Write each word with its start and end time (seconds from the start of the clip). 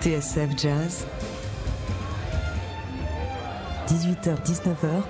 TSF 0.00 0.56
Jazz, 0.56 1.06
18h-19h, 3.88 5.02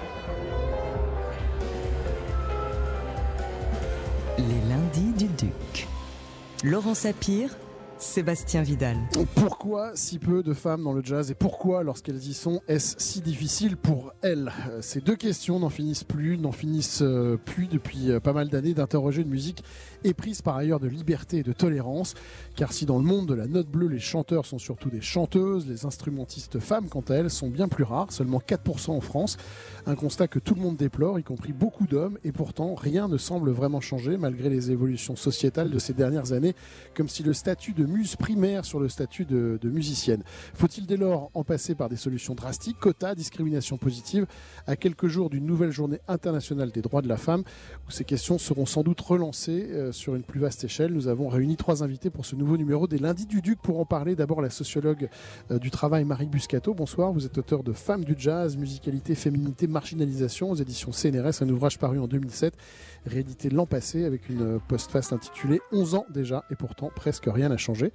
les 4.39 4.69
lundis 4.71 5.13
du 5.19 5.27
Duc. 5.27 5.87
Laurent 6.65 6.95
Sapir, 6.95 7.51
Sébastien 7.99 8.63
Vidal. 8.63 8.97
Pourquoi 9.35 9.91
si 9.95 10.19
peu 10.21 10.45
de 10.45 10.53
femmes 10.55 10.85
dans 10.85 10.93
le 10.93 11.03
jazz 11.03 11.33
et 11.33 11.35
pourquoi, 11.35 11.83
lorsqu'elles 11.83 12.29
y 12.29 12.33
sont, 12.33 12.61
est-ce 12.69 12.95
si 12.99 13.21
difficile 13.21 13.77
pour 13.77 14.13
elles? 14.23 14.53
Euh, 14.71 14.81
Ces 14.83 15.01
deux 15.01 15.17
questions 15.17 15.59
n'en 15.59 15.69
finissent 15.69 16.05
plus, 16.05 16.39
n'en 16.39 16.53
finissent 16.53 17.03
euh, 17.03 17.37
plus 17.37 17.67
depuis 17.67 18.11
euh, 18.13 18.21
pas 18.21 18.33
mal 18.33 18.49
d'années 18.49 18.73
d'interroger 18.73 19.23
une 19.23 19.29
musique 19.29 19.65
éprise 20.05 20.43
par 20.43 20.57
ailleurs 20.57 20.79
de 20.79 20.87
liberté 20.87 21.39
et 21.39 21.43
de 21.43 21.53
tolérance. 21.53 22.15
Car 22.55 22.73
si 22.73 22.87
dans 22.87 22.99
le 22.99 23.05
monde 23.05 23.27
de 23.27 23.35
la 23.35 23.49
note 23.49 23.69
bleue, 23.69 23.89
les 23.89 23.99
chanteurs 23.99 24.47
sont 24.47 24.59
surtout 24.59 24.91
des 24.91 25.01
chanteuses, 25.01 25.67
les 25.67 25.85
instrumentistes 25.85 26.61
femmes, 26.61 26.89
quant 26.89 27.05
à 27.09 27.15
elles, 27.15 27.31
sont 27.31 27.49
bien 27.49 27.67
plus 27.67 27.85
rares, 27.85 28.13
seulement 28.13 28.39
4% 28.39 28.91
en 28.91 29.01
France. 29.01 29.39
Un 29.87 29.97
constat 29.97 30.29
que 30.29 30.39
tout 30.39 30.55
le 30.55 30.61
monde 30.61 30.77
déplore, 30.77 31.19
y 31.19 31.25
compris 31.25 31.53
beaucoup 31.53 31.87
d'hommes, 31.87 32.19
et 32.23 32.31
pourtant 32.31 32.77
rien 32.77 33.09
ne 33.09 33.17
semble 33.17 33.51
vraiment 33.51 33.81
changer 33.81 34.17
malgré 34.17 34.51
les 34.51 34.71
évolutions 34.71 35.17
sociétales 35.17 35.71
de 35.71 35.79
ces 35.81 35.95
dernières 35.95 36.33
années, 36.33 36.55
comme 36.95 37.09
si 37.09 37.25
le 37.25 37.33
statut 37.33 37.73
de 37.73 37.88
muse 37.89 38.17
primaire 38.17 38.65
sur 38.65 38.81
le 38.81 38.89
statut 38.89 39.25
de, 39.25 39.59
musicienne. 39.65 40.23
Faut-il 40.55 40.87
dès 40.87 40.97
lors 40.97 41.31
en 41.35 41.45
passer 41.45 41.75
par 41.75 41.89
des 41.89 41.97
solutions 41.97 42.35
drastiques, 42.35 42.79
quotas, 42.79 43.15
discrimination 43.15 43.77
positive, 43.77 44.27
à 44.67 44.77
quelques 44.77 45.09
jours 45.09 45.31
d'une 45.31 45.47
nouvelle 45.47 45.71
journée 45.71 46.01
internationale 46.09 46.71
des 46.71 46.83
droits 46.83 47.03
de 47.03 47.09
la 47.09 47.17
femme, 47.17 47.43
où 47.87 47.91
ces 47.91 48.05
questions 48.05 48.39
seront 48.39 48.67
sans 48.67 48.83
doute 48.83 49.01
relancées 49.01 49.69
euh, 49.71 49.93
sur 49.93 50.15
une 50.15 50.23
plus 50.23 50.41
vaste 50.41 50.65
échelle? 50.65 50.93
Nous 50.93 51.09
avons 51.09 51.29
réuni 51.29 51.57
trois 51.57 51.83
invités 51.83 52.11
pour 52.11 52.25
ce 52.25 52.37
nouveau 52.37 52.57
numéro 52.57 52.87
des 52.87 52.99
lundis 52.99 53.27
du 53.27 53.43
Duc 53.43 53.59
pour 53.61 53.81
en 53.81 53.85
parler. 53.85 54.17
D'abord 54.17 54.43
la 54.43 54.51
sociologue 54.51 55.09
euh, 55.51 55.59
du 55.59 55.71
travail 55.71 56.05
Marie 56.05 56.27
Buscato. 56.27 56.75
Bonsoir, 56.75 57.13
vous 57.13 57.27
êtes 57.27 57.37
auteur 57.39 57.63
de 57.63 57.73
Femmes 57.73 58.05
du 58.05 58.15
jazz, 58.17 58.57
musicalité, 58.57 59.15
féminité, 59.15 59.67
marginalisation 59.67 60.51
aux 60.51 60.57
éditions 60.57 60.93
CNRS, 60.93 61.43
un 61.43 61.49
ouvrage 61.49 61.79
paru 61.79 61.99
en 61.99 62.09
2007 62.09 62.55
réédité 63.09 63.51
l'an 63.51 63.67
passé 63.67 64.05
avec 64.05 64.29
une 64.29 64.61
postface 64.69 65.13
intitulée 65.13 65.61
11 65.73 65.95
ans 65.97 66.07
déjà 66.11 66.45
et 66.51 66.55
pourtant 66.55 66.91
presque 66.95 67.25
rien 67.27 67.49
n'a 67.49 67.57
changé. 67.57 67.93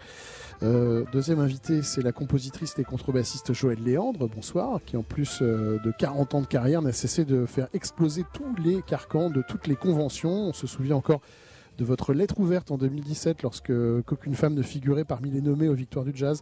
Euh, 0.61 1.05
deuxième 1.11 1.39
invité, 1.39 1.81
c'est 1.81 2.01
la 2.01 2.11
compositrice 2.11 2.75
et 2.77 2.83
contrebassiste 2.83 3.53
Joël 3.53 3.79
Léandre, 3.83 4.27
bonsoir, 4.27 4.79
qui 4.85 4.97
en 4.97 5.03
plus 5.03 5.39
euh, 5.41 5.79
de 5.83 5.91
40 5.91 6.35
ans 6.35 6.41
de 6.41 6.47
carrière 6.47 6.81
n'a 6.81 6.91
cessé 6.91 7.25
de 7.25 7.45
faire 7.45 7.67
exploser 7.73 8.23
tous 8.33 8.55
les 8.63 8.81
carcans 8.81 9.29
de 9.29 9.41
toutes 9.47 9.67
les 9.67 9.75
conventions. 9.75 10.29
On 10.49 10.53
se 10.53 10.67
souvient 10.67 10.95
encore 10.95 11.21
de 11.77 11.85
votre 11.85 12.13
lettre 12.13 12.39
ouverte 12.39 12.71
en 12.71 12.77
2017 12.77 13.41
lorsque 13.41 13.73
qu'aucune 14.05 14.35
femme 14.35 14.53
ne 14.53 14.61
figurait 14.61 15.05
parmi 15.05 15.31
les 15.31 15.41
nommés 15.41 15.67
aux 15.67 15.73
Victoires 15.73 16.05
du 16.05 16.11
Jazz. 16.13 16.41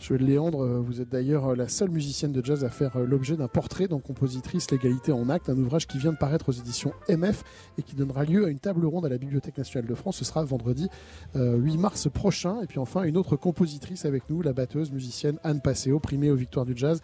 Joël 0.00 0.24
Léandre, 0.24 0.62
euh, 0.62 0.80
vous 0.80 1.00
êtes 1.00 1.08
d'ailleurs 1.08 1.48
euh, 1.48 1.56
la 1.56 1.68
seule 1.68 1.90
musicienne 1.90 2.32
de 2.32 2.44
jazz 2.44 2.64
à 2.64 2.70
faire 2.70 2.96
euh, 2.96 3.04
l'objet 3.04 3.36
d'un 3.36 3.48
portrait 3.48 3.88
dans 3.88 3.98
Compositrice 3.98 4.70
L'égalité 4.70 5.12
en 5.12 5.28
acte, 5.28 5.48
un 5.48 5.58
ouvrage 5.58 5.86
qui 5.86 5.98
vient 5.98 6.12
de 6.12 6.16
paraître 6.16 6.48
aux 6.48 6.52
éditions 6.52 6.92
MF 7.08 7.42
et 7.78 7.82
qui 7.82 7.96
donnera 7.96 8.24
lieu 8.24 8.46
à 8.46 8.48
une 8.48 8.60
table 8.60 8.86
ronde 8.86 9.06
à 9.06 9.08
la 9.08 9.18
Bibliothèque 9.18 9.58
nationale 9.58 9.88
de 9.88 9.94
France. 9.94 10.18
Ce 10.18 10.24
sera 10.24 10.44
vendredi 10.44 10.88
8 11.34 11.78
mars 11.78 12.08
prochain. 12.10 12.60
Et 12.62 12.66
puis 12.66 12.78
enfin, 12.78 13.02
une 13.04 13.16
autre 13.16 13.36
compositrice 13.36 14.04
avec 14.04 14.30
nous, 14.30 14.42
la 14.42 14.52
batteuse 14.52 14.92
musicienne 14.92 15.38
Anne 15.42 15.60
Passeo, 15.60 15.98
primée 15.98 16.30
aux 16.30 16.36
Victoires 16.36 16.66
du 16.66 16.76
Jazz 16.76 17.00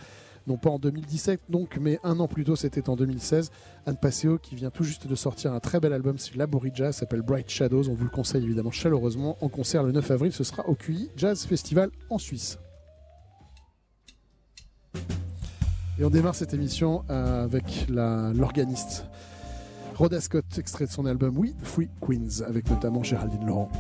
non 0.47 0.59
pas 0.59 0.71
en 0.71 0.79
2017 0.79 1.41
donc, 1.49 1.79
mais 1.81 1.99
un 2.05 2.21
an 2.21 2.29
plus 2.29 2.45
tôt, 2.45 2.57
c'était 2.57 2.89
en 2.89 2.97
2016. 2.97 3.51
Anne 3.87 3.97
Passeo 3.97 4.39
qui 4.39 4.55
vient 4.55 4.71
tout 4.71 4.85
juste 4.85 5.07
de 5.07 5.15
sortir 5.15 5.53
un 5.53 5.61
très 5.61 5.81
bel 5.81 5.93
album 5.93 6.19
sur 6.19 6.35
Jazz, 6.75 6.97
s'appelle 6.97 7.23
Bright 7.23 7.49
Shadows. 7.49 7.89
On 7.89 7.95
vous 7.95 8.05
le 8.05 8.11
conseille 8.11 8.45
évidemment 8.45 8.71
chaleureusement. 8.71 9.37
En 9.41 9.49
concert 9.49 9.83
le 9.83 9.93
9 9.93 10.11
avril, 10.11 10.33
ce 10.33 10.45
sera 10.45 10.69
au 10.69 10.75
QI 10.75 11.11
Jazz 11.17 11.45
Festival 11.47 11.91
en 12.11 12.19
Suisse. 12.19 12.59
Et 15.99 16.05
on 16.05 16.11
démarre 16.11 16.35
cette 16.35 16.55
émission 16.55 17.05
euh, 17.09 17.45
avec 17.45 17.87
l'organiste 17.89 19.07
Rhoda 19.95 20.21
Scott, 20.21 20.45
extrait 20.59 20.87
de 20.87 20.91
son 20.91 21.07
album 21.07 21.39
We 21.39 21.53
Free 21.63 21.89
Queens, 22.01 22.43
avec 22.45 22.69
notamment 22.69 23.05
Géraldine 23.05 23.47
Laurent. 23.47 23.71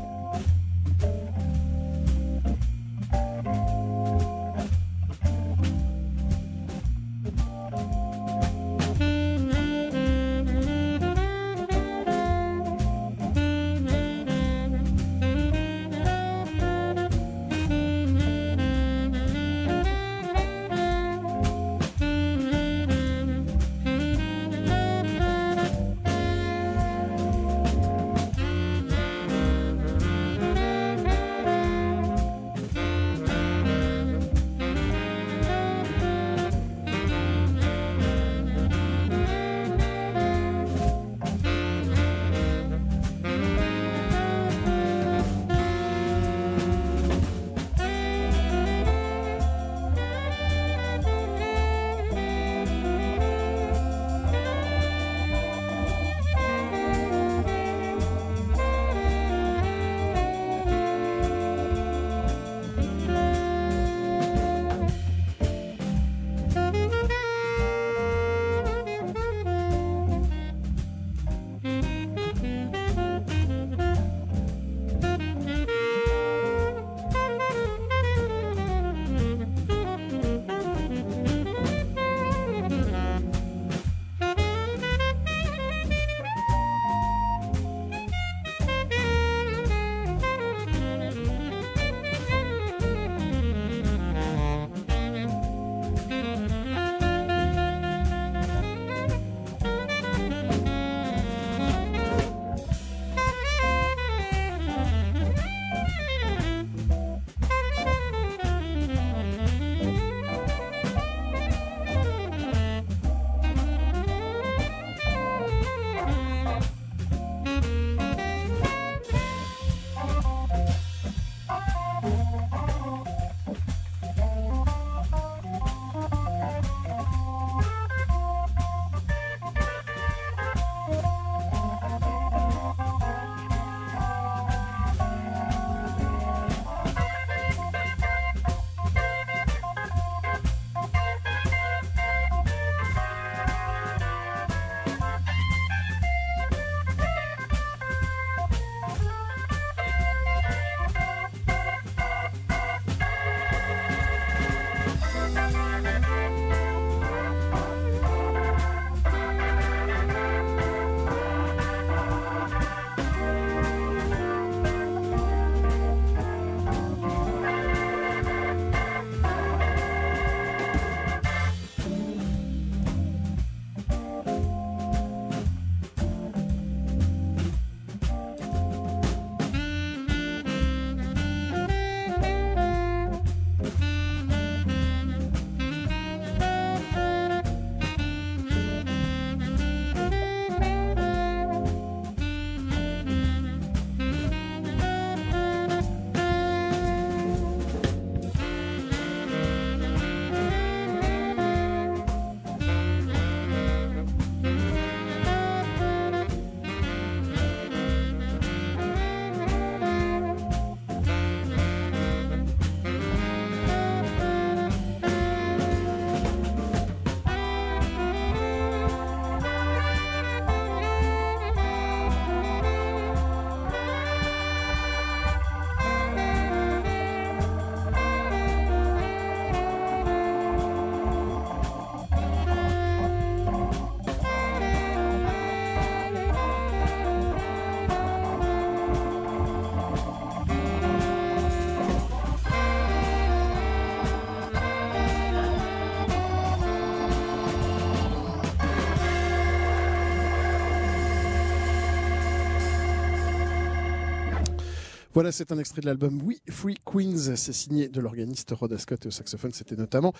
Voilà, 255.14 255.30
c'est 255.30 255.52
un 255.52 255.58
extrait 255.58 255.80
de 255.80 255.86
l'album 255.86 256.20
We 256.24 256.38
Free 256.50 256.76
Queens. 256.84 257.36
C'est 257.36 257.52
signé 257.52 257.88
de 257.88 258.00
l'organiste 258.00 258.50
Rhoda 258.50 258.78
Scott 258.78 259.04
et 259.04 259.08
au 259.08 259.12
saxophone. 259.12 259.52
C'était 259.52 259.76
notamment 259.76 260.12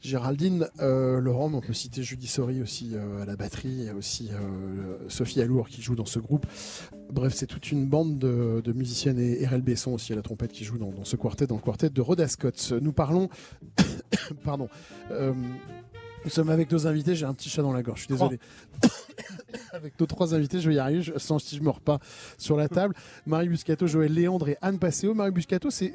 Géraldine 0.00 0.68
euh, 0.78 1.18
Laurent. 1.18 1.52
On 1.52 1.60
peut 1.60 1.72
citer 1.72 2.04
Judy 2.04 2.28
Sori 2.28 2.62
aussi 2.62 2.92
euh, 2.94 3.20
à 3.20 3.24
la 3.24 3.34
batterie. 3.34 3.88
A 3.88 3.96
aussi 3.96 4.30
euh, 4.30 4.96
Sophie 5.08 5.40
Alour 5.40 5.68
qui 5.68 5.82
joue 5.82 5.96
dans 5.96 6.06
ce 6.06 6.20
groupe. 6.20 6.46
Bref, 7.10 7.34
c'est 7.34 7.48
toute 7.48 7.72
une 7.72 7.86
bande 7.86 8.20
de, 8.20 8.72
musiciennes 8.72 9.18
et 9.18 9.44
RL 9.44 9.60
Besson 9.60 9.90
aussi 9.92 10.12
à 10.12 10.16
la 10.16 10.22
trompette 10.22 10.52
qui 10.52 10.64
joue 10.64 10.78
dans, 10.78 11.02
ce 11.02 11.16
quartet, 11.16 11.48
dans 11.48 11.56
le 11.56 11.60
quartet 11.60 11.90
de 11.90 12.00
Rhoda 12.00 12.28
Scott. 12.28 12.74
Nous 12.80 12.92
parlons. 12.92 13.28
Pardon. 14.44 14.68
Nous 16.24 16.30
sommes 16.30 16.50
avec 16.50 16.70
nos 16.70 16.86
invités. 16.86 17.14
J'ai 17.14 17.26
un 17.26 17.34
petit 17.34 17.48
chat 17.48 17.62
dans 17.62 17.72
la 17.72 17.82
gorge. 17.82 18.00
Je 18.00 18.04
suis 18.04 18.14
désolé. 18.14 18.38
avec 19.72 19.98
nos 19.98 20.06
trois 20.06 20.34
invités, 20.34 20.60
je 20.60 20.68
vais 20.68 20.76
y 20.76 20.78
arriver, 20.78 21.12
sans 21.16 21.38
si 21.38 21.56
je 21.56 21.62
mords 21.62 21.80
pas 21.80 21.98
sur 22.36 22.56
la 22.56 22.68
table. 22.68 22.94
Marie 23.26 23.48
Buscato, 23.48 23.86
Joël 23.86 24.12
Léandre 24.12 24.48
et 24.48 24.56
Anne 24.60 24.78
Passeo. 24.78 25.14
Marie 25.14 25.30
Buscato, 25.30 25.70
c'est, 25.70 25.92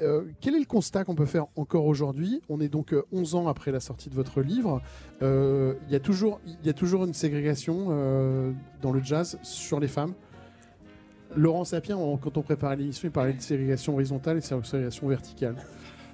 euh, 0.00 0.24
quel 0.40 0.54
est 0.54 0.60
le 0.60 0.64
constat 0.64 1.04
qu'on 1.04 1.14
peut 1.14 1.26
faire 1.26 1.46
encore 1.56 1.86
aujourd'hui? 1.86 2.40
On 2.48 2.60
est 2.60 2.68
donc 2.68 2.94
11 3.12 3.34
euh, 3.34 3.38
ans 3.38 3.48
après 3.48 3.72
la 3.72 3.80
sortie 3.80 4.10
de 4.10 4.14
votre 4.14 4.40
livre. 4.40 4.82
Euh, 5.22 5.74
il 5.88 5.92
y, 5.92 5.96
a 5.96 6.00
toujours, 6.00 6.40
y 6.64 6.68
a 6.68 6.72
toujours 6.74 7.04
une 7.04 7.14
ségrégation 7.14 7.64
dans 8.82 8.92
le 8.92 9.02
jazz 9.02 9.38
sur 9.42 9.80
les 9.80 9.88
femmes. 9.88 10.14
Laurent 11.36 11.64
Sapien, 11.64 11.96
quand 12.22 12.36
on 12.36 12.42
préparait 12.42 12.76
l'émission, 12.76 13.08
il 13.08 13.10
parlait 13.10 13.32
de 13.32 13.40
ségrégation 13.40 13.94
horizontale 13.94 14.36
et 14.36 14.40
de 14.40 14.44
ségrégation 14.44 15.08
verticale. 15.08 15.56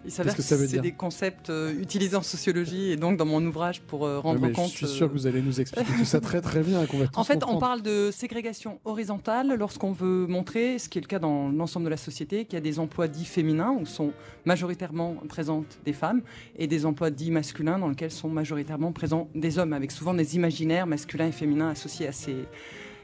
Il 0.05 0.11
s'avère 0.11 0.35
que, 0.35 0.43
c'est 0.43 0.81
des 0.81 0.93
concepts 0.93 1.50
euh, 1.50 1.79
utilisés 1.81 2.17
en 2.17 2.23
sociologie 2.23 2.91
et 2.91 2.97
donc 2.97 3.17
dans 3.19 3.26
mon 3.26 3.44
ouvrage 3.44 3.82
pour 3.82 4.06
euh, 4.06 4.19
rendre 4.19 4.49
compte. 4.52 4.70
Je 4.70 4.87
suis 4.87 4.87
sûr 4.87 5.08
que 5.08 5.12
vous 5.12 5.26
allez 5.26 5.43
nous 5.43 5.61
expliquer 5.61 5.93
tout 5.99 6.05
ça 6.05 6.20
très 6.20 6.41
très 6.41 6.62
bien. 6.62 6.87
en 7.14 7.25
fait, 7.25 7.44
on 7.47 7.58
parle 7.58 7.82
de 7.82 8.11
ségrégation 8.11 8.81
horizontale 8.85 9.55
lorsqu'on 9.58 9.93
veut 9.93 10.26
montrer, 10.26 10.79
ce 10.79 10.88
qui 10.88 10.99
est 10.99 11.02
le 11.02 11.06
cas 11.06 11.19
dans 11.19 11.49
l'ensemble 11.50 11.85
de 11.85 11.91
la 11.91 11.97
société, 11.97 12.44
qu'il 12.44 12.55
y 12.55 12.56
a 12.56 12.62
des 12.62 12.79
emplois 12.79 13.08
dits 13.08 13.25
féminins 13.25 13.76
où 13.79 13.85
sont 13.85 14.12
majoritairement 14.47 15.17
présentes 15.29 15.79
des 15.85 15.93
femmes 15.93 16.23
et 16.56 16.67
des 16.67 16.87
emplois 16.87 17.11
dits 17.11 17.31
masculins 17.31 17.79
dans 17.79 17.88
lesquels 17.88 18.11
sont 18.11 18.29
majoritairement 18.29 18.93
présents 18.93 19.29
des 19.35 19.58
hommes, 19.58 19.73
avec 19.73 19.91
souvent 19.91 20.14
des 20.14 20.37
imaginaires 20.37 20.87
masculins 20.87 21.29
et 21.29 21.32
féminins 21.32 21.70
associés 21.70 22.06
à 22.06 22.12
ces 22.12 22.37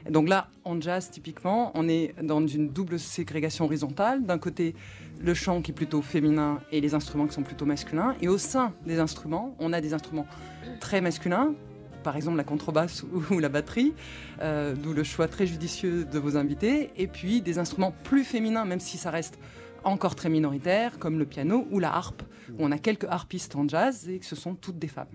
donc 0.09 0.29
là, 0.29 0.47
en 0.63 0.79
jazz, 0.79 1.09
typiquement, 1.09 1.71
on 1.75 1.87
est 1.87 2.13
dans 2.21 2.45
une 2.45 2.69
double 2.69 2.99
ségrégation 2.99 3.65
horizontale. 3.65 4.23
D'un 4.23 4.37
côté, 4.37 4.75
le 5.19 5.33
chant 5.33 5.61
qui 5.61 5.71
est 5.71 5.73
plutôt 5.73 6.01
féminin 6.01 6.61
et 6.71 6.81
les 6.81 6.93
instruments 6.93 7.27
qui 7.27 7.33
sont 7.33 7.43
plutôt 7.43 7.65
masculins. 7.65 8.15
Et 8.21 8.27
au 8.27 8.37
sein 8.37 8.73
des 8.85 8.99
instruments, 8.99 9.55
on 9.59 9.73
a 9.73 9.81
des 9.81 9.93
instruments 9.93 10.27
très 10.79 11.01
masculins, 11.01 11.53
par 12.03 12.15
exemple 12.15 12.37
la 12.37 12.43
contrebasse 12.43 13.03
ou, 13.31 13.39
la 13.39 13.49
batterie, 13.49 13.93
euh, 14.41 14.75
d'où 14.75 14.93
le 14.93 15.03
choix 15.03 15.27
très 15.27 15.47
judicieux 15.47 16.05
de 16.05 16.19
vos 16.19 16.37
invités, 16.37 16.91
et 16.95 17.07
puis 17.07 17.41
des 17.41 17.59
instruments 17.59 17.93
plus 18.03 18.23
féminins, 18.23 18.65
même 18.65 18.79
si 18.79 18.97
ça 18.97 19.11
reste 19.11 19.39
encore 19.83 20.15
très 20.15 20.29
minoritaire, 20.29 20.99
comme 20.99 21.19
le 21.19 21.25
piano 21.25 21.67
ou 21.71 21.79
la 21.79 21.93
harpe, 21.93 22.23
où 22.51 22.65
on 22.65 22.71
a 22.71 22.77
quelques 22.77 23.05
harpistes 23.05 23.55
en 23.55 23.67
jazz 23.67 24.09
et 24.09 24.19
que 24.19 24.25
ce 24.25 24.35
sont 24.35 24.55
toutes 24.55 24.79
des 24.79 24.87
femmes. 24.87 25.07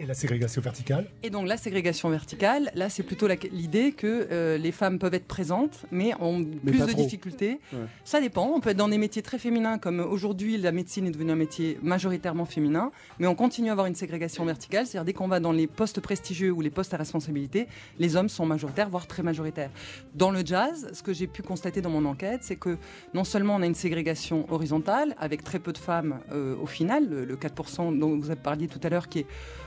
Et 0.00 0.06
la 0.06 0.14
ségrégation 0.14 0.62
verticale. 0.62 1.10
Et 1.22 1.28
donc 1.28 1.46
la 1.46 1.58
ségrégation 1.58 2.08
verticale, 2.08 2.70
là 2.74 2.88
c'est 2.88 3.02
plutôt 3.02 3.28
l'idée 3.52 3.92
que 3.92 4.28
euh, 4.32 4.56
les 4.56 4.72
femmes 4.72 4.98
peuvent 4.98 5.12
être 5.12 5.26
présentes, 5.26 5.84
mais 5.90 6.14
ont 6.20 6.42
plus 6.42 6.86
de 6.86 6.92
difficultés. 6.94 7.60
Ça 8.02 8.22
dépend, 8.22 8.50
on 8.54 8.60
peut 8.60 8.70
être 8.70 8.78
dans 8.78 8.88
des 8.88 8.96
métiers 8.96 9.20
très 9.20 9.38
féminins, 9.38 9.76
comme 9.76 10.00
aujourd'hui 10.00 10.56
la 10.56 10.72
médecine 10.72 11.06
est 11.06 11.10
devenue 11.10 11.32
un 11.32 11.36
métier 11.36 11.78
majoritairement 11.82 12.46
féminin, 12.46 12.92
mais 13.18 13.26
on 13.26 13.34
continue 13.34 13.68
à 13.68 13.72
avoir 13.72 13.88
une 13.88 13.94
ségrégation 13.94 14.42
verticale, 14.46 14.86
c'est-à-dire 14.86 15.04
dès 15.04 15.12
qu'on 15.12 15.28
va 15.28 15.38
dans 15.38 15.52
les 15.52 15.66
postes 15.66 16.00
prestigieux 16.00 16.50
ou 16.50 16.62
les 16.62 16.70
postes 16.70 16.94
à 16.94 16.96
responsabilité, 16.96 17.68
les 17.98 18.16
hommes 18.16 18.30
sont 18.30 18.46
majoritaires, 18.46 18.88
voire 18.88 19.06
très 19.06 19.22
majoritaires. 19.22 19.70
Dans 20.14 20.30
le 20.30 20.40
jazz, 20.42 20.88
ce 20.94 21.02
que 21.02 21.12
j'ai 21.12 21.26
pu 21.26 21.42
constater 21.42 21.82
dans 21.82 21.90
mon 21.90 22.06
enquête, 22.06 22.40
c'est 22.42 22.56
que 22.56 22.78
non 23.12 23.24
seulement 23.24 23.56
on 23.56 23.60
a 23.60 23.66
une 23.66 23.74
ségrégation 23.74 24.50
horizontale, 24.50 25.14
avec 25.18 25.44
très 25.44 25.58
peu 25.58 25.74
de 25.74 25.78
femmes 25.78 26.20
euh, 26.32 26.56
au 26.56 26.66
final, 26.66 27.06
le, 27.06 27.26
le 27.26 27.36
4% 27.36 27.98
dont 27.98 28.16
vous 28.16 28.30
avez 28.30 28.40
parlé 28.40 28.66
tout 28.66 28.80
à 28.82 28.88
l'heure, 28.88 29.06
qui 29.06 29.18
est 29.20 29.26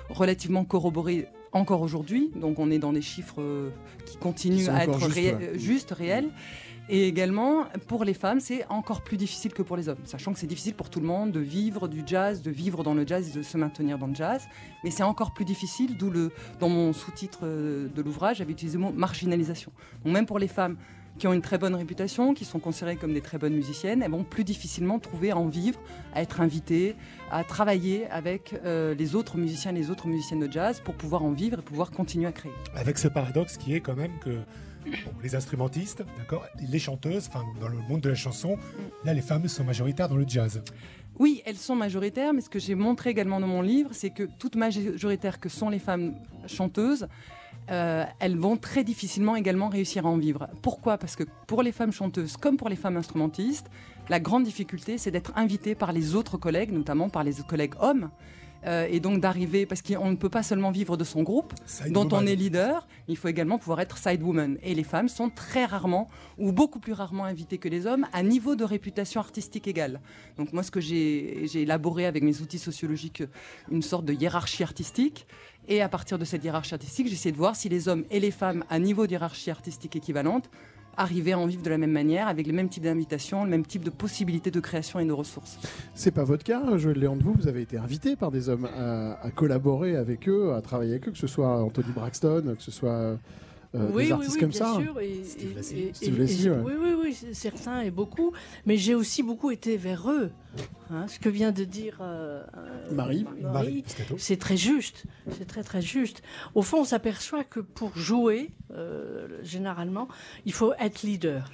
relativement 0.10 0.66
corroboré 0.66 1.28
encore 1.52 1.82
aujourd'hui. 1.82 2.32
Donc 2.36 2.60
on 2.60 2.72
est 2.72 2.80
dans 2.80 2.94
des 2.94 3.02
chiffres 3.02 3.42
euh, 3.42 3.70
qui 4.06 4.18
continuent 4.18 4.70
à 4.70 4.84
être 4.84 5.10
justes, 5.56 5.92
réels. 5.92 6.30
Et 6.90 7.08
également, 7.08 7.66
pour 7.88 8.04
les 8.04 8.14
femmes, 8.14 8.42
c'est 8.42 8.66
encore 8.68 9.04
plus 9.04 9.16
difficile 9.16 9.54
que 9.54 9.62
pour 9.62 9.78
les 9.78 9.88
hommes, 9.88 10.00
sachant 10.04 10.34
que 10.34 10.40
c'est 10.40 10.48
difficile 10.48 10.74
pour 10.74 10.90
tout 10.90 11.00
le 11.00 11.08
monde 11.08 11.32
de 11.32 11.40
vivre 11.40 11.88
du 11.88 12.04
jazz, 12.06 12.42
de 12.42 12.52
vivre 12.52 12.84
dans 12.84 12.94
le 12.94 13.08
jazz 13.08 13.30
et 13.30 13.38
de 13.38 13.42
se 13.42 13.58
maintenir 13.58 13.98
dans 13.98 14.08
le 14.08 14.16
jazz. 14.16 14.44
Mais 14.84 14.92
c'est 14.92 15.04
encore 15.04 15.34
plus 15.34 15.46
difficile, 15.46 15.96
d'où 15.98 16.10
le, 16.10 16.32
dans 16.60 16.68
mon 16.68 16.92
sous-titre 16.92 17.42
euh, 17.44 17.88
de 17.88 18.02
l'ouvrage, 18.02 18.38
j'avais 18.38 18.52
utilisé 18.52 18.78
le 18.78 18.84
mot 18.84 18.92
marginalisation. 18.92 19.72
Donc 20.04 20.14
même 20.14 20.26
pour 20.26 20.40
les 20.40 20.50
femmes, 20.50 20.76
qui 21.24 21.28
ont 21.28 21.32
une 21.32 21.42
très 21.42 21.58
bonne 21.58 21.76
réputation, 21.76 22.34
qui 22.34 22.44
sont 22.44 22.60
considérées 22.60 22.98
comme 22.98 23.14
des 23.14 23.22
très 23.22 23.38
bonnes 23.38 23.54
musiciennes, 23.54 24.04
elles 24.04 24.12
vont 24.12 24.26
plus 24.26 24.44
difficilement 24.44 25.00
trouver 25.00 25.32
à 25.32 25.38
en 25.38 25.48
vivre, 25.48 25.80
à 26.14 26.22
être 26.22 26.42
invitées, 26.42 26.98
à 27.32 27.46
travailler 27.46 28.08
avec 28.10 28.54
euh, 28.66 28.94
les 28.94 29.16
autres 29.16 29.38
musiciens 29.38 29.72
et 29.72 29.80
les 29.80 29.90
autres 29.90 30.10
musiciennes 30.10 30.46
de 30.46 30.52
jazz 30.52 30.82
pour 30.84 30.96
pouvoir 30.96 31.24
en 31.24 31.32
vivre 31.32 31.60
et 31.60 31.62
pouvoir 31.62 31.92
continuer 31.92 32.26
à 32.26 32.34
créer. 32.34 32.52
Avec 32.76 32.98
ce 32.98 33.08
paradoxe 33.08 33.56
qui 33.56 33.74
est 33.74 33.80
quand 33.80 33.96
même 33.96 34.12
que 34.20 34.42
les 35.24 35.34
instrumentistes, 35.34 36.04
d'accord, 36.18 36.46
les 36.60 36.80
chanteuses, 36.80 37.30
enfin 37.30 37.46
dans 37.62 37.70
le 37.70 37.78
monde 37.78 38.02
de 38.02 38.10
la 38.10 38.16
chanson, 38.16 38.58
là 39.06 39.14
les 39.14 39.22
femmes 39.22 39.48
sont 39.48 39.64
majoritaires 39.64 40.10
dans 40.10 40.18
le 40.18 40.28
jazz. 40.28 40.62
Oui, 41.20 41.42
elles 41.46 41.56
sont 41.56 41.78
majoritaires, 41.78 42.34
mais 42.34 42.42
ce 42.42 42.50
que 42.50 42.60
j'ai 42.60 42.76
montré 42.76 43.12
également 43.12 43.40
dans 43.40 43.48
mon 43.48 43.62
livre, 43.62 43.92
c'est 43.94 44.10
que 44.10 44.28
toutes 44.40 44.58
majoritaires 44.58 45.40
que 45.40 45.48
sont 45.48 45.70
les 45.70 45.80
femmes 45.80 46.16
chanteuses, 46.48 47.08
euh, 47.70 48.06
elles 48.20 48.38
vont 48.38 48.58
très 48.58 48.84
difficilement 48.84 49.36
également 49.36 49.70
réussir 49.70 50.06
à 50.06 50.10
en 50.10 50.18
vivre. 50.18 50.48
Pourquoi? 50.62 50.98
Parce 50.98 51.16
que 51.16 51.24
pour 51.48 51.64
les 51.64 51.72
femmes 51.72 51.92
chanteuses 51.92 52.38
comme 52.38 52.58
pour 52.58 52.70
les 52.70 52.76
femmes 52.76 52.98
instrumentistes, 52.98 53.68
la 54.10 54.20
grande 54.20 54.44
difficulté, 54.44 54.98
c'est 54.98 55.12
d'être 55.12 55.32
invitée 55.36 55.76
par 55.76 55.94
les 55.94 56.16
autres 56.16 56.38
collègues, 56.38 56.72
notamment 56.72 57.10
par 57.10 57.24
les 57.24 57.36
collègues 57.48 57.76
hommes, 57.80 58.10
euh, 58.66 58.88
et 58.90 59.00
donc 59.00 59.20
d'arriver, 59.20 59.66
parce 59.66 59.82
qu'on 59.82 60.10
ne 60.10 60.16
peut 60.16 60.30
pas 60.30 60.44
seulement 60.44 60.72
vivre 60.72 60.96
de 60.98 61.04
son 61.04 61.24
groupe, 61.24 61.54
dont 61.90 62.08
on 62.12 62.26
est 62.26 62.36
leader, 62.36 62.88
il 63.08 63.18
faut 63.18 63.28
également 63.28 63.58
pouvoir 63.58 63.82
être 63.82 63.98
side 63.98 64.22
woman. 64.22 64.58
Et 64.64 64.74
les 64.74 64.84
femmes 64.84 65.10
sont 65.10 65.30
très 65.30 65.66
rarement, 65.66 66.10
ou 66.38 66.52
beaucoup 66.52 66.80
plus 66.80 66.94
rarement 66.94 67.26
invitées 67.26 67.58
que 67.58 67.68
les 67.68 67.86
hommes, 67.86 68.08
à 68.14 68.24
niveau 68.24 68.56
de 68.56 68.64
réputation 68.64 69.20
artistique 69.20 69.68
égale. 69.68 70.02
Donc 70.38 70.54
moi, 70.54 70.64
ce 70.64 70.72
que 70.72 70.80
j'ai 70.80 71.62
élaboré 71.62 72.06
avec 72.06 72.24
mes 72.24 72.42
outils 72.42 72.60
sociologiques, 72.60 73.24
une 73.72 73.82
sorte 73.82 74.06
de 74.06 74.14
hiérarchie 74.14 74.64
artistique, 74.64 75.28
et 75.68 75.82
à 75.82 75.90
partir 75.90 76.20
de 76.20 76.26
cette 76.26 76.44
hiérarchie 76.44 76.74
artistique, 76.74 77.08
j'essaie 77.08 77.32
de 77.32 77.38
voir 77.38 77.56
si 77.56 77.70
les 77.70 77.88
hommes 77.88 78.04
et 78.12 78.20
les 78.20 78.32
femmes, 78.32 78.64
à 78.70 78.80
niveau 78.80 79.08
de 79.08 79.12
hiérarchie 79.12 79.52
artistique 79.52 79.96
équivalente, 79.96 80.50
arriver 80.98 81.34
à 81.34 81.40
en 81.40 81.46
vivre 81.46 81.64
de 81.64 81.70
la 81.70 81.78
même 81.78 81.92
manière, 81.92 82.28
avec 82.28 82.48
le 82.48 82.54
même 82.54 82.70
type 82.70 82.84
d'invitation, 82.84 83.44
le 83.44 83.50
même 83.50 83.66
type 83.66 83.84
de 83.84 83.90
possibilités 83.90 84.52
de 84.52 84.60
création 84.60 85.00
et 85.00 85.06
de 85.06 85.12
ressources. 85.12 85.58
C'est 85.96 86.12
pas 86.12 86.24
votre 86.24 86.44
cas, 86.44 86.78
Joël 86.78 87.00
Léon 87.00 87.16
de 87.16 87.24
vous, 87.24 87.34
vous 87.34 87.48
avez 87.48 87.62
été 87.62 87.78
invité 87.78 88.16
par 88.16 88.32
des 88.32 88.50
hommes 88.50 88.68
à, 88.78 89.32
collaborer 89.32 89.96
avec 89.96 90.28
eux, 90.30 90.54
à 90.54 90.62
travailler 90.62 90.92
avec 90.92 91.08
eux, 91.08 91.12
que 91.12 91.18
ce 91.18 91.28
soit 91.28 91.64
Anthony 91.64 91.92
Braxton, 91.92 92.56
que 92.56 92.64
ce 92.64 92.72
soit 92.72 93.18
euh, 93.76 93.90
oui, 93.92 94.06
des 94.06 94.12
artistes 94.12 94.40
comme 94.40 94.50
bien 94.50 94.60
ça. 94.60 94.80
Sûr, 94.80 95.00
et, 95.00 95.24
Oui, 96.64 96.74
oui, 96.80 96.94
oui, 97.02 97.18
certains 97.34 97.82
et 97.82 97.90
beaucoup. 97.90 98.32
Mais 98.66 98.78
j'ai 98.78 98.94
aussi 98.94 99.24
beaucoup 99.24 99.50
été 99.50 99.78
vers 99.78 100.10
eux. 100.12 100.32
Hein, 100.92 101.08
ce 101.08 101.18
que 101.18 101.30
vient 101.30 101.52
de 101.52 101.64
dire 101.64 101.98
euh, 102.02 102.44
euh, 102.56 102.92
Marie, 102.92 103.26
Marie 103.42 103.84
c'est 104.18 104.38
très 104.38 104.58
juste. 104.58 105.06
C'est 105.32 105.48
très 105.48 105.64
très 105.64 105.82
juste. 105.82 106.22
Au 106.54 106.62
fond, 106.62 106.82
on 106.82 106.86
s'aperçoit 106.86 107.44
que 107.44 107.60
pour 107.60 107.98
jouer, 107.98 108.52
généralement, 109.42 110.08
il 110.46 110.54
faut 110.54 110.74
être 110.80 111.02
leader. 111.02 111.52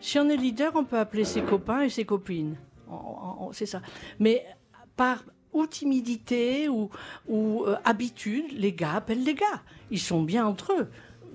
Si 0.00 0.18
on 0.18 0.28
est 0.28 0.36
leader, 0.36 0.72
on 0.74 0.84
peut 0.84 0.98
appeler 0.98 1.24
ses 1.24 1.40
copains 1.40 1.82
et 1.82 1.88
ses 1.88 2.04
copines. 2.04 2.56
C'est 3.52 3.66
ça. 3.66 3.80
Mais 4.18 4.44
par 4.96 5.24
ou 5.54 5.66
timidité 5.66 6.68
ou, 6.68 6.90
ou 7.28 7.64
habitude, 7.84 8.46
les 8.52 8.72
gars 8.72 8.96
appellent 8.96 9.24
les 9.24 9.34
gars. 9.34 9.62
Ils 9.90 10.00
sont 10.00 10.22
bien 10.22 10.44
entre 10.46 10.72
eux 10.72 10.88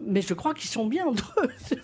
mais 0.05 0.21
je 0.21 0.33
crois 0.33 0.53
qu'ils 0.53 0.69
sont 0.69 0.85
bien 0.85 1.05
entre 1.07 1.35
eux. 1.43 1.51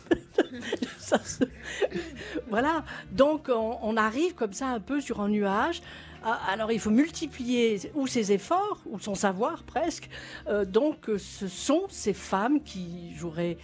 Voilà, 2.50 2.84
donc 3.12 3.50
on, 3.50 3.98
arrive 3.98 4.34
comme 4.34 4.54
ça 4.54 4.68
un 4.68 4.80
peu 4.80 5.02
sur 5.02 5.22
un 5.22 5.30
nuage. 5.30 5.82
Ah, 6.24 6.40
alors 6.50 6.72
il 6.72 6.80
faut 6.80 6.90
multiplier 6.90 7.80
ou 7.94 8.08
ses 8.08 8.32
efforts, 8.32 8.82
ou 8.86 9.00
son 9.00 9.14
savoir 9.14 9.64
presque. 9.64 10.10
Euh, 10.48 10.66
donc 10.66 11.10
ce 11.18 11.48
sont 11.48 11.84
ces 11.90 12.14
femmes 12.14 12.62
qui 12.64 13.14
joueraient 13.16 13.58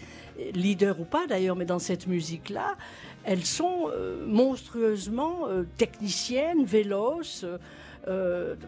leader 0.54 1.00
ou 1.00 1.06
pas 1.06 1.26
d'ailleurs, 1.28 1.56
mais 1.56 1.66
dans 1.66 1.80
cette 1.80 2.08
musique-là, 2.08 2.76
elles 3.24 3.46
sont 3.46 3.90
euh, 3.90 4.26
monstrueusement 4.28 5.48
euh, 5.48 5.64
techniciennes, 5.78 6.64
véloces, 6.64 7.46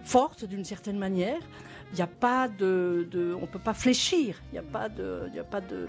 fortes 0.04 0.46
d'une 0.46 0.64
certaine 0.64 1.00
manière 1.00 1.40
il 1.94 1.98
n'y 1.98 2.02
a 2.02 2.08
pas 2.08 2.48
de, 2.48 3.36
on 3.40 3.46
peut 3.46 3.60
pas 3.60 3.74
fléchir. 3.74 4.42
Il 4.52 4.54
n'y 4.54 4.60
a 4.60 4.64
pas 4.64 4.90
de, 4.90 5.30
a 5.40 5.44
pas 5.44 5.62
de, 5.62 5.88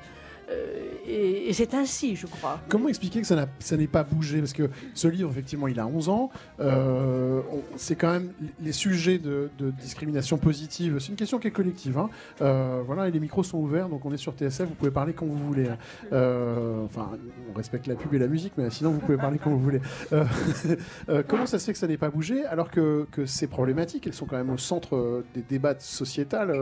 Euh, 0.51 0.93
et, 1.07 1.53
c'est 1.53 1.75
ainsi, 1.75 2.17
je 2.17 2.27
crois. 2.27 2.61
Comment 2.69 2.89
expliquer 2.89 3.21
que 3.21 3.27
ça 3.27 3.77
n'est 3.77 3.87
pas 3.87 4.03
bougé? 4.03 4.39
Parce 4.39 4.53
que 4.53 4.71
ce 4.95 5.09
livre, 5.09 5.31
effectivement, 5.31 5.69
il 5.69 5.79
a 5.79 5.87
11 5.87 6.09
ans. 6.09 6.31
Euh, 6.61 7.41
c'est 7.77 7.95
quand 7.95 8.13
même 8.13 8.33
les 8.61 8.73
sujets 8.73 9.19
de, 9.19 9.51
discrimination 9.81 10.39
positive. 10.39 10.99
C'est 10.99 11.09
une 11.09 11.17
question 11.17 11.39
qui 11.39 11.49
est 11.49 11.53
collective. 11.53 11.99
Hein. 11.99 12.11
Euh, 12.41 12.83
voilà, 12.85 13.09
et 13.09 13.11
les 13.11 13.21
micros 13.21 13.43
sont 13.43 13.59
ouverts, 13.59 13.89
donc 13.89 14.05
on 14.05 14.13
est 14.13 14.19
sur 14.19 14.33
TSF. 14.33 14.69
Vous 14.69 14.75
pouvez 14.75 14.91
parler 14.91 15.13
quand 15.13 15.27
vous 15.27 15.37
voulez. 15.37 15.69
Hein. 15.69 15.79
enfin, 16.85 17.11
on 17.51 17.57
respecte 17.57 17.87
la 17.87 17.95
pub 17.95 18.13
et 18.15 18.19
la 18.19 18.27
musique, 18.27 18.53
mais 18.57 18.71
sinon 18.71 18.91
vous 18.91 19.01
pouvez 19.01 19.17
parler 19.17 19.39
quand 19.43 19.51
vous 19.51 19.61
voulez. 19.61 19.81
comment 21.29 21.47
ça 21.47 21.59
se 21.59 21.67
fait 21.67 21.73
que 21.73 21.79
ça 21.79 21.87
n'est 21.87 21.97
pas 21.97 22.11
bougé 22.11 22.45
alors 22.47 22.71
que, 22.71 23.07
ces 23.27 23.47
problématiques, 23.47 24.07
elles 24.07 24.15
sont 24.15 24.27
quand 24.27 24.37
même 24.37 24.51
au 24.51 24.59
centre 24.59 25.25
des 25.35 25.43
débats 25.43 25.75
sociétals 25.95 26.53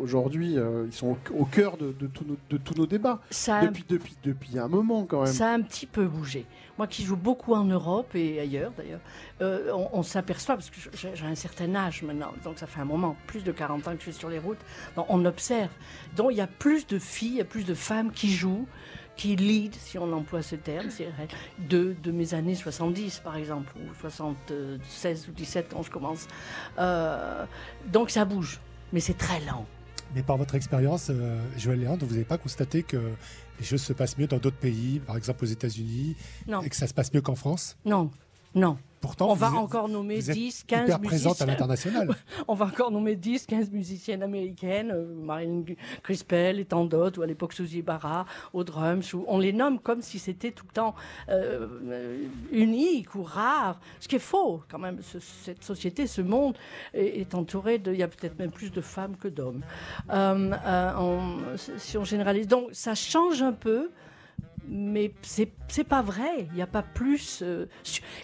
aujourd'hui. 0.00 0.56
ils 0.86 0.92
sont 0.92 1.16
au, 1.34 1.44
cœur 1.44 1.76
de, 1.76 1.94
de 1.98 2.56
tous 2.56 2.74
nos 2.74 2.86
débats 2.86 3.20
depuis, 3.62 3.84
depuis, 3.88 4.16
depuis 4.22 4.58
un 4.58 4.68
moment 4.68 5.04
quand 5.04 5.22
même. 5.22 5.32
Ça 5.32 5.50
a 5.50 5.54
un 5.54 5.62
petit 5.62 5.86
peu 5.86 6.06
bougé. 6.06 6.46
Moi 6.78 6.86
qui 6.86 7.04
joue 7.04 7.16
beaucoup 7.16 7.54
en 7.54 7.64
Europe 7.64 8.14
et 8.14 8.40
ailleurs 8.40 8.72
d'ailleurs, 8.76 9.00
euh, 9.40 9.72
on, 9.92 10.02
s'aperçoit, 10.02 10.54
parce 10.54 10.70
que 10.70 10.78
j'ai 10.94 11.26
un 11.26 11.34
certain 11.34 11.74
âge 11.74 12.02
maintenant, 12.02 12.32
donc 12.44 12.58
ça 12.58 12.66
fait 12.66 12.80
un 12.80 12.86
moment, 12.86 13.16
plus 13.26 13.44
de 13.44 13.52
40 13.52 13.88
ans 13.88 13.92
que 13.92 13.98
je 13.98 14.04
suis 14.04 14.12
sur 14.12 14.30
les 14.30 14.38
routes, 14.38 14.58
donc 14.96 15.06
on 15.08 15.24
observe. 15.24 15.70
Donc 16.16 16.28
il 16.32 16.38
y 16.38 16.40
a 16.40 16.46
plus 16.46 16.86
de 16.86 16.98
filles, 16.98 17.32
il 17.32 17.36
y 17.36 17.40
a 17.42 17.44
plus 17.44 17.64
de 17.64 17.74
femmes 17.74 18.10
qui 18.10 18.32
jouent, 18.32 18.66
qui 19.16 19.36
lead, 19.36 19.74
si 19.74 19.98
on 19.98 20.10
emploie 20.12 20.42
ce 20.42 20.56
terme, 20.56 20.88
de, 21.58 21.94
de 22.02 22.10
mes 22.10 22.32
années 22.32 22.54
70 22.54 23.20
par 23.20 23.36
exemple, 23.36 23.72
ou 23.76 23.94
76 24.00 25.28
ou 25.28 25.32
17 25.32 25.68
quand 25.70 25.82
je 25.82 25.90
commence. 25.90 26.26
Euh, 26.78 27.44
donc 27.86 28.10
ça 28.10 28.24
bouge, 28.24 28.60
mais 28.92 29.00
c'est 29.00 29.16
très 29.16 29.40
lent. 29.40 29.66
Mais 30.14 30.22
par 30.22 30.36
votre 30.36 30.54
expérience, 30.54 31.08
euh, 31.10 31.40
Joël 31.56 31.80
Léandre, 31.80 32.04
vous 32.04 32.12
n'avez 32.12 32.24
pas 32.24 32.38
constaté 32.38 32.82
que 32.82 32.98
les 33.58 33.64
choses 33.64 33.82
se 33.82 33.92
passent 33.92 34.18
mieux 34.18 34.26
dans 34.26 34.38
d'autres 34.38 34.56
pays, 34.56 35.00
par 35.00 35.16
exemple 35.16 35.44
aux 35.44 35.48
États-Unis, 35.48 36.16
et 36.62 36.68
que 36.68 36.76
ça 36.76 36.86
se 36.86 36.94
passe 36.94 37.12
mieux 37.14 37.22
qu'en 37.22 37.34
France? 37.34 37.76
Non, 37.84 38.10
non. 38.54 38.76
Pourtant, 39.02 39.28
on 39.30 39.34
va 39.34 39.52
encore 39.52 39.88
nommer 39.88 40.22
10, 40.22 40.64
15 40.64 40.84
hyper 40.84 41.00
présente 41.00 41.42
à 41.42 41.46
l'international. 41.46 42.08
on 42.48 42.54
va 42.54 42.66
encore 42.66 42.90
nommer 42.90 43.16
10, 43.16 43.46
15 43.46 43.70
musiciennes 43.72 44.22
américaines, 44.22 44.92
euh, 44.92 45.04
Marilyn 45.14 45.64
Crispell 46.02 46.60
et 46.60 46.64
tant 46.64 46.84
d'autres, 46.84 47.18
ou 47.18 47.22
à 47.22 47.26
l'époque 47.26 47.52
Suzy 47.52 47.82
Barra, 47.82 48.24
aux 48.52 48.64
drums, 48.64 49.12
où 49.12 49.24
on 49.26 49.38
les 49.38 49.52
nomme 49.52 49.80
comme 49.80 50.00
si 50.00 50.18
c'était 50.18 50.52
tout 50.52 50.64
le 50.68 50.72
temps 50.72 50.94
euh, 51.28 51.66
unique 52.52 53.14
ou 53.14 53.24
rare, 53.24 53.80
ce 54.00 54.08
qui 54.08 54.16
est 54.16 54.20
faux 54.20 54.62
quand 54.70 54.78
même. 54.78 55.00
cette 55.02 55.64
société, 55.64 56.06
ce 56.06 56.22
monde 56.22 56.56
est, 56.94 57.34
entouré 57.34 57.78
de, 57.78 57.92
il 57.92 57.98
y 57.98 58.02
a 58.02 58.08
peut-être 58.08 58.38
même 58.38 58.52
plus 58.52 58.70
de 58.70 58.80
femmes 58.80 59.16
que 59.16 59.28
d'hommes. 59.28 59.62
Euh, 60.10 60.52
euh 60.64 61.56
si 61.76 61.98
on 61.98 62.04
généralise, 62.04 62.46
donc 62.46 62.68
ça 62.72 62.94
change 62.94 63.42
un 63.42 63.52
peu 63.52 63.90
mais 64.68 65.12
c'est 65.22 65.84
pas 65.84 66.02
vrai. 66.02 66.46
Il 66.50 66.54
n'y 66.54 66.62
a 66.62 66.66
pas 66.66 66.82
plus. 66.82 67.42
Euh, 67.42 67.66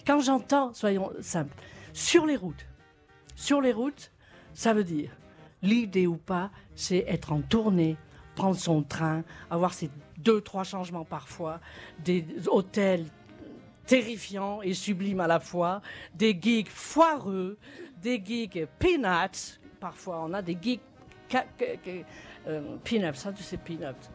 quand 0.06 0.20
j'entends, 0.20 0.72
soyons 0.72 1.12
simples, 1.20 1.54
sur 1.92 2.26
les 2.26 2.36
routes, 2.36 2.66
sur 3.34 3.60
les 3.60 3.72
routes, 3.72 4.12
ça 4.54 4.72
veut 4.72 4.84
dire 4.84 5.10
l'idée 5.62 6.06
ou 6.06 6.16
pas, 6.16 6.50
c'est 6.74 7.04
être 7.08 7.32
en 7.32 7.40
tournée, 7.40 7.96
prendre 8.34 8.56
son 8.56 8.82
train, 8.82 9.24
avoir 9.50 9.72
ces 9.72 9.90
deux 10.18 10.40
trois 10.40 10.64
changements 10.64 11.04
parfois, 11.04 11.60
des 12.04 12.24
hôtels 12.48 13.06
terrifiants 13.86 14.62
et 14.62 14.74
sublimes 14.74 15.20
à 15.20 15.26
la 15.26 15.40
fois, 15.40 15.80
des 16.14 16.38
gigs 16.40 16.68
foireux, 16.68 17.58
des 18.00 18.22
gigs 18.24 18.66
peanuts. 18.78 19.58
Parfois, 19.80 20.22
on 20.24 20.32
a 20.34 20.42
des 20.42 20.56
gigs 20.60 20.80
euh, 22.46 22.76
peanuts. 22.84 23.14
Ça, 23.14 23.32
tu 23.32 23.42
sais 23.42 23.56
peanuts 23.56 24.10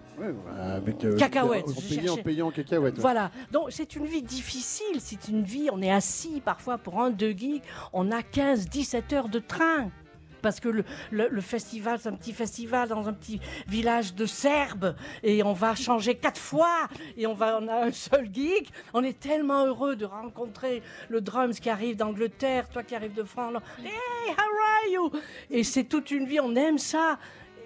avec 0.60 1.04
euh, 1.04 1.18
cacahuètes. 1.18 1.66
En, 1.68 2.18
payant, 2.18 2.48
en 2.48 2.52
cacahuètes. 2.52 3.00
Voilà. 3.00 3.32
Donc 3.52 3.68
c'est 3.70 3.96
une 3.96 4.06
vie 4.06 4.22
difficile. 4.22 5.00
C'est 5.00 5.28
une 5.28 5.44
vie. 5.44 5.70
On 5.72 5.82
est 5.82 5.92
assis 5.92 6.42
parfois 6.44 6.78
pour 6.78 7.02
un, 7.02 7.10
deux 7.10 7.32
geeks. 7.32 7.64
On 7.94 8.12
a 8.12 8.22
15, 8.22 8.70
17 8.70 9.14
heures 9.14 9.30
de 9.30 9.40
train. 9.40 9.90
Parce 10.42 10.60
que 10.60 10.68
le, 10.68 10.84
le, 11.10 11.42
festival, 11.42 12.00
c'est 12.02 12.10
un 12.10 12.16
petit 12.16 12.34
festival 12.34 12.90
dans 12.90 13.08
un 13.08 13.14
petit 13.14 13.40
village 13.66 14.14
de 14.14 14.26
Serbes. 14.26 14.94
Et 15.24 15.42
on 15.42 15.54
va 15.54 15.74
changer 15.74 16.16
quatre 16.16 16.40
fois. 16.40 16.90
Et 17.16 17.26
on, 17.26 17.34
va, 17.34 17.60
on 17.62 17.68
a 17.70 17.86
un 17.86 17.92
seul 17.94 18.28
geek. 18.32 18.70
On 18.94 19.04
est 19.06 19.18
tellement 19.18 19.66
heureux 19.66 19.96
de 19.96 20.04
rencontrer 20.04 20.84
le 21.08 21.22
drums 21.22 21.62
qui 21.62 21.70
arrive 21.70 21.96
d'Angleterre, 21.96 22.68
toi 22.68 22.84
qui 22.84 22.94
arrives 22.94 23.14
de 23.14 23.24
France. 23.24 23.54
Hey, 23.80 24.34
how 24.34 24.42
are 24.42 24.92
you? 24.92 25.12
Et 25.50 25.64
c'est 25.64 25.86
toute 25.86 26.12
une 26.12 26.26
vie. 26.26 26.42
On 26.42 26.56
aime 26.58 26.78
ça 26.78 27.18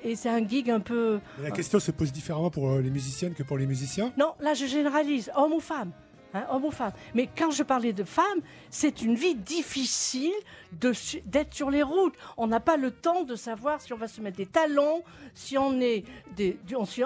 et 0.03 0.15
c'est 0.15 0.29
un 0.29 0.47
gig 0.47 0.69
un 0.69 0.79
peu. 0.79 1.19
la 1.41 1.51
question 1.51 1.79
se 1.79 1.91
pose 1.91 2.11
différemment 2.11 2.49
pour 2.49 2.69
euh, 2.69 2.81
les 2.81 2.89
musiciennes 2.89 3.33
que 3.33 3.43
pour 3.43 3.57
les 3.57 3.65
musiciens? 3.65 4.13
Non, 4.17 4.33
là 4.39 4.53
je 4.53 4.65
généralise, 4.65 5.31
homme 5.35 5.53
ou 5.53 5.59
femme? 5.59 5.91
Hein, 6.33 6.45
ou 6.61 6.71
femme. 6.71 6.91
Mais 7.15 7.29
quand 7.37 7.51
je 7.51 7.63
parlais 7.63 7.93
de 7.93 8.03
femme, 8.03 8.39
c'est 8.69 9.01
une 9.01 9.15
vie 9.15 9.35
difficile 9.35 10.33
d'être 10.71 11.53
sur 11.53 11.71
les 11.71 11.83
routes. 11.83 12.15
On 12.35 12.47
n'a 12.47 12.59
pas 12.59 12.75
le 12.75 12.91
temps 12.91 13.23
de 13.23 13.35
savoir 13.35 13.79
si 13.79 13.93
on 13.93 13.97
va 13.97 14.07
se 14.07 14.19
mettre 14.19 14.37
des 14.37 14.45
talons, 14.45 15.03
si 15.33 15.57
on, 15.57 15.79
est 15.79 16.03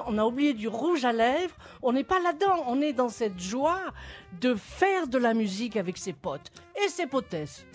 on 0.07 0.17
a 0.17 0.25
oublié 0.25 0.53
du 0.53 0.67
rouge 0.67 1.05
à 1.05 1.13
lèvres. 1.13 1.55
On 1.83 1.93
n'est 1.93 2.03
pas 2.03 2.19
là-dedans. 2.19 2.63
On 2.67 2.81
est 2.81 2.93
dans 2.93 3.09
cette 3.09 3.39
joie 3.39 3.81
de 4.39 4.55
faire 4.55 5.07
de 5.07 5.17
la 5.17 5.33
musique 5.33 5.77
avec 5.77 5.97
ses 5.97 6.13
potes 6.13 6.51
et 6.83 6.89
ses 6.89 7.05
potesses. 7.05 7.65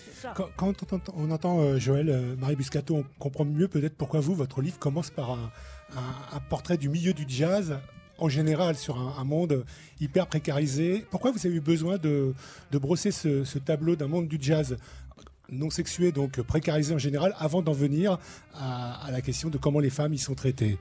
Quand, 0.57 0.83
on 1.15 1.31
entend, 1.31 1.59
euh, 1.59 1.77
Joël, 1.77 2.09
euh, 2.09 2.35
Marie 2.35 2.55
Buscato, 2.55 2.95
on 2.95 3.05
comprend 3.19 3.45
mieux 3.45 3.69
peut-être 3.69 3.95
pourquoi 3.95 4.19
vous, 4.19 4.35
votre 4.35 4.61
livre 4.61 4.79
commence 4.79 5.09
par 5.09 5.31
un 5.31 6.39
portrait 6.49 6.77
du 6.77 6.89
milieu 6.89 7.13
du 7.13 7.23
jazz 7.27 7.79
en 8.17 8.29
général 8.29 8.75
sur 8.75 8.97
un, 8.97 9.23
monde 9.23 9.65
hyper 9.99 10.27
précarisé. 10.27 11.05
Pourquoi 11.09 11.31
vous 11.31 11.45
avez 11.45 11.55
eu 11.55 11.61
besoin 11.61 11.97
de, 11.97 12.33
brosser 12.71 13.11
ce, 13.11 13.57
tableau 13.59 13.95
d'un 13.95 14.07
monde 14.07 14.27
du 14.27 14.37
jazz 14.39 14.77
non 15.49 15.69
sexué, 15.69 16.11
donc 16.11 16.41
précarisé 16.41 16.93
en 16.93 16.97
général, 16.97 17.33
avant 17.39 17.61
d'en 17.61 17.71
venir 17.71 18.19
à, 18.53 19.07
la 19.11 19.21
question 19.21 19.49
de 19.49 19.57
comment 19.57 19.79
les 19.79 19.89
femmes 19.89 20.13
y 20.13 20.17
sont 20.17 20.35
traitées? 20.35 20.77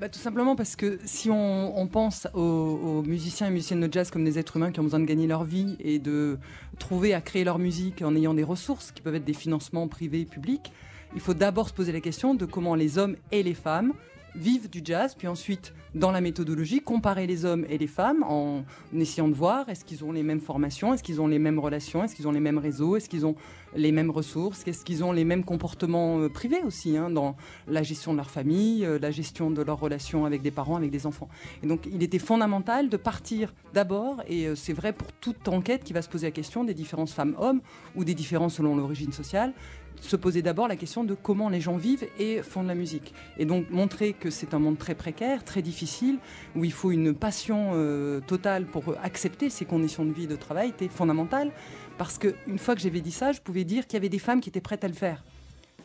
Bah, 0.00 0.08
tout 0.08 0.18
simplement 0.18 0.56
parce 0.56 0.76
que 0.76 0.98
si 1.04 1.28
on, 1.30 1.86
pense 1.86 2.26
aux, 2.32 3.02
musiciens 3.02 3.48
et 3.48 3.50
musiciennes 3.50 3.86
de 3.86 3.92
jazz 3.92 4.10
comme 4.10 4.24
des 4.24 4.38
êtres 4.38 4.56
humains 4.56 4.72
qui 4.72 4.80
ont 4.80 4.84
besoin 4.84 5.00
de 5.00 5.04
gagner 5.04 5.26
leur 5.26 5.44
vie 5.44 5.76
et 5.78 5.98
de 5.98 6.38
trouver 6.78 7.12
à 7.12 7.20
créer 7.20 7.44
leur 7.44 7.58
musique 7.58 8.00
en 8.00 8.16
ayant 8.16 8.32
des 8.32 8.44
ressources 8.44 8.92
qui 8.92 9.02
peuvent 9.02 9.16
être 9.16 9.26
des 9.26 9.34
financements 9.34 9.88
privés 9.88 10.20
et 10.22 10.24
publics, 10.24 10.72
il 11.14 11.20
faut 11.20 11.34
d'abord 11.34 11.68
se 11.68 11.74
poser 11.74 11.92
la 11.92 12.00
question 12.00 12.34
de 12.34 12.46
comment 12.46 12.74
les 12.74 12.96
hommes 12.96 13.16
et 13.30 13.42
les 13.42 13.52
femmes 13.52 13.92
vivent 14.34 14.70
du 14.70 14.80
jazz, 14.84 15.14
puis 15.16 15.28
ensuite 15.28 15.72
dans 15.94 16.12
la 16.12 16.20
méthodologie, 16.20 16.80
comparer 16.80 17.26
les 17.26 17.44
hommes 17.44 17.66
et 17.68 17.78
les 17.78 17.86
femmes 17.86 18.22
en 18.22 18.62
essayant 18.94 19.28
de 19.28 19.34
voir 19.34 19.68
est-ce 19.68 19.84
qu'ils 19.84 20.04
ont 20.04 20.12
les 20.12 20.22
mêmes 20.22 20.40
formations, 20.40 20.94
est-ce 20.94 21.02
qu'ils 21.02 21.20
ont 21.20 21.26
les 21.26 21.38
mêmes 21.38 21.58
relations, 21.58 22.04
est-ce 22.04 22.14
qu'ils 22.14 22.28
ont 22.28 22.32
les 22.32 22.40
mêmes 22.40 22.58
réseaux, 22.58 22.96
est-ce 22.96 23.08
qu'ils 23.08 23.26
ont 23.26 23.34
les 23.74 23.92
mêmes 23.92 24.10
ressources, 24.10 24.66
est-ce 24.66 24.84
qu'ils 24.84 25.04
ont 25.04 25.12
les 25.12 25.24
mêmes 25.24 25.44
comportements 25.44 26.20
euh, 26.20 26.28
privés 26.28 26.62
aussi 26.64 26.96
hein, 26.96 27.10
dans 27.10 27.36
la 27.68 27.82
gestion 27.82 28.12
de 28.12 28.16
leur 28.16 28.30
famille, 28.30 28.84
euh, 28.84 28.98
la 29.00 29.10
gestion 29.10 29.50
de 29.50 29.62
leurs 29.62 29.78
relations 29.78 30.24
avec 30.24 30.42
des 30.42 30.50
parents, 30.50 30.76
avec 30.76 30.90
des 30.90 31.06
enfants. 31.06 31.28
Et 31.62 31.66
donc 31.66 31.88
il 31.90 32.02
était 32.02 32.18
fondamental 32.18 32.88
de 32.88 32.96
partir 32.96 33.52
d'abord, 33.74 34.22
et 34.28 34.46
euh, 34.46 34.54
c'est 34.54 34.72
vrai 34.72 34.92
pour 34.92 35.12
toute 35.12 35.48
enquête 35.48 35.84
qui 35.84 35.92
va 35.92 36.02
se 36.02 36.08
poser 36.08 36.26
la 36.26 36.32
question 36.32 36.64
des 36.64 36.74
différences 36.74 37.12
femmes-hommes 37.12 37.60
ou 37.96 38.04
des 38.04 38.14
différences 38.14 38.54
selon 38.54 38.76
l'origine 38.76 39.12
sociale, 39.12 39.52
se 40.00 40.16
poser 40.16 40.42
d'abord 40.42 40.68
la 40.68 40.76
question 40.76 41.04
de 41.04 41.14
comment 41.14 41.48
les 41.48 41.60
gens 41.60 41.76
vivent 41.76 42.06
et 42.18 42.42
font 42.42 42.62
de 42.62 42.68
la 42.68 42.74
musique. 42.74 43.14
Et 43.38 43.44
donc 43.44 43.70
montrer 43.70 44.12
que 44.12 44.30
c'est 44.30 44.54
un 44.54 44.58
monde 44.58 44.78
très 44.78 44.94
précaire, 44.94 45.44
très 45.44 45.62
difficile, 45.62 46.18
où 46.56 46.64
il 46.64 46.72
faut 46.72 46.90
une 46.90 47.14
passion 47.14 47.72
euh, 47.74 48.20
totale 48.20 48.66
pour 48.66 48.94
accepter 49.02 49.50
ces 49.50 49.64
conditions 49.64 50.04
de 50.04 50.12
vie 50.12 50.24
et 50.24 50.28
de 50.28 50.36
travail 50.36 50.70
était 50.70 50.88
fondamental. 50.88 51.52
Parce 51.98 52.18
qu'une 52.18 52.58
fois 52.58 52.74
que 52.74 52.80
j'avais 52.80 53.02
dit 53.02 53.12
ça, 53.12 53.32
je 53.32 53.40
pouvais 53.40 53.64
dire 53.64 53.86
qu'il 53.86 53.94
y 53.94 53.98
avait 53.98 54.08
des 54.08 54.18
femmes 54.18 54.40
qui 54.40 54.48
étaient 54.48 54.60
prêtes 54.60 54.84
à 54.84 54.88
le 54.88 54.94
faire, 54.94 55.22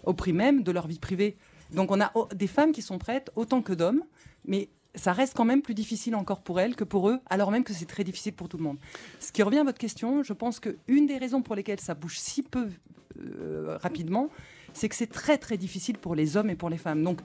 au 0.03 0.13
prix 0.13 0.33
même 0.33 0.63
de 0.63 0.71
leur 0.71 0.87
vie 0.87 0.99
privée. 0.99 1.35
Donc 1.73 1.91
on 1.91 1.99
a 1.99 2.11
des 2.33 2.47
femmes 2.47 2.71
qui 2.71 2.81
sont 2.81 2.97
prêtes 2.97 3.31
autant 3.35 3.61
que 3.61 3.73
d'hommes, 3.73 4.03
mais 4.45 4.69
ça 4.95 5.13
reste 5.13 5.33
quand 5.35 5.45
même 5.45 5.61
plus 5.61 5.73
difficile 5.73 6.15
encore 6.15 6.41
pour 6.41 6.59
elles 6.59 6.75
que 6.75 6.83
pour 6.83 7.09
eux, 7.09 7.19
alors 7.29 7.51
même 7.51 7.63
que 7.63 7.73
c'est 7.73 7.85
très 7.85 8.03
difficile 8.03 8.33
pour 8.33 8.47
tout 8.47 8.57
le 8.57 8.63
monde. 8.63 8.77
Ce 9.19 9.31
qui 9.31 9.43
revient 9.43 9.59
à 9.59 9.63
votre 9.63 9.77
question, 9.77 10.23
je 10.23 10.33
pense 10.33 10.59
qu'une 10.59 11.05
des 11.05 11.17
raisons 11.17 11.41
pour 11.41 11.55
lesquelles 11.55 11.79
ça 11.79 11.93
bouge 11.93 12.17
si 12.17 12.43
peu 12.43 12.69
euh, 13.21 13.77
rapidement, 13.81 14.29
c'est 14.73 14.89
que 14.89 14.95
c'est 14.95 15.11
très 15.11 15.37
très 15.37 15.57
difficile 15.57 15.97
pour 15.97 16.15
les 16.15 16.37
hommes 16.37 16.49
et 16.49 16.55
pour 16.55 16.69
les 16.69 16.77
femmes. 16.77 17.03
Donc 17.03 17.19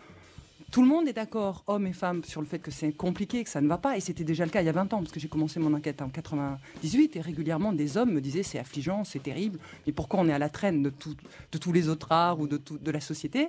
tout 0.71 0.83
le 0.83 0.89
monde 0.89 1.09
est 1.09 1.13
d'accord, 1.13 1.65
hommes 1.67 1.89
et 1.89 1.93
femmes, 1.93 2.23
sur 2.23 2.41
le 2.41 2.47
fait 2.47 2.61
que 2.61 2.71
c'est 2.71 2.93
compliqué, 2.93 3.43
que 3.43 3.51
ça 3.51 3.61
ne 3.61 3.67
va 3.67 3.77
pas. 3.77 3.97
Et 3.97 4.01
c'était 4.01 4.23
déjà 4.23 4.45
le 4.45 4.51
cas 4.51 4.63
il 4.63 4.67
y 4.67 4.69
a 4.69 4.73
20 4.73 4.93
ans, 4.93 4.99
parce 4.99 5.11
que 5.11 5.19
j'ai 5.19 5.29
commencé 5.29 5.59
mon 5.59 5.75
enquête 5.75 6.01
en 6.01 6.09
98, 6.09 7.17
et 7.17 7.21
régulièrement 7.21 7.73
des 7.73 7.97
hommes 7.97 8.13
me 8.13 8.21
disaient 8.21 8.45
c'est 8.45 8.59
affligeant, 8.59 9.03
c'est 9.03 9.23
terrible, 9.23 9.59
mais 9.87 9.93
pourquoi 9.93 10.21
on 10.21 10.29
est 10.29 10.33
à 10.33 10.39
la 10.39 10.49
traîne 10.49 10.83
de, 10.83 10.91
tous 10.91 11.73
les 11.73 11.89
autres 11.89 12.13
arts 12.13 12.39
ou 12.39 12.47
de, 12.47 12.91
la 12.91 13.01
société? 13.01 13.49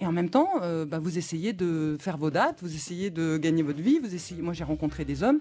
Et 0.00 0.06
en 0.06 0.12
même 0.12 0.28
temps, 0.28 0.48
euh, 0.62 0.84
bah, 0.84 0.98
vous 0.98 1.16
essayez 1.16 1.52
de 1.52 1.96
faire 2.00 2.18
vos 2.18 2.30
dates, 2.30 2.58
vous 2.60 2.74
essayez 2.74 3.10
de 3.10 3.38
gagner 3.38 3.62
votre 3.62 3.80
vie. 3.80 3.98
Vous 3.98 4.14
essayez... 4.14 4.42
Moi, 4.42 4.52
j'ai 4.52 4.64
rencontré 4.64 5.06
des 5.06 5.22
hommes 5.22 5.40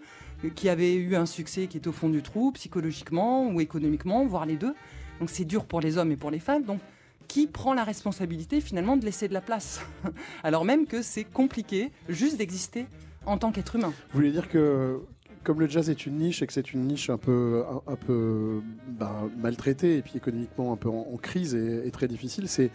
qui 0.56 0.70
avaient 0.70 0.94
eu 0.94 1.16
un 1.16 1.26
succès 1.26 1.68
qui 1.68 1.78
était 1.78 1.90
au 1.90 1.92
fond 1.92 2.08
du 2.08 2.22
trou, 2.22 2.52
psychologiquement 2.54 3.50
ou 3.50 3.60
économiquement, 3.60 4.26
voire 4.26 4.46
les 4.46 4.56
deux. 4.56 4.74
Donc 5.20 5.30
c'est 5.30 5.46
dur 5.46 5.66
pour 5.66 5.82
les 5.82 5.98
hommes 5.98 6.12
et 6.12 6.18
pour 6.18 6.32
les 6.32 6.40
femmes. 6.40 6.64
Donc 6.64 6.80
qui 7.28 7.48
prend 7.48 7.74
la 7.74 7.84
responsabilité 7.84 8.62
finalement 8.62 8.98
de 8.98 9.06
laisser 9.06 9.28
de 9.28 9.34
la 9.34 9.42
place 9.42 9.82
Alors 10.44 10.64
même 10.64 10.86
que 10.86 11.02
c'est 11.02 11.24
compliqué 11.24 11.92
juste 12.08 12.38
d'exister 12.38 12.86
en 13.26 13.38
tant 13.38 13.52
qu'être 13.52 13.76
humain. 13.76 13.94
Vous 14.12 14.20
voulez 14.20 14.32
dire 14.32 14.48
que 14.48 15.02
comme 15.44 15.60
le 15.60 15.70
jazz 15.70 15.90
est 15.90 16.06
une 16.06 16.18
niche 16.18 16.42
et 16.42 16.48
que 16.48 16.54
c'est 16.54 16.74
une 16.74 16.82
niche 16.82 17.10
un 17.10 17.18
peu, 17.18 17.64
un, 17.88 17.96
peu 17.96 18.62
ben, 18.88 19.30
maltraitée 19.38 19.98
et 19.98 20.02
puis 20.02 20.14
économiquement 20.18 20.74
un 20.74 20.76
peu 20.76 20.90
en, 20.90 21.18
crise 21.22 21.54
et, 21.56 21.90
très 21.92 22.08
difficile, 22.08 22.48
c'est 22.50 22.72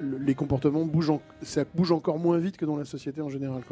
les 0.00 0.34
comportements 0.34 0.84
bougent, 0.84 1.18
ça 1.42 1.64
bouge 1.74 1.92
encore 1.92 2.18
moins 2.18 2.38
vite 2.38 2.56
que 2.56 2.66
dans 2.66 2.76
la 2.76 2.84
société 2.84 3.22
en 3.22 3.30
général. 3.30 3.62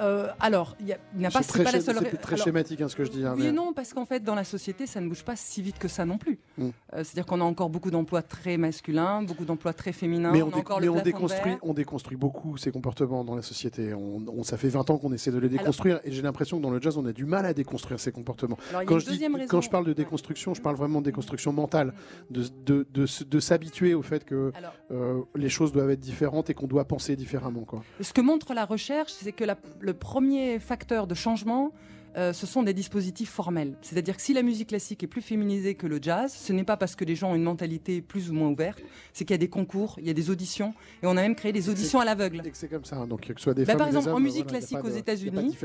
Euh, 0.00 0.28
alors, 0.40 0.76
il 0.80 0.86
n'y 0.86 1.26
a, 1.26 1.30
pas, 1.30 1.42
c'est 1.42 1.64
pas 1.64 1.72
la 1.72 1.80
seule. 1.80 1.98
C'est 2.10 2.20
très 2.20 2.36
schématique 2.36 2.80
hein, 2.80 2.88
ce 2.88 2.96
que 2.96 3.04
je 3.04 3.10
dis. 3.10 3.24
Hein, 3.24 3.34
oui 3.36 3.46
et 3.46 3.52
non, 3.52 3.72
parce 3.72 3.92
qu'en 3.92 4.04
fait, 4.04 4.22
dans 4.22 4.34
la 4.34 4.44
société, 4.44 4.86
ça 4.86 5.00
ne 5.00 5.08
bouge 5.08 5.24
pas 5.24 5.36
si 5.36 5.62
vite 5.62 5.78
que 5.78 5.88
ça 5.88 6.04
non 6.04 6.18
plus. 6.18 6.38
Mm. 6.56 6.64
Euh, 6.64 6.70
c'est-à-dire 6.92 7.26
qu'on 7.26 7.40
a 7.40 7.44
encore 7.44 7.70
beaucoup 7.70 7.90
d'emplois 7.90 8.22
très 8.22 8.56
masculins, 8.56 9.22
beaucoup 9.22 9.44
d'emplois 9.44 9.72
très 9.72 9.92
féminins. 9.92 10.30
Mais 10.32 10.42
on, 10.42 10.48
encore 10.48 10.80
on 10.82 11.02
déconstruit, 11.02 11.56
on 11.62 11.74
déconstruit 11.74 12.16
beaucoup 12.16 12.56
ces 12.56 12.70
comportements 12.70 13.24
dans 13.24 13.34
la 13.34 13.42
société. 13.42 13.94
On, 13.94 14.42
ça 14.44 14.56
fait 14.56 14.68
20 14.68 14.90
ans 14.90 14.98
qu'on 14.98 15.12
essaie 15.12 15.30
de 15.30 15.38
les 15.38 15.48
déconstruire, 15.48 16.00
et 16.04 16.12
j'ai 16.12 16.22
l'impression 16.22 16.58
que 16.58 16.62
dans 16.62 16.70
le 16.70 16.80
jazz, 16.80 16.96
on 16.96 17.06
a 17.06 17.12
du 17.12 17.24
mal 17.24 17.46
à 17.46 17.54
déconstruire 17.54 18.00
ces 18.00 18.12
comportements. 18.12 18.58
quand, 18.86 18.98
je 18.98 19.10
dis, 19.10 19.26
quand 19.48 19.60
je 19.60 19.70
parle 19.70 19.86
de 19.86 19.92
déconstruction, 19.92 20.54
je 20.54 20.62
parle 20.62 20.76
vraiment 20.76 21.00
de 21.00 21.06
déconstruction 21.06 21.52
mentale, 21.52 21.92
de, 22.30 22.44
de, 22.64 22.86
de, 22.92 23.40
s'habituer 23.40 23.94
au 23.94 24.02
fait 24.02 24.24
que 24.24 24.52
euh, 24.90 25.22
les 25.34 25.48
choses 25.48 25.72
doivent 25.72 25.90
être 25.90 26.00
différentes 26.00 26.50
et 26.50 26.54
qu'on 26.54 26.66
doit 26.66 26.84
penser 26.84 27.16
différemment. 27.16 27.62
Quoi. 27.62 27.82
Ce 28.00 28.12
que 28.12 28.20
montre 28.20 28.54
la 28.54 28.64
recherche, 28.64 29.12
c'est 29.12 29.32
que 29.32 29.44
le 29.88 29.94
premier 29.94 30.58
facteurs 30.58 31.06
de 31.06 31.14
changement, 31.14 31.72
euh, 32.16 32.32
ce 32.32 32.46
sont 32.46 32.62
des 32.62 32.74
dispositifs 32.74 33.30
formels. 33.30 33.74
C'est-à-dire 33.80 34.16
que 34.16 34.22
si 34.22 34.34
la 34.34 34.42
musique 34.42 34.68
classique 34.68 35.02
est 35.02 35.06
plus 35.06 35.22
féminisée 35.22 35.74
que 35.74 35.86
le 35.86 35.98
jazz, 36.00 36.32
ce 36.32 36.52
n'est 36.52 36.64
pas 36.64 36.76
parce 36.76 36.94
que 36.94 37.04
les 37.04 37.14
gens 37.14 37.30
ont 37.30 37.34
une 37.34 37.42
mentalité 37.42 38.02
plus 38.02 38.30
ou 38.30 38.34
moins 38.34 38.48
ouverte, 38.48 38.82
c'est 39.14 39.24
qu'il 39.24 39.32
y 39.32 39.34
a 39.34 39.38
des 39.38 39.48
concours, 39.48 39.96
il 39.98 40.06
y 40.06 40.10
a 40.10 40.14
des 40.14 40.28
auditions, 40.28 40.74
et 41.02 41.06
on 41.06 41.12
a 41.12 41.22
même 41.22 41.34
créé 41.34 41.52
des 41.52 41.70
auditions 41.70 42.00
à 42.00 42.04
l'aveugle. 42.04 42.42
C'est 42.52 42.68
comme 42.68 42.84
ça, 42.84 42.96
hein. 42.96 43.06
donc 43.06 43.20
que 43.22 43.34
ce 43.36 43.44
soit 43.44 43.54
des 43.54 43.64
bah, 43.64 43.72
femmes 43.72 43.78
Par 43.78 43.86
exemple, 43.88 44.10
en 44.10 44.20
musique 44.20 44.46
classique 44.46 44.84
aux 44.84 44.90
États-Unis, 44.90 45.56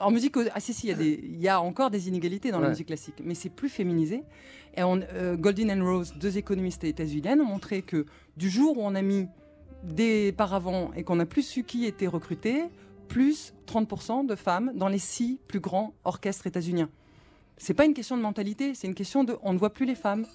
en 0.00 0.10
musique, 0.10 0.34
ah 0.54 0.60
si 0.60 0.72
si, 0.72 0.88
il 1.00 1.40
y, 1.40 1.48
a 1.48 1.60
encore 1.60 1.90
des 1.90 2.08
inégalités 2.08 2.50
dans 2.50 2.60
la 2.60 2.70
musique 2.70 2.86
classique, 2.86 3.20
mais 3.22 3.34
c'est 3.34 3.50
plus 3.50 3.68
féminisé. 3.68 4.22
Et 4.76 4.82
on, 4.82 5.00
euh, 5.14 5.36
Goldin 5.36 5.68
and 5.78 5.84
Rose, 5.84 6.14
deux 6.18 6.38
économistes 6.38 6.84
états-uniennes, 6.84 7.40
ont 7.40 7.46
montré 7.46 7.82
que 7.82 8.06
du 8.36 8.48
jour 8.48 8.78
où 8.78 8.82
on 8.82 8.94
a 8.94 9.02
mis 9.02 9.26
des 9.82 10.32
paravents 10.32 10.90
et 10.96 11.02
qu'on 11.02 11.20
a 11.20 11.26
plus 11.26 11.42
su 11.42 11.64
qui 11.64 11.84
était 11.86 12.06
recruté, 12.06 12.64
plus 13.08 13.54
30% 13.66 14.26
de 14.26 14.34
femmes 14.34 14.72
dans 14.74 14.88
les 14.88 14.98
six 14.98 15.40
plus 15.48 15.60
grands 15.60 15.94
orchestres 16.04 16.46
états-uniens. 16.46 16.90
C'est 17.56 17.74
pas 17.74 17.84
une 17.84 17.94
question 17.94 18.16
de 18.16 18.22
mentalité, 18.22 18.74
c'est 18.74 18.86
une 18.86 18.94
question 18.94 19.24
de 19.24 19.36
on 19.42 19.52
ne 19.52 19.58
voit 19.58 19.72
plus 19.72 19.86
les 19.86 19.94
femmes. 19.94 20.26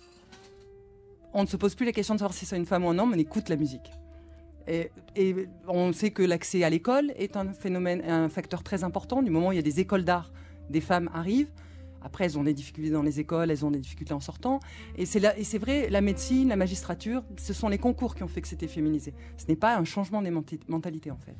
On 1.33 1.43
ne 1.43 1.47
se 1.47 1.55
pose 1.55 1.73
plus 1.73 1.85
la 1.85 1.93
question 1.93 2.15
de 2.15 2.19
savoir 2.19 2.33
si 2.33 2.45
c'est 2.45 2.57
une 2.57 2.65
femme 2.65 2.85
ou 2.85 2.89
un 2.89 2.99
homme, 2.99 3.13
on 3.13 3.17
écoute 3.17 3.49
la 3.49 3.55
musique. 3.55 3.91
Et, 4.67 4.91
et 5.15 5.47
on 5.67 5.93
sait 5.93 6.11
que 6.11 6.23
l'accès 6.23 6.63
à 6.63 6.69
l'école 6.69 7.11
est 7.17 7.37
un 7.37 7.53
phénomène, 7.53 8.01
un 8.07 8.29
facteur 8.29 8.63
très 8.63 8.83
important. 8.83 9.21
Du 9.21 9.31
moment 9.31 9.49
où 9.49 9.51
il 9.51 9.55
y 9.55 9.59
a 9.59 9.63
des 9.63 9.79
écoles 9.79 10.03
d'art, 10.03 10.31
des 10.69 10.81
femmes 10.81 11.09
arrivent. 11.13 11.51
Après, 12.03 12.25
elles 12.25 12.37
ont 12.37 12.43
des 12.43 12.53
difficultés 12.53 12.91
dans 12.91 13.01
les 13.01 13.19
écoles, 13.19 13.51
elles 13.51 13.65
ont 13.65 13.71
des 13.71 13.79
difficultés 13.79 14.13
en 14.13 14.19
sortant. 14.19 14.59
Et 14.97 15.05
c'est 15.05 15.57
vrai, 15.57 15.89
la 15.89 16.01
médecine, 16.01 16.49
la 16.49 16.55
magistrature, 16.55 17.23
ce 17.37 17.53
sont 17.53 17.69
les 17.69 17.77
concours 17.77 18.15
qui 18.15 18.23
ont 18.23 18.27
fait 18.27 18.41
que 18.41 18.47
c'était 18.47 18.67
féminisé. 18.67 19.13
Ce 19.37 19.45
n'est 19.47 19.55
pas 19.55 19.77
un 19.77 19.85
changement 19.85 20.21
des 20.21 20.31
mentalités, 20.31 21.11
en 21.11 21.17
fait. 21.17 21.35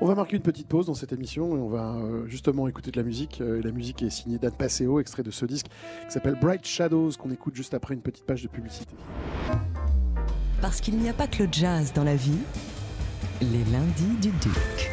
On 0.00 0.06
va 0.06 0.14
marquer 0.14 0.36
une 0.36 0.42
petite 0.42 0.68
pause 0.68 0.86
dans 0.86 0.94
cette 0.94 1.12
émission 1.12 1.56
et 1.56 1.60
on 1.60 1.68
va 1.68 1.94
euh, 1.96 2.26
justement 2.26 2.66
écouter 2.66 2.90
de 2.90 2.96
la 2.96 3.04
musique. 3.04 3.40
Euh, 3.40 3.60
et 3.60 3.62
la 3.62 3.70
musique 3.70 4.02
est 4.02 4.10
signée 4.10 4.38
d'Anne 4.38 4.56
Passeo, 4.56 4.98
extrait 5.00 5.22
de 5.22 5.30
ce 5.30 5.46
disque 5.46 5.66
qui 5.66 6.12
s'appelle 6.12 6.36
Bright 6.40 6.66
Shadows, 6.66 7.10
qu'on 7.18 7.30
écoute 7.30 7.54
juste 7.54 7.74
après 7.74 7.94
une 7.94 8.00
petite 8.00 8.24
page 8.24 8.42
de 8.42 8.48
publicité. 8.48 8.94
Parce 10.60 10.80
qu'il 10.80 10.96
n'y 10.96 11.08
a 11.08 11.12
pas 11.12 11.26
que 11.26 11.42
le 11.42 11.48
jazz 11.50 11.92
dans 11.92 12.04
la 12.04 12.16
vie, 12.16 12.38
les 13.40 13.64
lundis 13.72 14.16
du 14.20 14.30
Duc. 14.30 14.90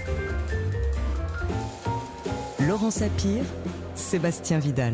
Laurent 2.67 2.91
Sapir, 2.91 3.43
Sébastien 3.99 4.59
Vidal. 4.59 4.93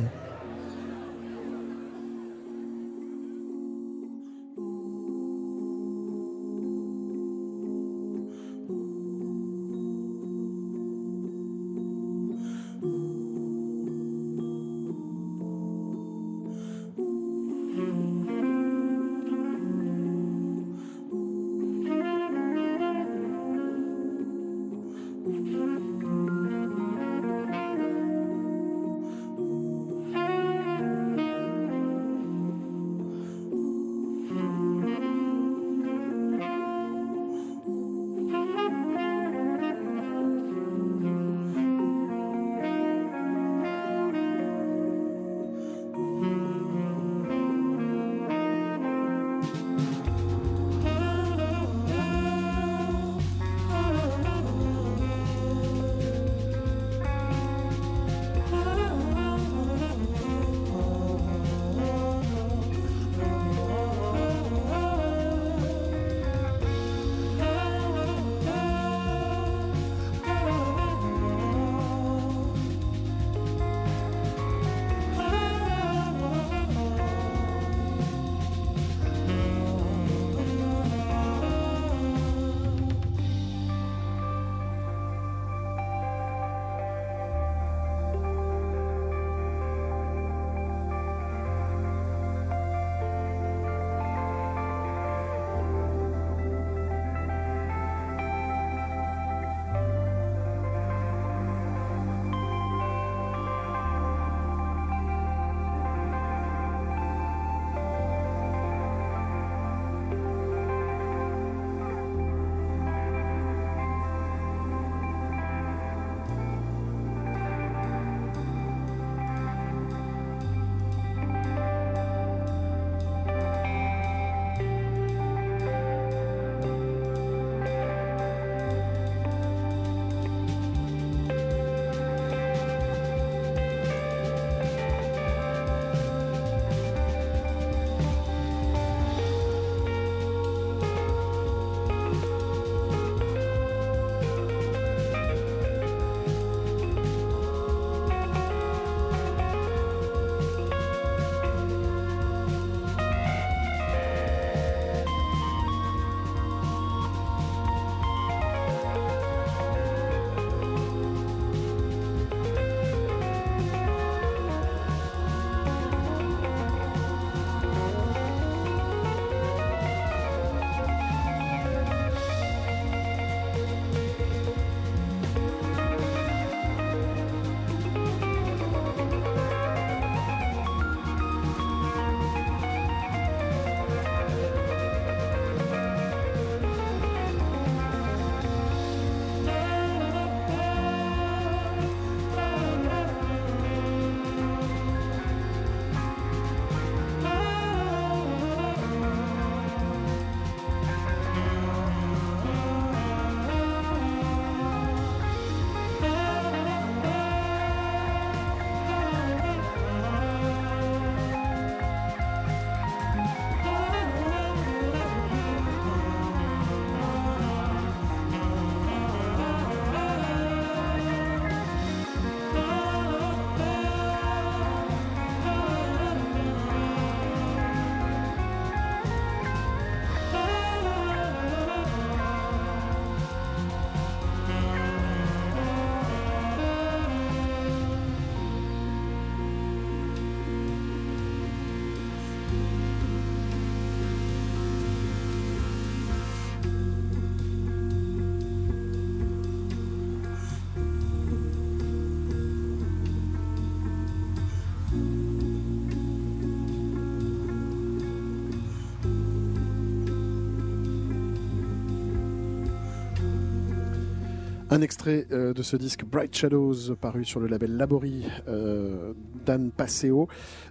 Un 264.75 264.81
extrait 264.81 265.25
euh, 265.31 265.53
de 265.53 265.63
ce 265.63 265.77
disque 265.77 266.03
Bright 266.03 266.35
Shadows 266.35 266.97
paru 266.99 267.23
sur 267.23 267.39
le 267.39 267.47
label 267.47 267.77
Labori 267.77 268.25
euh, 268.49 269.13
d'Anne 269.45 269.71
Passeo, 269.71 270.27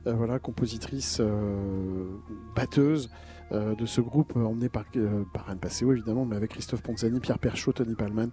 euh, 0.06 0.12
voilà, 0.12 0.38
compositrice 0.38 1.22
batteuse. 2.54 3.08
De 3.52 3.86
ce 3.86 4.00
groupe 4.00 4.34
emmené 4.34 4.68
par, 4.68 4.84
par 5.32 5.48
Anne 5.48 5.58
Passeo 5.58 5.92
évidemment, 5.92 6.24
mais 6.24 6.34
avec 6.34 6.50
Christophe 6.50 6.82
Ponzani, 6.82 7.20
Pierre 7.20 7.38
Perchaud, 7.38 7.72
Tony 7.72 7.94
Palman, 7.94 8.30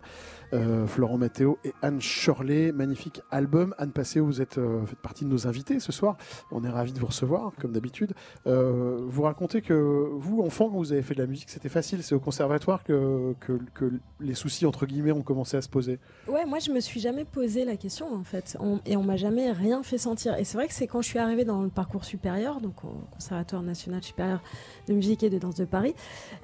Florent 0.87 1.17
Matteo 1.17 1.57
et 1.63 1.73
Anne 1.81 2.01
Shirley. 2.01 2.71
Magnifique 2.71 3.21
album. 3.31 3.73
Anne 3.77 3.91
Passeo, 3.91 4.25
vous 4.25 4.41
êtes, 4.41 4.59
faites 4.85 4.99
partie 4.99 5.25
de 5.25 5.29
nos 5.29 5.47
invités 5.47 5.79
ce 5.79 5.91
soir. 5.91 6.17
On 6.51 6.63
est 6.63 6.69
ravis 6.69 6.93
de 6.93 6.99
vous 6.99 7.07
recevoir, 7.07 7.51
comme 7.59 7.71
d'habitude. 7.71 8.13
vous 8.45 9.21
racontez 9.21 9.61
que 9.61 9.73
vous, 9.73 10.41
enfant, 10.41 10.69
quand 10.69 10.77
vous 10.77 10.93
avez 10.93 11.01
fait 11.01 11.15
de 11.15 11.21
la 11.21 11.27
musique, 11.27 11.49
c'était 11.49 11.69
facile. 11.69 12.03
C'est 12.03 12.15
au 12.15 12.19
conservatoire 12.19 12.83
que, 12.83 13.35
que, 13.39 13.91
les 14.19 14.35
soucis, 14.35 14.65
entre 14.65 14.85
guillemets, 14.85 15.11
ont 15.11 15.21
commencé 15.21 15.57
à 15.57 15.61
se 15.61 15.69
poser. 15.69 15.99
Ouais, 16.27 16.45
moi, 16.45 16.59
je 16.59 16.71
me 16.71 16.79
suis 16.79 16.99
jamais 16.99 17.25
posé 17.25 17.65
la 17.65 17.77
question, 17.77 18.13
en 18.13 18.23
fait. 18.23 18.57
et 18.85 18.97
on 18.97 19.03
m'a 19.03 19.17
jamais 19.17 19.51
rien 19.51 19.83
fait 19.83 19.97
sentir. 19.97 20.35
Et 20.37 20.43
c'est 20.43 20.57
vrai 20.57 20.67
que 20.67 20.73
c'est 20.73 20.87
quand 20.87 21.01
je 21.01 21.07
suis 21.07 21.19
arrivée 21.19 21.45
dans 21.45 21.61
le 21.61 21.69
parcours 21.69 22.05
supérieur, 22.05 22.61
donc 22.61 22.83
au 22.83 23.01
Conservatoire 23.11 23.61
national 23.61 24.03
supérieur 24.03 24.41
de 24.87 24.93
musique 24.93 25.23
et 25.23 25.29
de 25.29 25.37
danse 25.37 25.55
de 25.55 25.65
Paris, 25.65 25.95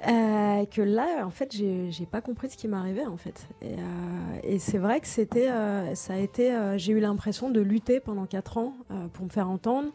euh, 0.06 0.64
que 0.66 0.82
là, 0.82 1.24
en 1.24 1.30
fait, 1.30 1.52
j'ai 1.52 2.06
pas 2.10 2.20
compris 2.20 2.50
ce 2.50 2.56
qui 2.56 2.68
m'arrivait, 2.68 3.06
en 3.06 3.16
fait. 3.16 3.48
Euh, 3.62 3.76
c'est 4.58 4.78
vrai 4.78 5.00
que 5.00 5.06
c'était, 5.06 5.50
euh, 5.50 5.94
ça 5.94 6.14
a 6.14 6.16
été, 6.18 6.56
j'ai 6.76 6.92
eu 6.92 7.00
l'impression 7.00 7.50
de 7.50 7.60
lutter 7.60 8.00
pendant 8.00 8.26
quatre 8.26 8.58
ans 8.58 8.74
pour 9.12 9.24
me 9.24 9.30
faire 9.30 9.48
entendre. 9.48 9.88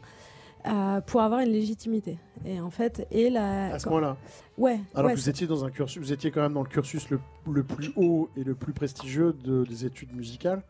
pour 1.08 1.22
avoir 1.22 1.42
une 1.42 1.52
légitimité. 1.52 2.18
Et 2.46 2.60
en 2.60 2.70
fait, 2.70 3.08
et 3.12 3.30
la. 3.30 3.74
À 3.74 3.80
ce 3.80 3.88
moment-là. 3.90 4.18
Ouais. 4.58 4.80
Alors 4.96 5.12
que 5.12 5.16
vous 5.16 5.30
étiez 5.30 5.48
dans 5.48 5.66
un 5.66 5.72
cursus, 5.72 6.02
vous 6.02 6.14
étiez 6.14 6.32
quand 6.32 6.42
même 6.42 6.54
dans 6.54 6.64
le 6.64 6.70
cursus 6.70 7.10
le, 7.10 7.20
le 7.52 7.64
plus 7.64 7.92
haut 7.96 8.30
et 8.38 8.44
le 8.44 8.54
plus 8.54 8.74
prestigieux 8.74 9.34
de, 9.44 9.64
des 9.66 9.86
études 9.86 10.16
musicales 10.16 10.62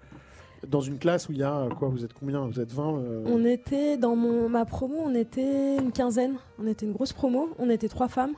dans 0.67 0.81
une 0.81 0.97
classe 0.97 1.29
où 1.29 1.31
il 1.33 1.39
y 1.39 1.43
a 1.43 1.67
quoi 1.77 1.89
Vous 1.89 2.03
êtes 2.05 2.13
combien? 2.13 2.45
Vous 2.47 2.59
êtes 2.59 2.71
20 2.71 2.97
euh 2.97 3.23
On 3.25 3.45
était 3.45 3.97
dans 3.97 4.15
mon, 4.15 4.49
ma 4.49 4.65
promo, 4.65 4.95
on 4.97 5.15
était 5.15 5.77
une 5.77 5.91
quinzaine. 5.91 6.35
On 6.59 6.67
était 6.67 6.85
une 6.85 6.93
grosse 6.93 7.13
promo. 7.13 7.49
On 7.59 7.69
était 7.69 7.89
trois 7.89 8.07
femmes. 8.07 8.33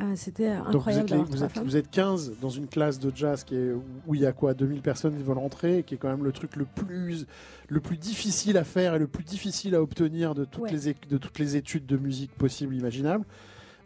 Euh, 0.00 0.14
c'était 0.16 0.48
incroyable. 0.48 1.08
Donc 1.08 1.28
vous, 1.28 1.44
êtes, 1.44 1.58
vous, 1.58 1.76
êtes, 1.76 1.90
15 1.90 2.32
dans 2.40 2.48
une 2.48 2.66
classe 2.66 2.98
de 2.98 3.12
jazz 3.14 3.44
qui 3.44 3.54
est, 3.54 3.72
où 4.06 4.14
il 4.14 4.22
y 4.22 4.26
a 4.26 4.32
quoi 4.32 4.52
2000 4.52 4.80
personnes 4.82 5.16
qui 5.16 5.22
veulent 5.22 5.38
rentrer, 5.38 5.84
qui 5.84 5.94
est 5.94 5.98
quand 5.98 6.08
même 6.08 6.24
le 6.24 6.32
truc 6.32 6.56
le 6.56 6.64
plus, 6.64 7.26
le 7.68 7.80
plus 7.80 7.96
difficile 7.96 8.58
à 8.58 8.64
faire 8.64 8.96
et 8.96 8.98
le 8.98 9.06
plus 9.06 9.22
difficile 9.22 9.74
à 9.76 9.82
obtenir 9.82 10.34
de 10.34 10.44
toutes, 10.44 10.70
les, 10.72 10.94
de 11.08 11.16
toutes 11.16 11.38
les 11.38 11.56
études 11.56 11.86
de 11.86 11.96
musique 11.96 12.32
possibles, 12.32 12.74
imaginables. 12.74 13.24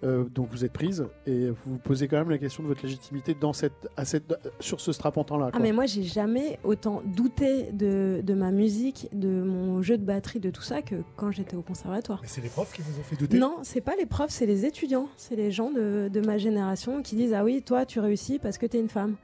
Euh, 0.05 0.25
donc 0.25 0.49
vous 0.51 0.65
êtes 0.65 0.73
prise 0.73 1.05
et 1.27 1.49
vous 1.49 1.73
vous 1.73 1.79
posez 1.79 2.07
quand 2.07 2.19
même 2.19 2.31
la 2.31 2.39
question 2.39 2.63
de 2.63 2.69
votre 2.69 2.83
légitimité 2.83 3.35
dans 3.35 3.53
cette, 3.53 3.89
à 3.97 4.05
cette, 4.05 4.33
sur 4.61 4.81
ce 4.81 4.93
strapontin-là. 4.93 5.51
Ah 5.53 5.59
mais 5.59 5.73
moi 5.73 5.87
j'ai 5.87 6.05
jamais 6.05 6.59
autant 6.63 7.03
douté 7.05 7.73
de, 7.73 8.21
de, 8.23 8.35
ma 8.35 8.53
musique, 8.53 9.09
de 9.13 9.29
mon 9.29 9.83
jeu 9.83 9.99
de 9.99 10.05
batterie, 10.05 10.39
de 10.39 10.51
tout 10.51 10.63
ça 10.63 10.83
que 10.83 10.97
quand 11.17 11.33
j'étais 11.33 11.57
au 11.57 11.63
conservatoire. 11.63 12.21
Mais 12.23 12.29
c'est 12.29 12.41
les 12.41 12.49
profs 12.49 12.73
qui 12.73 12.83
vous 12.83 13.01
ont 13.01 13.03
fait 13.03 13.17
douter? 13.17 13.39
Non, 13.39 13.57
c'est 13.63 13.81
pas 13.81 13.97
les 13.97 14.07
profs, 14.07 14.31
c'est 14.31 14.47
les 14.47 14.65
étudiants, 14.65 15.09
c'est 15.17 15.37
les 15.37 15.51
gens 15.51 15.71
de, 15.73 16.09
de, 16.13 16.21
ma 16.21 16.39
génération 16.39 17.03
qui 17.03 17.17
disent 17.17 17.33
ah 17.33 17.43
oui 17.43 17.63
toi 17.63 17.85
tu 17.85 17.99
réussis 17.99 18.39
parce 18.39 18.59
que 18.59 18.67
tu 18.67 18.77
es 18.77 18.81
une 18.81 18.89
femme 18.89 19.17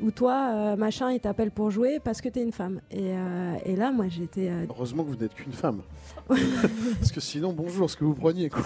ou 0.00 0.10
toi, 0.10 0.50
euh, 0.52 0.76
machin, 0.76 1.10
il 1.12 1.20
t'appelle 1.20 1.50
pour 1.50 1.70
jouer 1.70 2.00
parce 2.02 2.20
que 2.20 2.28
t'es 2.28 2.42
une 2.42 2.52
femme. 2.52 2.80
Et, 2.90 3.12
euh, 3.16 3.54
et 3.64 3.76
là, 3.76 3.92
moi, 3.92 4.06
j'étais. 4.08 4.50
Heureusement 4.68 5.04
que 5.04 5.08
vous 5.10 5.16
n'êtes 5.16 5.34
qu'une 5.34 5.52
femme. 5.52 5.82
Parce 6.26 7.12
que 7.12 7.20
sinon, 7.20 7.52
bonjour, 7.52 7.90
ce 7.90 7.96
que 7.96 8.04
vous 8.04 8.14
preniez, 8.14 8.48
quoi. 8.48 8.62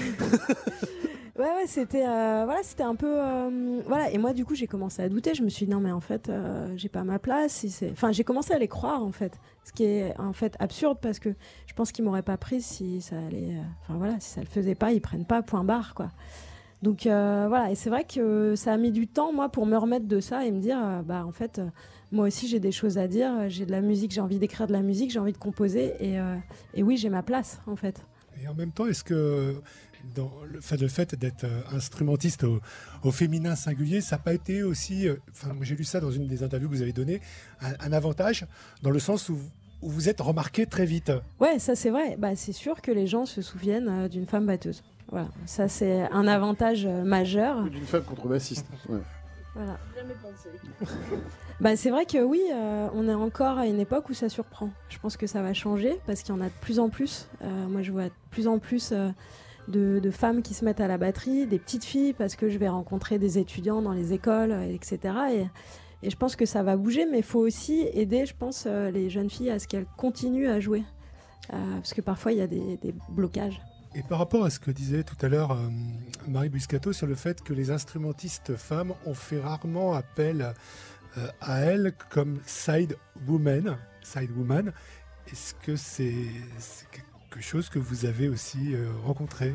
Ouais, 1.37 1.43
ouais, 1.43 1.67
c'était 1.67 2.07
euh, 2.07 2.43
voilà, 2.45 2.63
c'était 2.63 2.83
un 2.83 2.95
peu 2.95 3.13
euh, 3.13 3.81
voilà. 3.85 4.09
Et 4.09 4.17
moi, 4.17 4.31
du 4.31 4.45
coup, 4.45 4.55
j'ai 4.55 4.67
commencé 4.67 5.01
à 5.01 5.09
douter. 5.09 5.33
Je 5.33 5.43
me 5.43 5.49
suis 5.49 5.65
dit 5.65 5.71
non, 5.71 5.81
mais 5.81 5.91
en 5.91 5.99
fait, 5.99 6.29
euh, 6.29 6.71
j'ai 6.77 6.87
pas 6.87 7.03
ma 7.03 7.19
place. 7.19 7.65
Enfin, 7.91 8.13
j'ai 8.13 8.23
commencé 8.23 8.53
à 8.53 8.57
les 8.57 8.69
croire 8.69 9.03
en 9.03 9.11
fait, 9.11 9.37
ce 9.65 9.73
qui 9.73 9.83
est 9.83 10.17
en 10.17 10.31
fait 10.31 10.55
absurde 10.59 10.97
parce 11.01 11.19
que 11.19 11.35
je 11.67 11.73
pense 11.73 11.91
qu'ils 11.91 12.05
m'auraient 12.05 12.21
pas 12.21 12.37
pris 12.37 12.61
si 12.61 13.01
ça 13.01 13.17
allait. 13.17 13.57
Enfin 13.81 13.97
voilà, 13.97 14.17
si 14.21 14.29
ça 14.29 14.39
le 14.39 14.47
faisait 14.47 14.75
pas, 14.75 14.93
ils 14.93 15.01
prennent 15.01 15.25
pas 15.25 15.41
point 15.41 15.65
barre 15.65 15.93
quoi. 15.93 16.09
Donc 16.85 17.01
voilà. 17.03 17.71
Et 17.71 17.75
c'est 17.75 17.89
vrai 17.89 18.05
que 18.05 18.55
ça 18.55 18.71
a 18.71 18.77
mis 18.77 18.91
du 18.91 19.07
temps 19.07 19.33
moi 19.33 19.49
pour 19.49 19.65
me 19.65 19.75
remettre 19.75 20.07
de 20.07 20.19
ça 20.19 20.45
et 20.45 20.51
me 20.51 20.61
dire 20.61 20.77
bah 21.05 21.25
en 21.25 21.31
fait, 21.31 21.59
moi 22.11 22.27
aussi 22.27 22.47
j'ai 22.47 22.59
des 22.59 22.71
choses 22.71 22.97
à 22.97 23.07
dire. 23.07 23.49
J'ai 23.49 23.65
de 23.65 23.71
la 23.71 23.81
musique, 23.81 24.11
j'ai 24.11 24.21
envie 24.21 24.39
d'écrire 24.39 24.67
de 24.67 24.73
la 24.73 24.81
musique, 24.81 25.11
j'ai 25.11 25.19
envie 25.19 25.33
de 25.33 25.37
composer 25.37 25.93
et, 25.99 26.17
et 26.73 26.83
oui, 26.83 26.95
j'ai 26.95 27.09
ma 27.09 27.23
place 27.23 27.59
en 27.67 27.75
fait. 27.75 28.01
Et 28.41 28.47
en 28.47 28.53
même 28.53 28.71
temps, 28.71 28.85
est-ce 28.85 29.03
que 29.03 29.55
dans 30.13 30.31
le 30.51 30.61
fait, 30.61 30.77
le 30.77 30.87
fait 30.87 31.15
d'être 31.15 31.45
euh, 31.45 31.61
instrumentiste 31.71 32.43
au, 32.43 33.11
féminin 33.11 33.55
singulier, 33.55 34.01
ça 34.01 34.17
n'a 34.17 34.21
pas 34.21 34.33
été 34.33 34.63
aussi, 34.63 35.07
euh, 35.07 35.15
enfin, 35.31 35.55
j'ai 35.61 35.75
lu 35.75 35.83
ça 35.83 35.99
dans 35.99 36.11
une 36.11 36.27
des 36.27 36.43
interviews 36.43 36.69
que 36.69 36.75
vous 36.75 36.81
avez 36.81 36.93
données, 36.93 37.21
un, 37.61 37.93
avantage 37.93 38.45
dans 38.81 38.91
le 38.91 38.99
sens 38.99 39.29
où, 39.29 39.37
vous 39.81 40.09
êtes 40.09 40.21
remarqué 40.21 40.65
très 40.65 40.85
vite? 40.85 41.11
Ouais, 41.39 41.59
ça 41.59 41.75
c'est 41.75 41.91
vrai. 41.91 42.15
Bah, 42.17 42.35
c'est 42.35 42.53
sûr 42.53 42.81
que 42.81 42.91
les 42.91 43.05
gens 43.05 43.27
se 43.27 43.43
souviennent 43.43 43.89
euh, 43.89 44.07
d'une 44.07 44.25
femme 44.25 44.45
batteuse. 44.45 44.83
Voilà, 45.09 45.27
ça 45.45 45.67
c'est 45.67 46.01
un 46.11 46.27
avantage 46.27 46.85
majeur. 46.85 47.63
D'une 47.63 47.85
femme 47.85 48.03
contrebassiste. 48.03 48.67
Ouais. 48.89 48.99
Voilà. 49.55 49.79
Jamais 49.95 50.15
pensé. 50.21 50.49
bah, 51.61 51.77
c'est 51.77 51.89
vrai 51.89 52.05
que 52.05 52.21
oui, 52.21 52.41
on 52.93 53.07
est 53.07 53.13
encore 53.13 53.57
à 53.57 53.67
une 53.67 53.79
époque 53.79 54.09
où 54.09 54.13
ça 54.13 54.27
surprend. 54.27 54.69
Je 54.89 54.99
pense 54.99 55.15
que 55.15 55.27
ça 55.27 55.41
va 55.41 55.53
changer 55.53 55.97
parce 56.05 56.23
qu'il 56.23 56.35
y 56.35 56.37
en 56.37 56.41
a 56.41 56.47
de 56.47 56.59
plus 56.59 56.77
en 56.77 56.89
plus. 56.89 57.29
moi, 57.69 57.81
je 57.81 57.93
vois 57.93 58.05
de 58.05 58.13
plus 58.31 58.49
en 58.49 58.59
plus 58.59 58.93
de, 59.67 60.11
femmes 60.11 60.41
qui 60.41 60.53
se 60.53 60.65
mettent 60.65 60.81
à 60.81 60.87
la 60.87 60.97
batterie, 60.97 61.47
des 61.47 61.59
petites 61.59 61.83
filles, 61.83 62.13
parce 62.13 62.35
que 62.35 62.49
je 62.49 62.57
vais 62.57 62.69
rencontrer 62.69 63.19
des 63.19 63.37
étudiants 63.37 63.81
dans 63.81 63.93
les 63.93 64.13
écoles, 64.13 64.53
etc. 64.69 65.13
Et, 65.33 66.09
je 66.09 66.15
pense 66.15 66.35
que 66.35 66.45
ça 66.45 66.61
va 66.61 66.77
bouger, 66.77 67.07
mais 67.09 67.19
il 67.19 67.23
faut 67.23 67.39
aussi 67.39 67.87
aider, 67.93 68.27
je 68.27 68.35
pense, 68.35 68.65
euh, 68.67 68.91
les 68.91 69.09
jeunes 69.09 69.29
filles 69.29 69.49
à 69.49 69.57
ce 69.57 69.67
qu'elles 69.67 69.87
continuent 69.97 70.49
à 70.49 70.59
jouer. 70.59 70.83
Euh, 71.51 71.75
parce 71.75 71.95
que 71.95 72.01
parfois, 72.01 72.31
il 72.31 72.37
y 72.37 72.41
a 72.41 72.47
des, 72.47 72.93
blocages. 73.09 73.59
Et 73.95 74.03
par 74.03 74.19
rapport 74.19 74.43
à 74.45 74.49
ce 74.49 74.59
que 74.59 74.71
disait 74.71 75.03
tout 75.03 75.15
à 75.21 75.29
l'heure 75.29 75.51
euh, 75.51 75.69
Marie 76.27 76.49
Buscato 76.49 76.93
sur 76.93 77.07
le 77.07 77.15
fait 77.15 77.41
que 77.41 77.53
les 77.53 77.71
instrumentistes 77.71 78.55
femmes 78.55 78.93
ont 79.05 79.13
fait 79.13 79.39
rarement 79.39 79.93
appel 79.93 80.53
à 81.39 81.59
elles 81.59 81.93
comme 82.09 82.41
side 82.45 82.97
woman, 83.25 83.77
side 84.03 84.31
woman, 84.35 84.73
est-ce 85.31 85.53
que 85.53 85.77
c'est 85.77 86.13
chose 87.41 87.69
que 87.69 87.79
vous 87.79 88.05
avez 88.05 88.29
aussi 88.29 88.73
euh, 88.73 88.87
rencontré? 89.03 89.53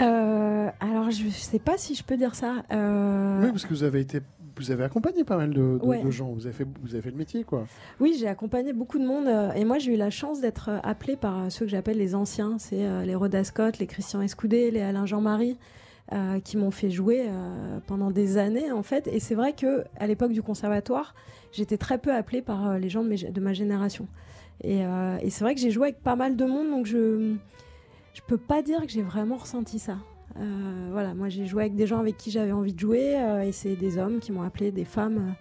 Euh, 0.00 0.68
Alors, 0.80 1.10
je 1.10 1.24
ne 1.24 1.30
sais 1.30 1.58
pas 1.58 1.78
si 1.78 1.94
je 1.94 2.04
peux 2.04 2.16
dire 2.16 2.34
ça. 2.34 2.64
Euh, 2.72 3.42
oui, 3.42 3.50
parce 3.50 3.64
que 3.64 3.70
vous 3.70 3.82
avez 3.82 4.00
été 4.00 4.20
vous 4.56 4.70
avez 4.70 4.84
accompagné 4.84 5.24
pas 5.24 5.36
mal 5.36 5.52
de, 5.52 5.78
gens, 6.10 6.32
vous 6.32 6.46
avez, 6.46 6.54
fait, 6.54 6.66
vous 6.82 6.94
avez 6.94 7.02
fait 7.02 7.10
le 7.10 7.16
métier 7.16 7.44
quoi. 7.44 7.66
Oui, 8.00 8.16
j'ai 8.18 8.28
accompagné 8.28 8.72
beaucoup 8.72 8.98
de 8.98 9.06
monde 9.06 9.28
et 9.54 9.64
moi 9.64 9.78
j'ai 9.78 9.94
eu 9.94 9.96
la 9.96 10.10
chance 10.10 10.40
d'être 10.40 10.70
appelée 10.82 11.16
par 11.16 11.50
ceux 11.52 11.66
que 11.66 11.70
j'appelle 11.70 11.98
les 11.98 12.14
anciens, 12.14 12.58
c'est 12.58 13.04
les 13.04 13.14
Roda 13.14 13.44
Scott, 13.44 13.78
les 13.78 13.86
Christian 13.86 14.22
Escoudé, 14.22 14.70
les 14.70 14.80
Alain 14.80 15.06
Jean-Marie, 15.06 15.58
qui 16.44 16.56
m'ont 16.56 16.70
fait 16.70 16.90
jouer 16.90 17.28
pendant 17.86 18.10
des 18.10 18.38
années 18.38 18.72
en 18.72 18.82
fait. 18.82 19.08
Et 19.08 19.20
c'est 19.20 19.34
vrai 19.34 19.52
que 19.52 19.84
à 19.98 20.06
l'époque 20.06 20.32
du 20.32 20.42
conservatoire, 20.42 21.14
j'étais 21.52 21.76
très 21.76 21.98
peu 21.98 22.12
appelée 22.12 22.42
par 22.42 22.78
les 22.78 22.88
gens 22.88 23.04
de 23.04 23.40
ma 23.40 23.52
génération. 23.52 24.08
Euh, 24.64 25.18
et, 25.20 25.30
c'est 25.30 25.44
vrai 25.44 25.54
que 25.54 25.60
j'ai 25.60 25.70
joué 25.70 25.88
avec 25.88 26.02
pas 26.02 26.16
mal 26.16 26.36
de 26.36 26.44
monde, 26.44 26.70
donc 26.70 26.86
je 26.86 27.34
je 28.14 28.20
peux 28.26 28.38
pas 28.38 28.62
dire 28.62 28.80
que 28.80 28.88
j'ai 28.88 29.02
vraiment 29.02 29.36
ressenti 29.36 29.78
ça. 29.78 29.98
Euh, 30.40 30.88
voilà, 30.90 31.14
moi 31.14 31.28
j'ai 31.28 31.46
joué 31.46 31.62
avec 31.62 31.74
des 31.74 31.86
gens 31.86 31.98
avec 31.98 32.16
qui 32.16 32.30
j'avais 32.30 32.52
envie 32.52 32.74
de 32.74 32.80
jouer, 32.80 33.16
euh, 33.16 33.42
et 33.42 33.52
c'est 33.52 33.76
des 33.76 33.98
hommes 33.98 34.20
qui 34.20 34.32
m'ont 34.32 34.42
appelé, 34.42 34.72
des 34.72 34.84
femmes. 34.84 35.34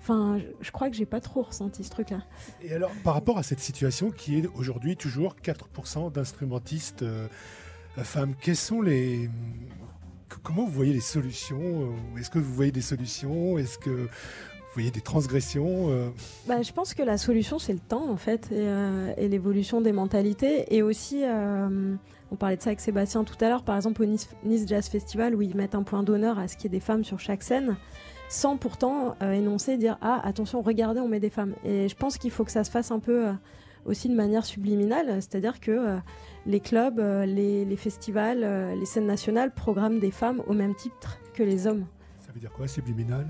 Enfin, 0.00 0.38
je, 0.60 0.70
crois 0.70 0.88
que 0.88 0.96
j'ai 0.96 1.06
pas 1.06 1.20
trop 1.20 1.42
ressenti 1.42 1.84
ce 1.84 1.90
truc-là. 1.90 2.22
Et 2.62 2.72
alors, 2.72 2.90
par 3.04 3.14
rapport 3.14 3.36
à 3.36 3.42
cette 3.42 3.60
situation 3.60 4.10
qui 4.10 4.38
est 4.38 4.46
aujourd'hui 4.54 4.96
toujours 4.96 5.36
4% 5.42 6.10
d'instrumentistes 6.10 7.04
femmes, 7.96 8.34
quelles 8.40 8.56
sont 8.56 8.80
les 8.80 9.28
comment 10.42 10.64
vous 10.64 10.72
voyez 10.72 10.94
les 10.94 11.00
solutions 11.00 11.92
Est-ce 12.18 12.30
que 12.30 12.38
vous 12.38 12.54
voyez 12.54 12.72
des 12.72 12.80
solutions 12.80 13.58
Est-ce 13.58 13.78
que 13.78 14.08
vous 14.70 14.74
voyez 14.74 14.92
des 14.92 15.00
transgressions 15.00 15.90
euh? 15.90 16.10
Bah, 16.46 16.62
Je 16.62 16.70
pense 16.70 16.94
que 16.94 17.02
la 17.02 17.18
solution, 17.18 17.58
c'est 17.58 17.72
le 17.72 17.80
temps, 17.80 18.08
en 18.08 18.16
fait, 18.16 18.52
et, 18.52 18.58
euh, 18.58 19.12
l'évolution 19.16 19.80
des 19.80 19.90
mentalités. 19.90 20.72
Et 20.72 20.82
aussi, 20.82 21.24
euh, 21.24 21.96
on 22.30 22.36
parlait 22.36 22.56
de 22.56 22.62
ça 22.62 22.70
avec 22.70 22.80
Sébastien 22.80 23.24
tout 23.24 23.36
à 23.40 23.48
l'heure, 23.48 23.62
par 23.62 23.76
exemple, 23.76 24.02
au 24.02 24.06
nice, 24.06 24.28
Jazz 24.66 24.88
Festival, 24.88 25.34
où 25.34 25.42
ils 25.42 25.56
mettent 25.56 25.74
un 25.74 25.82
point 25.82 26.02
d'honneur 26.02 26.38
à 26.38 26.48
ce 26.48 26.56
qu'il 26.56 26.64
y 26.64 26.74
ait 26.74 26.78
des 26.78 26.84
femmes 26.84 27.04
sur 27.04 27.18
chaque 27.18 27.42
scène, 27.42 27.76
sans 28.28 28.56
pourtant 28.56 29.16
énoncer, 29.20 29.76
dire 29.76 29.98
Ah, 30.00 30.20
attention, 30.24 30.62
regardez, 30.62 31.00
on 31.00 31.08
met 31.08 31.20
des 31.20 31.30
femmes. 31.30 31.54
Et 31.64 31.88
je 31.88 31.96
pense 31.96 32.18
qu'il 32.18 32.30
faut 32.30 32.44
que 32.44 32.52
ça 32.52 32.64
se 32.64 32.70
fasse 32.70 32.90
un 32.90 33.00
peu 33.00 33.32
aussi 33.84 34.08
de 34.08 34.14
manière 34.14 34.44
subliminale, 34.44 35.06
c'est-à-dire 35.16 35.58
que 35.60 35.98
les 36.46 36.60
clubs, 36.60 36.98
les, 36.98 37.64
les, 37.64 37.76
festivals, 37.76 38.76
les 38.78 38.86
scènes 38.86 39.06
nationales 39.06 39.52
programment 39.52 39.98
des 39.98 40.12
femmes 40.12 40.42
au 40.46 40.52
même 40.52 40.74
titre 40.74 41.18
que 41.34 41.42
les 41.42 41.66
hommes. 41.66 41.86
Ça 42.20 42.32
veut 42.32 42.40
dire 42.40 42.52
quoi, 42.52 42.68
subliminal? 42.68 43.26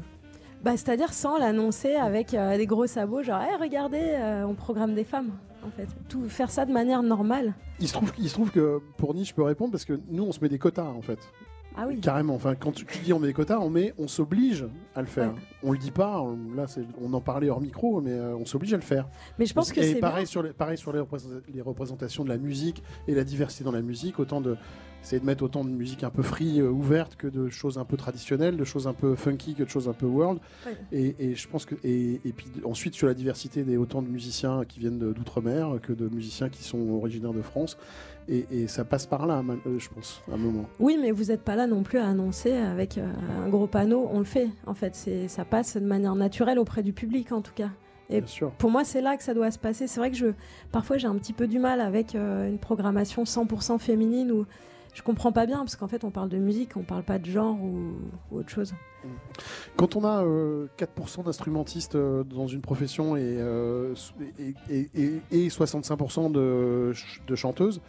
Bah, 0.62 0.76
C'est-à-dire 0.76 1.12
sans 1.12 1.38
l'annoncer 1.38 1.94
avec 1.94 2.34
euh, 2.34 2.56
des 2.56 2.66
gros 2.66 2.86
sabots, 2.86 3.22
genre 3.22 3.42
regardez, 3.60 4.00
euh, 4.02 4.44
on 4.46 4.54
programme 4.54 4.94
des 4.94 5.04
femmes. 5.04 5.30
En 5.64 5.70
fait, 5.70 5.88
tout 6.08 6.26
faire 6.28 6.50
ça 6.50 6.64
de 6.64 6.72
manière 6.72 7.02
normale. 7.02 7.54
Il 7.80 7.88
se 7.88 7.92
trouve, 7.92 8.12
il 8.18 8.28
se 8.28 8.34
trouve 8.34 8.50
que 8.50 8.80
pour 8.96 9.14
Niche, 9.14 9.28
je 9.28 9.34
peux 9.34 9.42
répondre 9.42 9.70
parce 9.70 9.84
que 9.84 10.00
nous, 10.08 10.24
on 10.24 10.32
se 10.32 10.40
met 10.40 10.48
des 10.48 10.58
quotas 10.58 10.84
en 10.84 11.02
fait. 11.02 11.18
Ah 11.76 11.84
oui. 11.86 12.00
Carrément. 12.00 12.34
Enfin, 12.34 12.54
quand 12.54 12.72
tu, 12.72 12.84
dis 13.04 13.12
on 13.12 13.18
met 13.18 13.28
des 13.28 13.32
quotas, 13.32 13.58
on 13.58 13.70
met, 13.70 13.94
on 13.98 14.08
s'oblige 14.08 14.66
à 14.94 15.00
le 15.00 15.06
faire. 15.06 15.34
On 15.62 15.72
le 15.72 15.78
dit 15.78 15.90
pas. 15.90 16.20
On, 16.20 16.36
là, 16.54 16.66
on 17.00 17.12
en 17.12 17.20
parlait 17.20 17.48
hors 17.48 17.60
micro, 17.60 18.00
mais 18.00 18.18
on 18.18 18.44
s'oblige 18.44 18.74
à 18.74 18.76
le 18.76 18.82
faire. 18.82 19.08
Mais 19.38 19.46
je 19.46 19.54
pense 19.54 19.72
que 19.72 19.82
c'est 19.82 19.96
pareil 19.96 20.26
sur 20.26 20.42
les, 20.42 20.50
pareil 20.50 20.78
sur 20.78 20.92
les, 20.92 21.60
représentations 21.60 22.24
de 22.24 22.28
la 22.28 22.38
musique 22.38 22.82
et 23.08 23.14
la 23.14 23.24
diversité 23.24 23.64
dans 23.64 23.72
la 23.72 23.82
musique. 23.82 24.18
Autant 24.18 24.40
de 24.40 24.56
c'est 25.02 25.20
de 25.20 25.24
mettre 25.24 25.42
autant 25.42 25.64
de 25.64 25.70
musique 25.70 26.04
un 26.04 26.10
peu 26.10 26.22
free, 26.22 26.60
euh, 26.60 26.68
ouverte, 26.68 27.16
que 27.16 27.26
de 27.26 27.48
choses 27.48 27.78
un 27.78 27.84
peu 27.84 27.96
traditionnelles, 27.96 28.56
de 28.56 28.64
choses 28.64 28.86
un 28.86 28.92
peu 28.92 29.14
funky, 29.14 29.54
que 29.54 29.62
de 29.62 29.68
choses 29.68 29.88
un 29.88 29.92
peu 29.92 30.06
world. 30.06 30.40
Et, 30.92 31.34
je 31.34 31.48
pense 31.48 31.64
que 31.64 31.74
et, 31.84 32.18
puis 32.36 32.48
ensuite 32.64 32.94
sur 32.94 33.06
la 33.06 33.14
diversité 33.14 33.62
des 33.64 33.76
autant 33.76 34.02
de 34.02 34.08
musiciens 34.08 34.64
qui 34.64 34.80
viennent 34.80 34.98
d'outre-mer 34.98 35.78
que 35.82 35.92
de 35.92 36.08
musiciens 36.08 36.48
qui 36.48 36.62
sont 36.62 36.90
originaires 36.90 37.32
de 37.32 37.42
France. 37.42 37.76
Et, 38.28 38.68
ça 38.68 38.84
passe 38.84 39.06
par 39.06 39.26
là, 39.26 39.42
euh, 39.66 39.78
je 39.78 39.88
pense, 39.88 40.22
à 40.30 40.34
un 40.34 40.36
moment. 40.36 40.66
Oui, 40.78 40.96
mais 41.00 41.10
vous 41.10 41.24
n'êtes 41.24 41.42
pas 41.42 41.56
là 41.56 41.66
non 41.66 41.82
plus 41.82 41.98
à 41.98 42.06
annoncer 42.06 42.52
avec 42.52 42.96
euh, 42.96 43.06
un 43.44 43.48
gros 43.48 43.66
panneau. 43.66 44.08
On 44.12 44.18
le 44.18 44.24
fait, 44.24 44.48
en 44.66 44.74
fait. 44.74 44.94
Ça 45.28 45.44
passe 45.44 45.76
de 45.76 45.84
manière 45.84 46.14
naturelle 46.14 46.58
auprès 46.58 46.82
du 46.82 46.92
public, 46.92 47.32
en 47.32 47.40
tout 47.40 47.54
cas. 47.54 47.70
Et 48.08 48.22
pour 48.58 48.70
moi, 48.70 48.84
c'est 48.84 49.00
là 49.00 49.16
que 49.16 49.22
ça 49.22 49.34
doit 49.34 49.50
se 49.50 49.58
passer. 49.58 49.86
C'est 49.86 50.00
vrai 50.00 50.10
que 50.10 50.16
je, 50.16 50.26
parfois, 50.72 50.98
j'ai 50.98 51.06
un 51.06 51.16
petit 51.16 51.32
peu 51.32 51.46
du 51.46 51.58
mal 51.58 51.80
avec 51.80 52.14
une 52.14 52.58
programmation 52.58 53.22
100% 53.22 53.78
féminine 53.78 54.32
où 54.32 54.46
je 54.94 55.02
comprends 55.02 55.32
pas 55.32 55.46
bien 55.46 55.58
parce 55.58 55.76
qu'en 55.76 55.88
fait 55.88 56.04
on 56.04 56.10
parle 56.10 56.28
de 56.28 56.38
musique, 56.38 56.76
on 56.76 56.82
parle 56.82 57.02
pas 57.02 57.18
de 57.18 57.26
genre 57.26 57.56
ou, 57.62 57.92
autre 58.36 58.48
chose. 58.48 58.74
Quand 59.76 59.96
on 59.96 60.04
a 60.04 60.22
4% 60.22 60.26
euh, 60.26 61.22
d'instrumentistes 61.22 61.94
euh, 61.94 62.22
dans 62.24 62.46
une 62.46 62.60
profession 62.60 63.16
et, 63.16 63.22
euh, 63.38 63.94
et, 64.68 65.48
65% 65.48 66.30
de, 66.32 66.92
de, 67.26 67.34
chanteuses, 67.34 67.80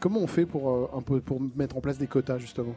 comment 0.00 0.20
on 0.20 0.26
fait 0.26 0.46
peu, 0.46 1.20
pour 1.20 1.40
mettre 1.56 1.76
en 1.76 1.80
place 1.80 1.98
des 1.98 2.06
quotas 2.06 2.38
justement? 2.38 2.74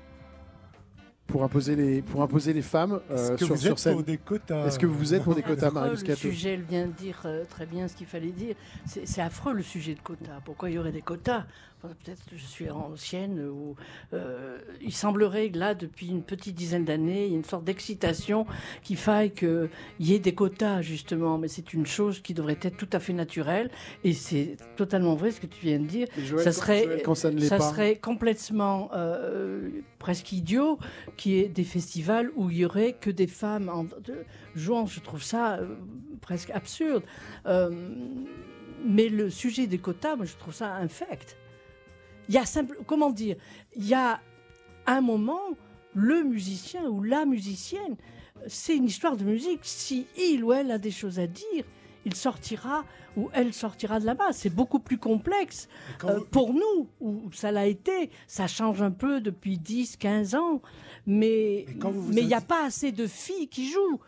Pour 1.30 1.44
imposer 1.44 1.76
les, 1.76 2.02
pour 2.02 2.22
imposer 2.22 2.54
les 2.54 2.62
femmes 2.62 3.00
euh, 3.12 3.38
sur, 3.38 3.58
sur 3.58 3.80
scène. 3.80 4.02
des 4.02 4.18
quotas 4.18 4.68
Est-ce 4.68 4.80
que 4.80 4.86
vous 4.86 5.14
êtes 5.14 5.24
pour 5.24 5.36
des 5.36 5.44
quotas, 5.44 5.72
Marie 5.72 5.92
Le 6.06 6.16
sujet, 6.16 6.54
elle 6.54 6.64
vient 6.64 6.88
de 6.88 6.92
dire 6.94 7.26
très 7.50 7.66
bien 7.66 7.88
ce 7.88 7.96
qu'il 7.96 8.08
fallait 8.08 8.32
dire. 8.32 8.56
C'est 8.86 9.22
affreux 9.22 9.54
le 9.54 9.64
sujet 9.64 9.94
de 9.94 10.00
quotas. 10.02 10.42
Pourquoi 10.44 10.70
il 10.70 10.76
y 10.76 10.80
aurait 10.80 10.92
des 10.92 11.02
quotas? 11.02 11.46
Peut-être 11.82 12.26
que 12.30 12.36
je 12.36 12.44
suis 12.44 12.70
ancienne 12.70 13.40
ou 13.48 13.76
euh, 14.14 14.58
il 14.82 14.92
semblerait 14.92 15.50
que 15.50 15.58
là, 15.58 15.76
depuis 15.76 16.08
une 16.08 16.24
petite 16.24 16.54
dizaine 16.54 16.84
d'années, 16.84 17.26
il 17.28 17.32
y 17.32 17.34
a 17.36 17.38
une 17.38 17.46
sorte 17.46 17.64
d'excitation 17.64 18.46
qu'il 18.84 18.98
faille 18.98 19.32
qu'il 19.32 19.70
y 20.02 20.14
ait 20.14 20.20
des 20.20 20.36
quotas 20.36 20.82
justement. 20.82 21.38
Mais 21.38 21.48
c'est 21.48 21.74
une 21.74 21.86
chose 21.86 22.20
qui 22.20 22.34
devrait 22.34 22.60
être 22.62 22.76
tout 22.76 22.90
à 22.92 23.00
fait 23.00 23.14
naturelle 23.14 23.72
et 24.04 24.12
c'est 24.12 24.58
totalement 24.76 25.16
vrai 25.16 25.32
ce 25.32 25.40
que 25.40 25.48
tu 25.48 25.66
viens 25.66 25.80
de 25.80 25.86
dire. 25.86 26.08
ça 26.40 26.52
serait, 26.52 27.02
quand 27.06 27.16
ça, 27.16 27.32
ne 27.32 27.40
ça 27.40 27.58
pas. 27.58 27.70
serait 27.70 27.96
complètement 27.96 28.92
euh, 28.94 29.70
presque 30.00 30.34
idiot 30.34 30.80
qu'il 31.20 31.34
y 31.34 31.40
ait 31.42 31.50
des 31.50 31.66
festivals 31.66 32.32
où 32.38 32.50
il 32.50 32.60
y 32.60 32.66
aurait 32.66 32.94
que 32.94 33.10
des 33.10 33.28
femmes 33.28 33.68
en, 33.70 33.86
jouant. 34.56 34.86
Je 34.86 35.02
trouve 35.02 35.22
ça 35.22 35.58
euh, 35.58 35.76
presque 36.22 36.50
absurde. 36.52 37.04
mais 38.86 39.10
le 39.10 39.30
sujet 39.30 39.68
des 39.68 39.80
quotas, 39.80 40.16
moi, 40.16 40.26
je 40.26 40.36
trouve 40.38 40.54
ça 40.54 40.76
infect. 40.76 41.38
Il 42.30 42.36
y 42.36 42.38
a 42.38 42.46
simple, 42.46 42.78
comment 42.86 43.10
dire, 43.10 43.36
il 43.76 43.86
y 43.86 43.94
a 43.94 44.22
un 44.86 45.02
moment, 45.02 45.42
le 45.94 46.24
musicien 46.24 46.86
ou 46.86 47.04
la 47.04 47.26
musicienne, 47.26 47.98
c'est 48.48 48.78
une 48.78 48.86
histoire 48.86 49.18
de 49.18 49.26
musique. 49.26 49.62
Si 49.64 50.08
il 50.18 50.44
ou 50.44 50.54
elle 50.54 50.72
a 50.72 50.78
des 50.78 50.92
choses 50.92 51.20
à 51.20 51.28
dire, 51.28 51.66
il 52.06 52.16
sortira 52.16 52.84
ou 53.18 53.30
elle 53.34 53.54
sortira 53.54 54.00
de 54.00 54.06
là-bas. 54.06 54.32
C'est 54.32 54.50
beaucoup 54.54 54.80
plus 54.80 54.98
complexe 54.98 55.68
euh, 56.04 56.20
pour 56.32 56.54
nous, 56.54 56.88
où 57.02 57.32
ça 57.32 57.52
l'a 57.52 57.66
été. 57.68 58.10
Ça 58.28 58.48
change 58.48 58.82
un 58.82 58.92
peu 58.92 59.22
depuis 59.22 59.58
10, 59.58 59.98
15 59.98 60.36
ans, 60.36 60.62
mais 61.06 61.66
il 62.12 62.28
n'y 62.28 62.34
a 62.34 62.42
pas 62.42 62.66
assez 62.66 62.92
de 62.92 63.08
filles 63.08 63.48
qui 63.48 63.70
jouent. 63.70 64.00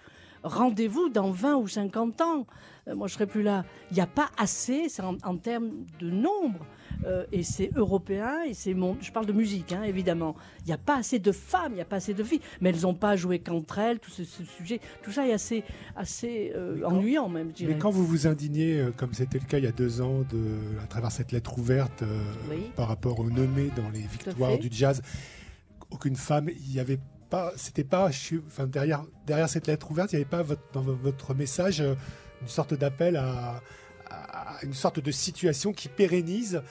Rendez-vous 0.44 1.10
dans 1.10 1.32
20 1.32 1.56
ou 1.58 1.68
50 1.68 2.22
ans. 2.22 2.48
Euh, 2.88 2.96
moi, 2.96 3.08
je 3.08 3.14
serai 3.14 3.28
plus 3.28 3.44
là. 3.44 3.64
Il 3.92 3.96
n'y 3.96 4.02
a 4.02 4.08
pas 4.08 4.30
assez, 4.38 4.88
en, 5.02 5.18
en 5.24 5.38
termes 5.38 5.72
de 6.00 6.10
nombre. 6.10 6.66
Euh, 7.06 7.26
et 7.32 7.44
c'est 7.44 7.72
européen, 7.76 8.44
et 8.48 8.54
c'est 8.54 8.74
mon... 8.74 8.98
Je 9.02 9.12
parle 9.12 9.26
de 9.26 9.34
musique, 9.34 9.72
hein, 9.72 9.84
évidemment. 9.84 10.36
Il 10.62 10.68
n'y 10.68 10.74
a 10.74 10.78
pas 10.78 10.98
assez 10.98 11.20
de 11.20 11.32
femmes, 11.32 11.74
il 11.74 11.76
n'y 11.76 11.82
a 11.82 11.86
pas 11.86 11.98
assez 11.98 12.14
de 12.14 12.24
filles, 12.24 12.42
mais 12.60 12.70
elles 12.70 12.82
n'ont 12.82 12.94
pas 12.94 13.16
joué 13.16 13.40
qu'entre 13.40 13.80
elles, 13.80 14.00
tout 14.00 14.12
ce, 14.12 14.24
sujet. 14.24 14.80
Tout 15.02 15.12
ça 15.12 15.28
est 15.28 15.34
assez, 15.34 15.64
assez 15.96 16.54
euh, 16.56 16.84
ennuyant, 16.84 17.30
même, 17.30 17.50
je 17.50 17.56
dirais. 17.56 17.74
Mais 17.74 17.80
quand 17.80 17.90
vous 17.90 18.06
vous 18.06 18.28
indignez, 18.28 18.80
euh, 18.80 18.92
comme 18.96 19.14
c'était 19.14 19.40
le 19.40 19.46
cas 19.46 19.58
il 19.58 19.64
y 19.64 19.68
a 19.68 19.72
deux 19.72 20.02
ans, 20.02 20.20
de, 20.32 20.80
à 20.84 20.88
travers 20.88 21.12
cette 21.12 21.32
lettre 21.32 21.58
ouverte 21.58 22.04
par 22.76 22.88
rapport 22.88 23.20
aux 23.20 23.30
nommés 23.30 23.72
dans 23.76 23.90
les 23.90 24.02
victoires 24.02 24.58
du 24.58 24.70
jazz, 24.72 25.02
aucune 25.90 26.16
femme, 26.16 26.50
il 26.50 26.74
n'y 26.74 26.80
avait 26.80 27.00
pas, 27.30 27.52
c'était 27.56 27.84
pas, 27.84 28.10
enfin, 28.48 28.68
derrière, 28.68 29.04
derrière 29.26 29.50
cette 29.50 29.68
lettre 29.68 29.90
ouverte, 29.92 30.14
il 30.14 30.18
n'y 30.18 30.22
avait 30.22 30.30
pas 30.30 30.44
votre, 30.44 30.62
dans 30.74 30.82
votre 30.82 31.34
message 31.34 31.84
une 32.42 32.48
sorte 32.48 32.74
d'appel 32.74 33.16
à, 33.16 33.62
à, 34.12 34.64
une 34.64 34.74
sorte 34.74 35.00
de 35.00 35.12
situation 35.12 35.74
qui 35.74 35.90
pérennise 35.90 36.62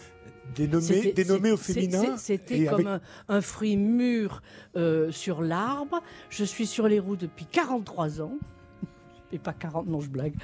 dénommé, 0.55 1.53
au 1.53 1.57
féminin. 1.57 2.17
C'était 2.17 2.67
comme 2.67 3.01
un, 3.29 3.41
fruit 3.41 3.77
mûr 3.77 4.43
euh, 4.77 5.11
sur 5.11 5.43
l'arbre. 5.43 6.03
Je 6.29 6.45
suis 6.45 6.67
sur 6.67 6.89
les 6.89 6.99
roues 6.99 7.17
depuis 7.17 7.47
43 7.47 8.23
ans. 8.23 8.39
Et 9.33 9.39
pas 9.39 9.53
40, 9.53 9.87
non, 9.87 10.01
je 10.01 10.11
blague. 10.11 10.35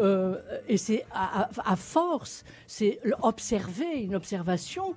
Euh, 0.00 0.38
et 0.68 0.76
c'est 0.76 1.06
à, 1.12 1.48
à, 1.64 1.76
force, 1.76 2.44
c'est 2.66 3.00
observer, 3.22 4.02
une 4.02 4.14
observation 4.14 4.94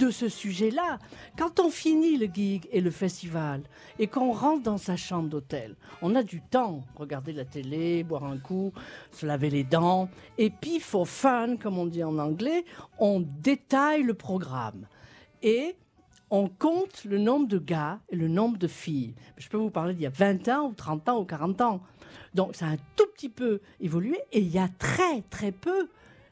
de 0.00 0.10
ce 0.10 0.30
sujet-là. 0.30 0.98
Quand 1.36 1.60
on 1.60 1.70
finit 1.70 2.16
le 2.16 2.26
gig 2.26 2.66
et 2.72 2.80
le 2.80 2.90
festival 2.90 3.62
et 3.98 4.06
qu'on 4.06 4.32
rentre 4.32 4.62
dans 4.62 4.78
sa 4.78 4.96
chambre 4.96 5.28
d'hôtel, 5.28 5.76
on 6.00 6.14
a 6.14 6.22
du 6.22 6.40
temps, 6.40 6.82
regarder 6.96 7.32
la 7.34 7.44
télé, 7.44 8.02
boire 8.02 8.24
un 8.24 8.38
coup, 8.38 8.72
se 9.12 9.26
laver 9.26 9.50
les 9.50 9.62
dents, 9.62 10.08
et 10.38 10.48
puis 10.48 10.80
for 10.80 11.06
fun, 11.06 11.56
comme 11.58 11.76
on 11.78 11.84
dit 11.84 12.02
en 12.02 12.18
anglais, 12.18 12.64
on 12.98 13.20
détaille 13.20 14.02
le 14.02 14.14
programme 14.14 14.86
et 15.42 15.76
on 16.30 16.48
compte 16.48 17.04
le 17.04 17.18
nombre 17.18 17.46
de 17.46 17.58
gars 17.58 18.00
et 18.08 18.16
le 18.16 18.28
nombre 18.28 18.56
de 18.56 18.68
filles. 18.68 19.14
Je 19.36 19.48
peux 19.48 19.58
vous 19.58 19.70
parler 19.70 19.92
d'il 19.92 20.04
y 20.04 20.06
a 20.06 20.10
20 20.10 20.48
ans 20.48 20.68
ou 20.68 20.72
30 20.72 21.08
ans 21.10 21.20
ou 21.20 21.24
40 21.24 21.60
ans. 21.60 21.80
Donc 22.34 22.56
ça 22.56 22.66
a 22.66 22.70
un 22.70 22.78
tout 22.96 23.06
petit 23.14 23.28
peu 23.28 23.60
évolué 23.80 24.18
et 24.32 24.40
il 24.40 24.48
y 24.48 24.58
a 24.58 24.68
très 24.78 25.20
très 25.28 25.52
peu 25.52 25.90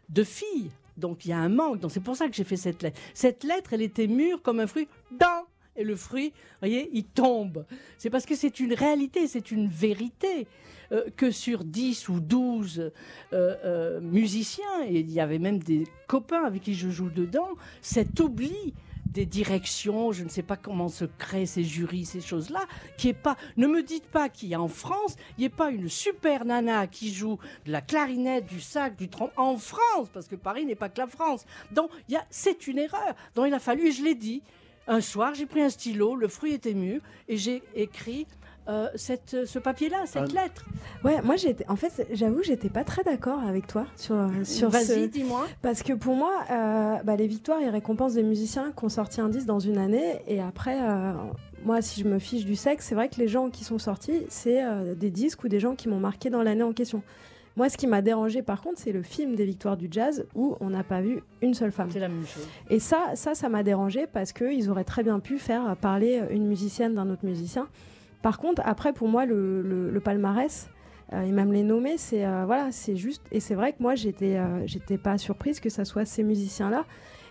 de 0.08 0.24
filles. 0.24 0.70
Donc 0.98 1.24
il 1.24 1.30
y 1.30 1.32
a 1.32 1.38
un 1.38 1.48
manque. 1.48 1.80
Donc 1.80 1.90
c'est 1.90 2.00
pour 2.00 2.16
ça 2.16 2.28
que 2.28 2.34
j'ai 2.34 2.44
fait 2.44 2.56
cette 2.56 2.82
lettre. 2.82 3.00
Cette 3.14 3.44
lettre, 3.44 3.72
elle 3.72 3.82
était 3.82 4.06
mûre 4.06 4.42
comme 4.42 4.60
un 4.60 4.66
fruit. 4.66 4.88
Dans 5.10 5.46
et 5.76 5.84
le 5.84 5.94
fruit, 5.94 6.32
voyez, 6.60 6.90
il 6.92 7.04
tombe. 7.04 7.64
C'est 7.98 8.10
parce 8.10 8.26
que 8.26 8.34
c'est 8.34 8.58
une 8.58 8.74
réalité, 8.74 9.28
c'est 9.28 9.52
une 9.52 9.68
vérité. 9.68 10.48
Euh, 10.90 11.04
que 11.16 11.30
sur 11.30 11.64
10 11.64 12.08
ou 12.08 12.18
12 12.18 12.78
euh, 12.80 12.90
euh, 13.34 14.00
musiciens, 14.00 14.86
et 14.86 15.00
il 15.00 15.12
y 15.12 15.20
avait 15.20 15.38
même 15.38 15.58
des 15.58 15.84
copains 16.06 16.44
avec 16.44 16.62
qui 16.62 16.72
je 16.72 16.88
joue 16.88 17.10
dedans, 17.10 17.50
cet 17.82 18.18
oubli 18.20 18.72
des 19.12 19.26
directions, 19.26 20.12
je 20.12 20.22
ne 20.22 20.28
sais 20.28 20.42
pas 20.42 20.56
comment 20.56 20.88
se 20.88 21.04
créent 21.04 21.46
ces 21.46 21.64
jurys, 21.64 22.04
ces 22.04 22.20
choses-là, 22.20 22.66
qui 22.96 23.08
est 23.08 23.14
pas. 23.14 23.36
Ne 23.56 23.66
me 23.66 23.82
dites 23.82 24.06
pas 24.06 24.28
qu'il 24.28 24.50
y 24.50 24.54
a 24.54 24.60
en 24.60 24.68
France, 24.68 25.16
il 25.36 25.40
n'y 25.40 25.46
a 25.46 25.50
pas 25.50 25.70
une 25.70 25.88
super 25.88 26.44
nana 26.44 26.86
qui 26.86 27.12
joue 27.12 27.38
de 27.64 27.72
la 27.72 27.80
clarinette, 27.80 28.46
du 28.46 28.60
sac, 28.60 28.96
du 28.96 29.08
tronc 29.08 29.30
en 29.36 29.56
France, 29.56 30.08
parce 30.12 30.28
que 30.28 30.36
Paris 30.36 30.66
n'est 30.66 30.74
pas 30.74 30.88
que 30.88 31.00
la 31.00 31.06
France. 31.06 31.46
Donc, 31.72 31.90
c'est 32.30 32.66
une 32.66 32.78
erreur. 32.78 33.14
Donc, 33.34 33.46
il 33.48 33.54
a 33.54 33.58
fallu, 33.58 33.88
et 33.88 33.92
je 33.92 34.04
l'ai 34.04 34.14
dit, 34.14 34.42
un 34.86 35.00
soir, 35.00 35.34
j'ai 35.34 35.46
pris 35.46 35.62
un 35.62 35.70
stylo, 35.70 36.14
le 36.14 36.28
fruit 36.28 36.52
était 36.52 36.74
mûr, 36.74 37.00
et 37.28 37.36
j'ai 37.36 37.62
écrit 37.74 38.26
euh, 38.68 38.88
cette, 38.96 39.46
ce 39.46 39.58
papier-là, 39.58 40.02
cette 40.04 40.30
ah. 40.36 40.42
lettre. 40.42 40.66
Ouais, 41.02 41.22
moi 41.22 41.36
j'étais, 41.36 41.64
en 41.68 41.76
fait, 41.76 42.06
j'avoue, 42.12 42.42
j'étais 42.42 42.68
pas 42.68 42.84
très 42.84 43.02
d'accord 43.02 43.40
avec 43.40 43.66
toi 43.66 43.86
sur 43.96 44.14
sur 44.44 44.68
Vas-y, 44.68 45.08
dis-moi. 45.08 45.46
Parce 45.62 45.82
que 45.82 45.94
pour 45.94 46.14
moi, 46.14 46.32
euh, 46.50 46.96
bah, 47.02 47.16
les 47.16 47.26
victoires 47.26 47.60
et 47.60 47.70
récompenses 47.70 48.14
des 48.14 48.22
musiciens 48.22 48.72
qui 48.76 48.84
ont 48.84 48.90
sorti 48.90 49.22
un 49.22 49.30
disque 49.30 49.46
dans 49.46 49.58
une 49.58 49.78
année, 49.78 50.20
et 50.26 50.42
après, 50.42 50.76
euh, 50.82 51.12
moi, 51.64 51.80
si 51.80 52.02
je 52.02 52.06
me 52.06 52.18
fiche 52.18 52.44
du 52.44 52.56
sexe, 52.56 52.86
c'est 52.86 52.94
vrai 52.94 53.08
que 53.08 53.16
les 53.16 53.28
gens 53.28 53.48
qui 53.48 53.64
sont 53.64 53.78
sortis, 53.78 54.26
c'est 54.28 54.62
des 54.96 55.10
disques 55.10 55.44
ou 55.44 55.48
des 55.48 55.60
gens 55.60 55.74
qui 55.74 55.88
m'ont 55.88 56.00
marqué 56.00 56.28
dans 56.28 56.42
l'année 56.42 56.62
en 56.62 56.72
question. 56.72 57.02
Moi, 57.56 57.70
ce 57.70 57.76
qui 57.76 57.86
m'a 57.86 58.02
dérangé, 58.02 58.42
par 58.42 58.60
contre, 58.60 58.78
c'est 58.78 58.92
le 58.92 59.02
film 59.02 59.34
des 59.34 59.44
victoires 59.44 59.76
du 59.76 59.88
jazz 59.90 60.26
où 60.34 60.56
on 60.60 60.70
n'a 60.70 60.84
pas 60.84 61.00
vu 61.00 61.22
une 61.42 61.54
seule 61.54 61.72
femme. 61.72 61.88
C'est 61.90 61.98
la 61.98 62.08
même 62.08 62.26
chose. 62.26 62.46
Et 62.70 62.78
ça, 62.78 63.12
ça, 63.14 63.34
ça 63.34 63.48
m'a 63.48 63.62
dérangé 63.62 64.06
parce 64.06 64.32
qu'ils 64.32 64.70
auraient 64.70 64.84
très 64.84 65.02
bien 65.02 65.18
pu 65.18 65.38
faire 65.38 65.74
parler 65.78 66.22
une 66.30 66.46
musicienne 66.46 66.94
d'un 66.94 67.10
autre 67.10 67.24
musicien. 67.24 67.66
Par 68.22 68.38
contre, 68.38 68.62
après, 68.64 68.92
pour 68.92 69.08
moi, 69.08 69.26
le, 69.26 70.00
palmarès, 70.02 70.68
euh, 71.12 71.22
et 71.22 71.30
même 71.30 71.52
les 71.52 71.62
nommer, 71.62 71.96
c'est 71.96 72.26
euh, 72.26 72.44
voilà, 72.44 72.70
c'est 72.72 72.96
juste. 72.96 73.22
Et 73.32 73.40
c'est 73.40 73.54
vrai 73.54 73.72
que 73.72 73.82
moi, 73.82 73.94
j'étais, 73.94 74.36
euh, 74.36 74.66
j'étais 74.66 74.98
pas 74.98 75.16
surprise 75.18 75.60
que 75.60 75.70
ça 75.70 75.84
soit 75.84 76.04
ces 76.04 76.22
musiciens-là. 76.22 76.84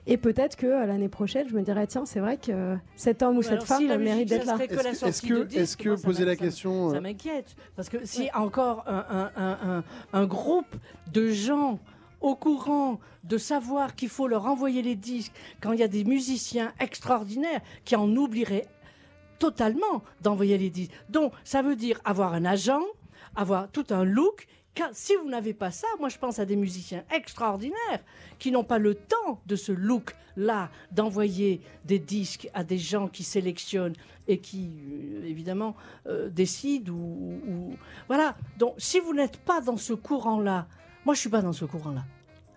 Et 0.10 0.16
peut-être 0.16 0.56
que 0.56 0.66
l'année 0.66 1.10
prochaine, 1.10 1.50
je 1.50 1.54
me 1.54 1.62
dirais 1.62 1.86
tiens, 1.86 2.06
c'est 2.06 2.22
vrai 2.22 2.38
que 2.38 2.78
cet 2.96 3.22
homme 3.22 3.38
ou 3.38 3.42
cette 3.42 3.64
femme 3.64 3.86
mérite 3.98 4.30
d'être 4.30 4.46
là. 4.46 4.58
Est-ce 4.58 5.22
que, 5.22 5.54
est-ce 5.54 5.76
que 5.76 6.02
poser 6.02 6.24
la 6.24 6.38
question, 6.38 6.92
ça, 6.92 7.02
m'inquiète 7.02 7.58
parce 7.76 7.90
que 7.90 7.98
si 8.06 8.30
encore 8.34 8.86
un, 8.88 9.32
un, 9.36 9.84
un, 10.14 10.26
groupe 10.26 10.74
de 11.12 11.30
gens 11.30 11.78
au 12.22 12.36
courant 12.36 13.02
de 13.26 13.38
savoir 13.38 13.96
qu'il 13.96 14.08
faut 14.08 14.30
leur 14.30 14.46
envoyer 14.46 14.82
les 14.82 14.96
disques 14.96 15.34
quand 15.62 15.74
il 15.74 15.80
y 15.80 15.84
a 15.84 15.90
des 15.90 16.06
musiciens 16.06 16.72
extraordinaires 16.80 17.60
qui 17.84 17.98
en 17.98 18.10
oublieraient 18.16 18.66
totalement 19.40 20.04
d'envoyer 20.22 20.58
les 20.58 20.70
disques. 20.70 20.92
Donc, 21.10 21.34
ça 21.44 21.62
veut 21.62 21.76
dire 21.76 22.00
avoir 22.06 22.34
un 22.34 22.46
agent, 22.46 22.82
avoir 23.36 23.70
tout 23.70 23.86
un 23.90 24.04
look. 24.04 24.48
Car 24.74 24.90
si 24.94 25.16
vous 25.16 25.28
n'avez 25.28 25.54
pas 25.54 25.72
ça, 25.72 25.88
moi 26.00 26.08
je 26.08 26.20
pense 26.20 26.38
à 26.38 26.46
des 26.46 26.56
musiciens 26.56 27.04
extraordinaires 27.12 28.04
qui 28.38 28.52
n'ont 28.52 28.64
pas 28.64 28.78
le 28.78 28.94
temps 28.94 29.42
de 29.48 29.56
ce 29.56 29.72
look-là, 29.72 30.70
d'envoyer 30.92 31.62
des 31.84 31.98
disques 31.98 32.48
à 32.54 32.64
des 32.64 32.78
gens 32.78 33.08
qui 33.08 33.24
sélectionnent 33.24 33.96
et 34.28 34.38
qui, 34.38 34.70
euh, 34.92 35.26
évidemment, 35.26 35.76
euh, 36.06 36.30
décident. 36.30 36.94
Ou, 36.94 37.76
Voilà. 38.08 38.36
Donc, 38.60 38.76
si 38.78 39.00
vous 39.00 39.16
n'êtes 39.16 39.38
pas 39.38 39.62
dans 39.62 39.78
ce 39.78 39.94
courant-là, 39.94 40.68
moi 41.06 41.16
je 41.16 41.22
suis 41.22 41.30
pas 41.30 41.42
dans 41.42 41.54
ce 41.54 41.66
courant-là. 41.66 42.06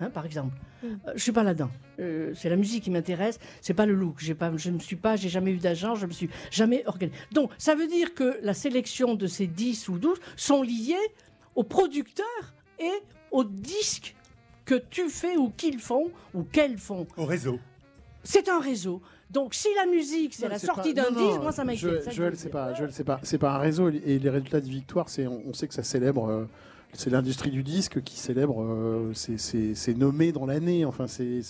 Hein, 0.01 0.11
par 0.11 0.27
exemple. 0.27 0.55
Mm. 0.83 0.87
Euh, 0.87 1.13
je 1.15 1.23
suis 1.23 1.33
pas 1.33 1.43
là-dedans. 1.43 1.71
Euh, 2.01 2.33
c'est 2.35 2.49
la 2.49 2.57
musique 2.57 2.85
qui 2.85 2.91
m'intéresse, 2.91 3.39
c'est 3.61 3.75
pas 3.75 3.87
le 3.87 3.95
look. 3.95 4.17
J'ai 4.19 4.35
pas, 4.35 4.53
je 4.57 4.71
ne 4.71 4.79
suis 4.79 4.97
pas, 4.97 5.17
j'ai 5.17 5.29
jamais 5.29 5.53
eu 5.53 5.59
d'agent, 5.59 5.95
je 5.95 6.07
me 6.07 6.13
suis 6.13 6.31
jamais 6.51 6.83
organisé. 6.87 7.19
Donc, 7.33 7.51
ça 7.59 7.75
veut 7.75 7.87
dire 7.87 8.15
que 8.15 8.39
la 8.43 8.55
sélection 8.55 9.15
de 9.15 9.27
ces 9.27 9.47
10 9.47 9.89
ou 9.89 9.99
12 9.99 10.19
sont 10.37 10.63
liées 10.63 10.97
aux 11.55 11.65
producteurs 11.65 12.55
et 12.79 12.91
aux 13.31 13.45
disques 13.45 14.15
que 14.65 14.77
tu 14.91 15.09
fais 15.09 15.37
ou 15.37 15.51
qu'ils 15.51 15.79
font 15.79 16.11
ou 16.35 16.43
qu'elles 16.43 16.79
font. 16.79 17.07
Au 17.17 17.25
réseau. 17.25 17.59
C'est 18.23 18.49
un 18.49 18.61
réseau. 18.61 19.01
Donc 19.31 19.55
si 19.55 19.69
la 19.77 19.87
musique 19.87 20.35
c'est 20.35 20.49
la 20.49 20.59
sortie 20.59 20.93
d'un 20.93 21.11
disque, 21.11 21.41
moi 21.41 21.53
ça 21.53 21.65
m'inquiète. 21.65 22.11
Je, 22.11 22.23
ne 22.25 22.35
sais 22.35 22.49
pas, 22.49 22.75
je 22.75 22.85
ne 22.85 22.91
sais 22.91 23.05
pas. 23.05 23.21
C'est 23.23 23.39
pas 23.39 23.53
un 23.55 23.59
réseau 23.59 23.89
et 23.89 24.19
les 24.19 24.31
résultats 24.31 24.61
de 24.61 24.69
victoire, 24.69 25.09
c'est 25.09 25.27
on, 25.27 25.53
sait 25.55 25.69
que 25.69 25.75
ça 25.75 25.83
célèbre. 25.83 26.29
Euh, 26.29 26.45
c'est 26.93 27.11
l'industrie 27.11 27.51
du 27.51 27.63
disque 27.63 28.03
qui 28.03 28.17
célèbre, 28.19 28.63
euh, 28.63 29.13
c'est 29.15 29.97
nommé 29.97 30.33
dans 30.33 30.47
l'année, 30.47 30.85
enfin 30.85 31.07
c'est 31.07 31.43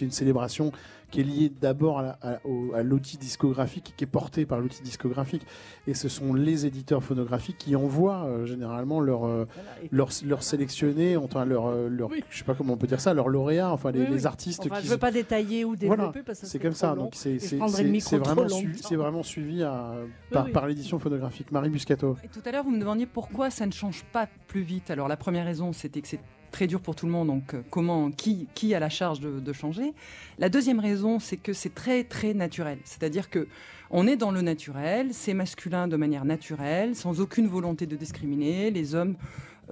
une 0.00 0.10
célébration 0.10 0.72
qui 1.10 1.20
est 1.20 1.24
lié 1.24 1.52
d'abord 1.60 2.00
à, 2.00 2.38
l'outil 2.82 3.16
discographique, 3.16 3.94
qui 3.96 4.04
est 4.04 4.08
porté 4.08 4.46
par 4.46 4.60
l'outil 4.60 4.82
discographique. 4.82 5.46
Et 5.86 5.94
ce 5.94 6.08
sont 6.08 6.34
les 6.34 6.66
éditeurs 6.66 7.02
phonographiques 7.02 7.58
qui 7.58 7.76
envoient 7.76 8.24
euh, 8.24 8.46
généralement 8.46 9.00
leurs 9.00 9.26
leur, 9.26 9.46
leur, 9.90 10.08
leur 10.24 10.42
sélectionnés, 10.42 11.16
enfin 11.16 11.44
leur, 11.44 11.68
euh, 11.68 11.88
je 12.30 12.38
sais 12.38 12.44
pas 12.44 12.54
comment 12.54 12.74
on 12.74 12.76
peut 12.76 12.86
dire 12.86 13.00
ça, 13.00 13.14
leurs 13.14 13.28
lauréats, 13.28 13.72
enfin 13.72 13.90
les, 13.90 14.26
artistes. 14.26 14.62
Enfin, 14.66 14.80
qui... 14.80 14.86
Je 14.86 14.90
veux 14.90 14.98
pas 14.98 15.12
détailler 15.12 15.64
ou 15.64 15.76
développer 15.76 16.22
parce 16.22 16.40
que 16.40 16.46
c'est 16.46 16.58
comme 16.58 16.72
ça. 16.72 16.94
Donc 16.94 17.12
c'est 17.14 17.38
vraiment, 17.56 18.48
c'est 18.80 18.96
vraiment 18.96 19.22
suivi 19.22 19.62
à, 19.62 19.94
par, 20.30 20.50
par 20.50 20.66
l'édition 20.66 20.98
phonographique. 20.98 21.52
Marie 21.52 21.70
Buscato. 21.70 22.16
Et 22.22 22.28
tout 22.28 22.42
à 22.44 22.52
l'heure, 22.52 22.64
vous 22.64 22.70
me 22.70 22.80
demandiez 22.80 23.06
pourquoi 23.06 23.50
ça 23.50 23.66
ne 23.66 23.72
change 23.72 24.04
pas 24.12 24.28
plus 24.46 24.62
vite. 24.62 24.90
Alors 24.90 25.08
la 25.08 25.16
première 25.16 25.44
raison, 25.44 25.72
c'était 25.72 26.00
que 26.00 26.08
c'est 26.08 26.20
très 26.50 26.66
dur 26.66 26.80
pour 26.80 26.94
tout 26.94 27.06
le 27.06 27.12
monde. 27.12 27.28
Donc, 27.28 27.54
euh, 27.54 27.62
comment, 27.70 28.10
qui, 28.10 28.48
qui 28.54 28.74
a 28.74 28.80
la 28.80 28.88
charge 28.88 29.20
de, 29.20 29.52
changer 29.52 29.92
La 30.38 30.48
deuxième 30.48 30.80
raison, 30.80 31.18
c'est 31.18 31.36
que 31.36 31.52
c'est 31.52 31.74
très, 31.74 32.04
très 32.04 32.34
naturel. 32.34 32.78
C'est-à-dire 32.84 33.30
que 33.30 33.48
on 33.90 34.06
est 34.06 34.16
dans 34.16 34.30
le 34.30 34.42
naturel, 34.42 35.14
c'est 35.14 35.32
masculin 35.32 35.88
de 35.88 35.96
manière 35.96 36.26
naturelle, 36.26 36.94
sans 36.94 37.20
aucune 37.20 37.48
volonté 37.48 37.86
de 37.86 37.96
discriminer. 37.96 38.70
Les 38.70 38.94
hommes 38.94 39.16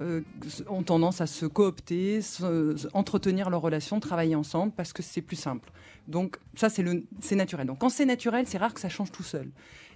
euh, 0.01 0.21
ont 0.67 0.81
tendance 0.81 1.21
à 1.21 1.27
se 1.27 1.45
coopter, 1.45 2.21
entretenir 2.93 3.51
leurs 3.51 3.61
relations, 3.61 3.99
travailler 3.99 4.35
ensemble 4.35 4.71
parce 4.75 4.91
que 4.91 5.03
c'est 5.03 5.21
plus 5.21 5.35
simple. 5.35 5.69
Donc 6.07 6.37
ça, 6.55 6.69
c'est, 6.69 6.83
le, 6.83 7.03
c'est 7.19 7.35
naturel. 7.35 7.67
Donc 7.67 7.79
quand 7.79 7.89
c'est 7.89 8.05
naturel, 8.05 8.45
c'est 8.47 8.57
rare 8.57 8.73
que 8.73 8.79
ça 8.79 8.89
change 8.89 9.11
tout 9.11 9.23
seul. 9.23 9.49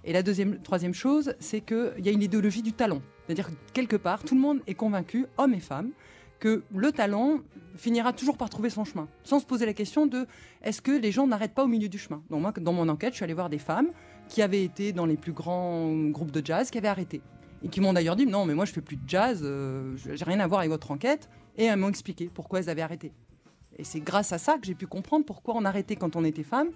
Et 0.04 0.12
la 0.12 0.22
deuxième, 0.22 0.60
troisième 0.60 0.94
chose, 0.94 1.34
c'est 1.38 1.60
qu'il 1.60 2.04
y 2.04 2.08
a 2.08 2.12
une 2.12 2.22
idéologie 2.22 2.62
du 2.62 2.72
talent. 2.72 3.00
C'est-à-dire 3.26 3.48
que 3.48 3.54
quelque 3.72 3.96
part, 3.96 4.22
tout 4.24 4.34
le 4.34 4.40
monde 4.40 4.60
est 4.66 4.74
convaincu, 4.74 5.26
hommes 5.38 5.54
et 5.54 5.60
femmes, 5.60 5.90
que 6.42 6.64
le 6.74 6.90
talent 6.90 7.38
finira 7.76 8.12
toujours 8.12 8.36
par 8.36 8.50
trouver 8.50 8.68
son 8.68 8.84
chemin, 8.84 9.06
sans 9.22 9.38
se 9.38 9.46
poser 9.46 9.64
la 9.64 9.74
question 9.74 10.06
de 10.06 10.26
est-ce 10.62 10.82
que 10.82 10.90
les 10.90 11.12
gens 11.12 11.28
n'arrêtent 11.28 11.54
pas 11.54 11.62
au 11.62 11.68
milieu 11.68 11.88
du 11.88 11.98
chemin? 11.98 12.20
Dans 12.30 12.72
mon 12.72 12.88
enquête, 12.88 13.12
je 13.12 13.18
suis 13.18 13.24
allée 13.24 13.32
voir 13.32 13.48
des 13.48 13.60
femmes 13.60 13.90
qui 14.28 14.42
avaient 14.42 14.64
été 14.64 14.92
dans 14.92 15.06
les 15.06 15.16
plus 15.16 15.30
grands 15.30 15.94
groupes 16.08 16.32
de 16.32 16.44
jazz, 16.44 16.72
qui 16.72 16.78
avaient 16.78 16.88
arrêté. 16.88 17.22
Et 17.62 17.68
qui 17.68 17.80
m'ont 17.80 17.92
d'ailleurs 17.92 18.16
dit 18.16 18.26
non, 18.26 18.44
mais 18.44 18.54
moi 18.54 18.64
je 18.64 18.72
fais 18.72 18.80
plus 18.80 18.96
de 18.96 19.08
jazz, 19.08 19.42
euh, 19.44 19.96
j'ai 19.96 20.24
rien 20.24 20.40
à 20.40 20.48
voir 20.48 20.60
avec 20.60 20.72
votre 20.72 20.90
enquête. 20.90 21.28
Et 21.56 21.66
elles 21.66 21.78
m'ont 21.78 21.90
expliqué 21.90 22.28
pourquoi 22.34 22.58
elles 22.58 22.68
avaient 22.68 22.82
arrêté. 22.82 23.12
Et 23.78 23.84
c'est 23.84 24.00
grâce 24.00 24.32
à 24.32 24.38
ça 24.38 24.58
que 24.58 24.66
j'ai 24.66 24.74
pu 24.74 24.88
comprendre 24.88 25.24
pourquoi 25.24 25.54
on 25.56 25.64
arrêtait 25.64 25.94
quand 25.94 26.16
on 26.16 26.24
était 26.24 26.42
femme, 26.42 26.70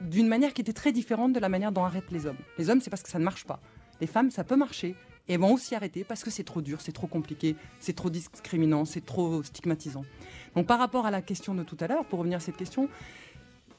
d'une 0.00 0.26
manière 0.26 0.52
qui 0.52 0.62
était 0.62 0.72
très 0.72 0.90
différente 0.90 1.32
de 1.32 1.38
la 1.38 1.48
manière 1.48 1.70
dont 1.70 1.84
arrêtent 1.84 2.10
les 2.10 2.26
hommes. 2.26 2.38
Les 2.58 2.70
hommes, 2.70 2.80
c'est 2.80 2.90
parce 2.90 3.04
que 3.04 3.08
ça 3.08 3.20
ne 3.20 3.24
marche 3.24 3.44
pas. 3.44 3.60
Les 4.00 4.08
femmes, 4.08 4.32
ça 4.32 4.42
peut 4.42 4.56
marcher 4.56 4.96
et 5.30 5.36
vont 5.36 5.54
aussi 5.54 5.76
arrêter 5.76 6.02
parce 6.02 6.24
que 6.24 6.30
c'est 6.30 6.42
trop 6.42 6.60
dur, 6.60 6.80
c'est 6.80 6.92
trop 6.92 7.06
compliqué, 7.06 7.54
c'est 7.78 7.94
trop 7.94 8.10
discriminant, 8.10 8.84
c'est 8.84 9.06
trop 9.06 9.44
stigmatisant. 9.44 10.04
Donc 10.56 10.66
par 10.66 10.80
rapport 10.80 11.06
à 11.06 11.12
la 11.12 11.22
question 11.22 11.54
de 11.54 11.62
tout 11.62 11.76
à 11.78 11.86
l'heure, 11.86 12.04
pour 12.04 12.18
revenir 12.18 12.38
à 12.38 12.40
cette 12.40 12.56
question, 12.56 12.88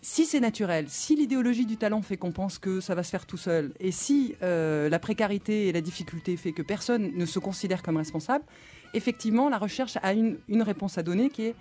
si 0.02 0.26
c'est 0.26 0.40
naturel, 0.40 0.86
si 0.88 1.16
l'idéologie 1.16 1.66
du 1.66 1.76
talent 1.76 2.02
fait 2.02 2.16
qu'on 2.16 2.32
pense 2.32 2.58
que 2.58 2.80
ça 2.80 2.96
va 2.96 3.04
se 3.04 3.10
faire 3.10 3.26
tout 3.26 3.38
seul, 3.38 3.74
et 3.82 3.92
si 3.92 4.34
euh, 4.42 4.88
la 4.88 4.98
précarité 4.98 5.68
et 5.68 5.74
la 5.74 5.82
difficulté 5.82 6.38
fait 6.38 6.54
que 6.54 6.62
personne 6.62 7.12
ne 7.14 7.26
se 7.26 7.38
considère 7.38 7.84
comme 7.84 7.98
responsable, 7.98 8.46
effectivement, 8.94 9.50
la 9.50 9.58
recherche 9.58 9.98
a 10.02 10.14
une, 10.14 10.38
une 10.48 10.62
réponse 10.62 10.98
à 10.98 11.04
donner 11.04 11.30
qui 11.30 11.48
est 11.48 11.56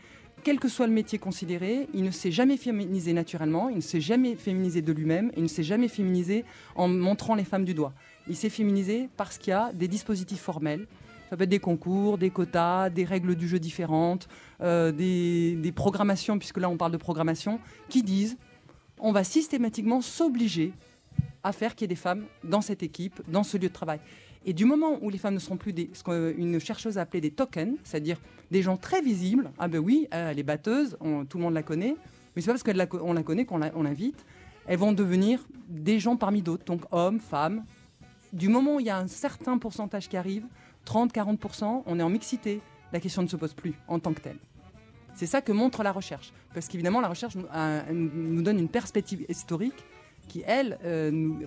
quel 0.45 0.59
que 0.59 0.68
soit 0.68 0.86
le 0.86 0.93
métier 0.93 1.18
considéré, 1.18 1.88
il 1.93 2.03
ne 2.03 2.11
s'est 2.11 2.30
jamais 2.30 2.57
féminisé 2.57 3.12
naturellement, 3.12 3.68
il 3.68 3.76
ne 3.76 3.80
s'est 3.82 4.01
jamais 4.01 4.36
féminisé 4.36 4.80
de 4.82 4.93
lui-même, 4.93 5.30
il 5.36 5.43
ne 5.43 5.49
s'est 5.49 5.62
jamais 5.62 5.88
féminisé 5.88 6.45
en 6.76 6.88
montrant 6.88 7.34
les 7.34 7.45
femmes 7.45 7.64
du 7.64 7.74
doigt. 7.74 7.93
Il 8.28 8.36
s'est 8.36 8.50
féminisé 8.50 9.08
parce 9.16 9.38
qu'il 9.38 9.50
y 9.50 9.54
a 9.54 9.72
des 9.72 9.88
dispositifs 9.88 10.40
formels. 10.40 10.86
Ça 11.30 11.36
peut 11.36 11.44
être 11.44 11.50
des 11.50 11.60
concours, 11.60 12.18
des 12.18 12.30
quotas, 12.30 12.90
des 12.90 13.04
règles 13.04 13.36
du 13.36 13.46
jeu 13.46 13.60
différentes, 13.60 14.28
euh, 14.60 14.90
des, 14.90 15.72
programmations, 15.72 16.38
puisque 16.38 16.58
là 16.58 16.68
on 16.68 16.76
parle 16.76 16.92
de 16.92 16.96
programmation, 16.96 17.60
qui 17.88 18.02
disent 18.02 18.36
on 18.98 19.12
va 19.12 19.24
systématiquement 19.24 20.00
s'obliger 20.00 20.72
à 21.42 21.52
faire 21.52 21.74
qu'il 21.74 21.84
y 21.84 21.86
ait 21.86 21.88
des 21.88 21.94
femmes 21.94 22.24
dans 22.44 22.60
cette 22.60 22.82
équipe, 22.82 23.22
dans 23.28 23.44
ce 23.44 23.56
lieu 23.56 23.68
de 23.68 23.72
travail. 23.72 24.00
Et 24.44 24.52
du 24.52 24.64
moment 24.64 24.98
où 25.02 25.10
les 25.10 25.18
femmes 25.18 25.34
ne 25.34 25.38
seront 25.38 25.56
plus 25.56 25.74
ce 25.92 26.02
qu'une 26.02 26.58
chercheuse 26.58 26.98
a 26.98 27.02
appelé 27.02 27.20
des 27.20 27.30
tokens, 27.30 27.76
c'est-à-dire 27.84 28.18
des 28.50 28.62
gens 28.62 28.76
très 28.76 29.00
visibles, 29.00 29.50
ah 29.58 29.68
ben 29.68 29.78
oui, 29.78 30.08
elle 30.10 30.38
est 30.38 30.42
batteuse, 30.42 30.96
tout 31.28 31.38
le 31.38 31.44
monde 31.44 31.54
la 31.54 31.62
connaît, 31.62 31.94
mais 32.34 32.42
c'est 32.42 32.46
pas 32.52 32.58
parce 32.58 32.88
qu'on 32.88 33.12
la 33.12 33.22
connaît 33.22 33.44
qu'on 33.44 33.58
l'invite, 33.58 34.24
elles 34.66 34.78
vont 34.78 34.92
devenir 34.92 35.46
des 35.68 35.98
gens 36.00 36.16
parmi 36.16 36.42
d'autres, 36.42 36.64
donc 36.64 36.82
hommes, 36.90 37.20
femmes. 37.20 37.64
Du 38.33 38.49
moment 38.49 38.76
où 38.76 38.81
il 38.81 38.87
y 38.87 38.91
a 38.91 38.99
un 38.99 39.09
certain 39.09 39.59
pourcentage 39.59 40.09
qui 40.09 40.16
arrive, 40.16 40.45
30-40%, 40.87 41.83
on 41.87 41.99
est 41.99 42.03
en 42.03 42.11
mixité, 42.11 42.61
la 42.93 43.01
question 43.01 43.22
ne 43.22 43.28
se 43.28 43.37
pose 43.37 43.55
plus 43.55 43.74
en 43.89 43.99
tant 43.99 44.12
que 44.12 44.20
telle. 44.20 44.39
C'est 45.14 45.26
ça 45.26 45.41
que 45.41 45.53
montre 45.53 45.83
la 45.83 45.93
recherche. 45.93 46.33
Parce 46.55 46.68
qu'évidemment, 46.68 47.01
la 47.01 47.09
recherche 47.09 47.35
nous 47.37 48.43
donne 48.43 48.59
une 48.59 48.68
perspective 48.68 49.24
historique 49.28 49.85
qui, 50.28 50.45
elle, 50.47 50.78
euh, 50.85 51.11
nous 51.11 51.41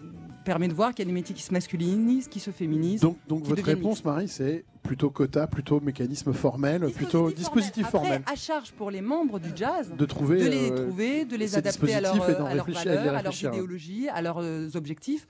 permet 0.44 0.68
de 0.68 0.74
voir 0.74 0.94
qu'il 0.94 1.00
y 1.00 1.08
a 1.08 1.10
des 1.10 1.14
métiers 1.14 1.34
qui 1.34 1.42
se 1.42 1.54
masculinisent, 1.54 2.28
qui 2.28 2.42
se 2.42 2.52
féminisent. 2.52 3.00
Donc, 3.02 3.18
donc 3.28 3.44
votre 3.44 3.64
réponse, 3.64 4.04
Marie, 4.04 4.28
c'est 4.28 4.66
plutôt 4.84 5.10
quota, 5.10 5.48
plutôt 5.48 5.80
mécanisme 5.80 6.34
formel, 6.34 6.92
plutôt 6.92 7.32
dispositif 7.32 7.88
formel. 7.88 8.22
à 8.26 8.36
charge 8.36 8.74
pour 8.74 8.92
les 8.92 9.02
membres 9.02 9.40
du 9.40 9.50
jazz 9.56 9.94
de, 9.98 10.06
trouver, 10.06 10.44
de 10.44 10.50
les 10.50 10.72
euh, 10.72 10.76
trouver, 10.76 11.26
de 11.26 11.38
les 11.38 11.56
adapter 11.56 11.96
à, 11.96 12.02
leur, 12.02 12.22
à, 12.22 12.54
leurs 12.54 12.70
valeurs, 12.70 13.16
à, 13.16 13.22
leurs 13.22 13.44
idéologies, 13.44 14.10
à 14.10 14.22
leurs 14.22 14.40
euh, 14.42 14.70
objectifs. 14.76 15.28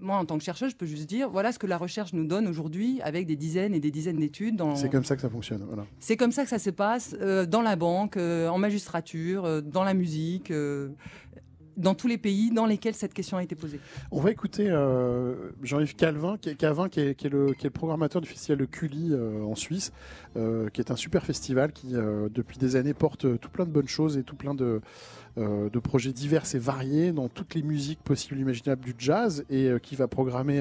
Moi, 0.00 0.16
en 0.16 0.24
tant 0.24 0.38
que 0.38 0.44
chercheur, 0.44 0.68
je 0.68 0.76
peux 0.76 0.86
juste 0.86 1.08
dire 1.08 1.28
voilà 1.30 1.52
ce 1.52 1.58
que 1.58 1.66
la 1.66 1.76
recherche 1.76 2.12
nous 2.12 2.26
donne 2.26 2.46
aujourd'hui 2.46 3.00
avec 3.02 3.26
des 3.26 3.36
dizaines 3.36 3.74
et 3.74 3.80
des 3.80 3.90
dizaines 3.90 4.18
d'études. 4.18 4.56
Dans... 4.56 4.76
C'est 4.76 4.90
comme 4.90 5.04
ça 5.04 5.16
que 5.16 5.22
ça 5.22 5.30
fonctionne. 5.30 5.64
Voilà. 5.66 5.84
C'est 5.98 6.16
comme 6.16 6.32
ça 6.32 6.44
que 6.44 6.50
ça 6.50 6.58
se 6.58 6.70
passe 6.70 7.14
dans 7.14 7.62
la 7.62 7.76
banque, 7.76 8.16
en 8.16 8.58
magistrature, 8.58 9.62
dans 9.62 9.84
la 9.84 9.94
musique 9.94 10.52
dans 11.78 11.94
tous 11.94 12.08
les 12.08 12.18
pays 12.18 12.50
dans 12.50 12.66
lesquels 12.66 12.94
cette 12.94 13.14
question 13.14 13.36
a 13.36 13.42
été 13.42 13.54
posée. 13.54 13.80
On 14.10 14.20
va 14.20 14.30
écouter 14.30 14.68
euh, 14.68 15.50
Jean-Yves 15.62 15.94
Calvin, 15.94 16.36
qui 16.36 16.50
est, 16.50 16.54
Calvin 16.56 16.88
qui, 16.88 17.00
est, 17.00 17.04
le, 17.30 17.52
qui, 17.54 17.66
est, 17.66 17.70
le, 17.70 17.70
programmateur 17.70 18.20
du 18.20 18.28
festival 18.28 18.58
de 18.58 18.64
Cully 18.64 19.12
euh, 19.12 19.42
en 19.44 19.54
Suisse, 19.54 19.92
euh, 20.36 20.68
qui 20.70 20.80
est 20.80 20.90
un 20.90 20.96
super 20.96 21.24
festival 21.24 21.72
qui, 21.72 21.92
depuis 21.92 22.58
des 22.58 22.76
années, 22.76 22.94
porte 22.94 23.38
tout 23.38 23.50
plein 23.50 23.64
de 23.64 23.70
bonnes 23.70 23.88
choses 23.88 24.18
et 24.18 24.24
tout 24.24 24.34
plein 24.34 24.54
de, 24.54 24.80
de 25.36 25.78
projets 25.78 26.12
divers 26.12 26.42
et 26.52 26.58
variés 26.58 27.12
dans 27.12 27.28
toutes 27.28 27.54
les 27.54 27.62
musiques 27.62 28.00
possibles 28.02 28.38
et 28.38 28.42
imaginables 28.42 28.84
du 28.84 28.94
jazz 28.98 29.44
et 29.48 29.70
qui 29.80 29.94
va 29.94 30.08
programmer 30.08 30.60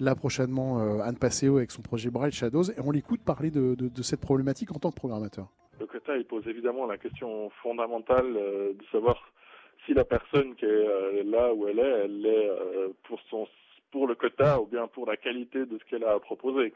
là 0.00 0.14
prochainement 0.14 0.78
Anne 1.02 1.16
Passeo 1.16 1.58
avec 1.58 1.70
son 1.70 1.82
projet 1.82 2.10
Bright 2.10 2.32
Shadows. 2.32 2.70
Et 2.70 2.80
on 2.82 2.90
l'écoute 2.90 3.20
parler 3.20 3.50
de, 3.50 3.74
de, 3.74 3.88
de, 3.88 4.02
cette 4.02 4.20
problématique 4.20 4.72
en 4.74 4.78
tant 4.78 4.90
que 4.90 4.96
programmateur. 4.96 5.48
Le 5.78 5.86
quota, 5.86 6.16
il 6.16 6.24
pose 6.24 6.46
évidemment 6.48 6.86
la 6.86 6.96
question 6.96 7.50
fondamentale 7.62 8.32
de 8.32 8.84
savoir 8.90 9.33
si 9.84 9.94
la 9.94 10.04
personne 10.04 10.54
qui 10.54 10.64
est 10.64 10.68
euh, 10.68 11.22
là 11.24 11.52
où 11.52 11.68
elle 11.68 11.78
est, 11.78 12.04
elle 12.04 12.26
est 12.26 12.48
euh, 12.50 12.88
pour 13.04 13.20
son 13.30 13.46
pour 13.90 14.08
le 14.08 14.16
quota 14.16 14.60
ou 14.60 14.66
bien 14.66 14.88
pour 14.88 15.06
la 15.06 15.16
qualité 15.16 15.66
de 15.66 15.78
ce 15.78 15.84
qu'elle 15.84 16.02
a 16.02 16.14
à 16.14 16.18
proposer. 16.18 16.72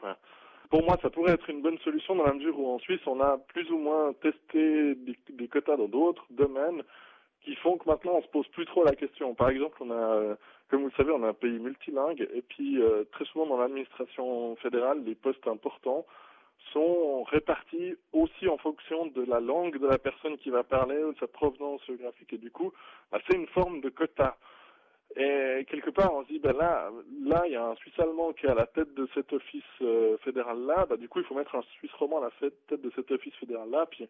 Pour 0.69 0.83
moi, 0.83 0.97
ça 1.01 1.09
pourrait 1.09 1.33
être 1.33 1.49
une 1.49 1.61
bonne 1.61 1.77
solution 1.79 2.15
dans 2.15 2.23
la 2.23 2.33
mesure 2.33 2.57
où 2.57 2.73
en 2.73 2.79
Suisse, 2.79 3.01
on 3.07 3.19
a 3.19 3.37
plus 3.49 3.69
ou 3.71 3.77
moins 3.77 4.13
testé 4.21 4.95
des, 4.95 5.47
quotas 5.49 5.75
dans 5.75 5.89
d'autres 5.89 6.25
domaines 6.29 6.81
qui 7.41 7.55
font 7.55 7.77
que 7.77 7.89
maintenant 7.89 8.13
on 8.15 8.21
se 8.21 8.27
pose 8.29 8.47
plus 8.47 8.65
trop 8.65 8.85
la 8.85 8.95
question. 8.95 9.35
Par 9.35 9.49
exemple, 9.49 9.75
on 9.81 9.91
a, 9.91 10.37
comme 10.69 10.83
vous 10.83 10.87
le 10.87 10.93
savez, 10.95 11.11
on 11.11 11.23
a 11.23 11.29
un 11.29 11.33
pays 11.33 11.59
multilingue 11.59 12.25
et 12.33 12.41
puis 12.41 12.81
euh, 12.81 13.03
très 13.11 13.25
souvent 13.25 13.47
dans 13.47 13.57
l'administration 13.57 14.55
fédérale, 14.57 15.03
les 15.03 15.15
postes 15.15 15.47
importants 15.47 16.05
sont 16.73 17.23
répartis 17.23 17.95
aussi 18.13 18.47
en 18.47 18.57
fonction 18.57 19.07
de 19.07 19.23
la 19.23 19.39
langue 19.39 19.79
de 19.79 19.87
la 19.87 19.97
personne 19.97 20.37
qui 20.37 20.49
va 20.49 20.63
parler 20.63 21.03
ou 21.03 21.13
de 21.13 21.19
sa 21.19 21.27
provenance 21.27 21.83
géographique. 21.85 22.33
Et 22.33 22.37
du 22.37 22.51
coup, 22.51 22.71
bah, 23.11 23.19
c'est 23.27 23.35
une 23.35 23.47
forme 23.47 23.81
de 23.81 23.89
quota. 23.89 24.37
Et 25.15 25.65
quelque 25.67 25.89
part, 25.89 26.13
on 26.13 26.23
se 26.23 26.27
dit, 26.27 26.39
ben 26.39 26.55
là, 26.55 26.91
là, 27.23 27.43
il 27.47 27.53
y 27.53 27.55
a 27.55 27.65
un 27.65 27.75
Suisse 27.75 27.97
allemand 27.97 28.31
qui 28.33 28.45
est 28.45 28.49
à 28.49 28.55
la 28.55 28.67
tête 28.67 28.93
de 28.93 29.07
cet 29.15 29.33
office 29.33 29.63
euh, 29.81 30.17
fédéral-là. 30.19 30.85
Ben, 30.87 30.97
du 30.97 31.09
coup, 31.09 31.19
il 31.19 31.25
faut 31.25 31.33
mettre 31.33 31.55
un 31.55 31.63
Suisse 31.77 31.91
roman 31.93 32.21
à 32.21 32.25
la 32.25 32.49
tête 32.67 32.81
de 32.81 32.91
cet 32.95 33.09
office 33.09 33.33
fédéral-là. 33.35 33.87
Puis, 33.87 34.07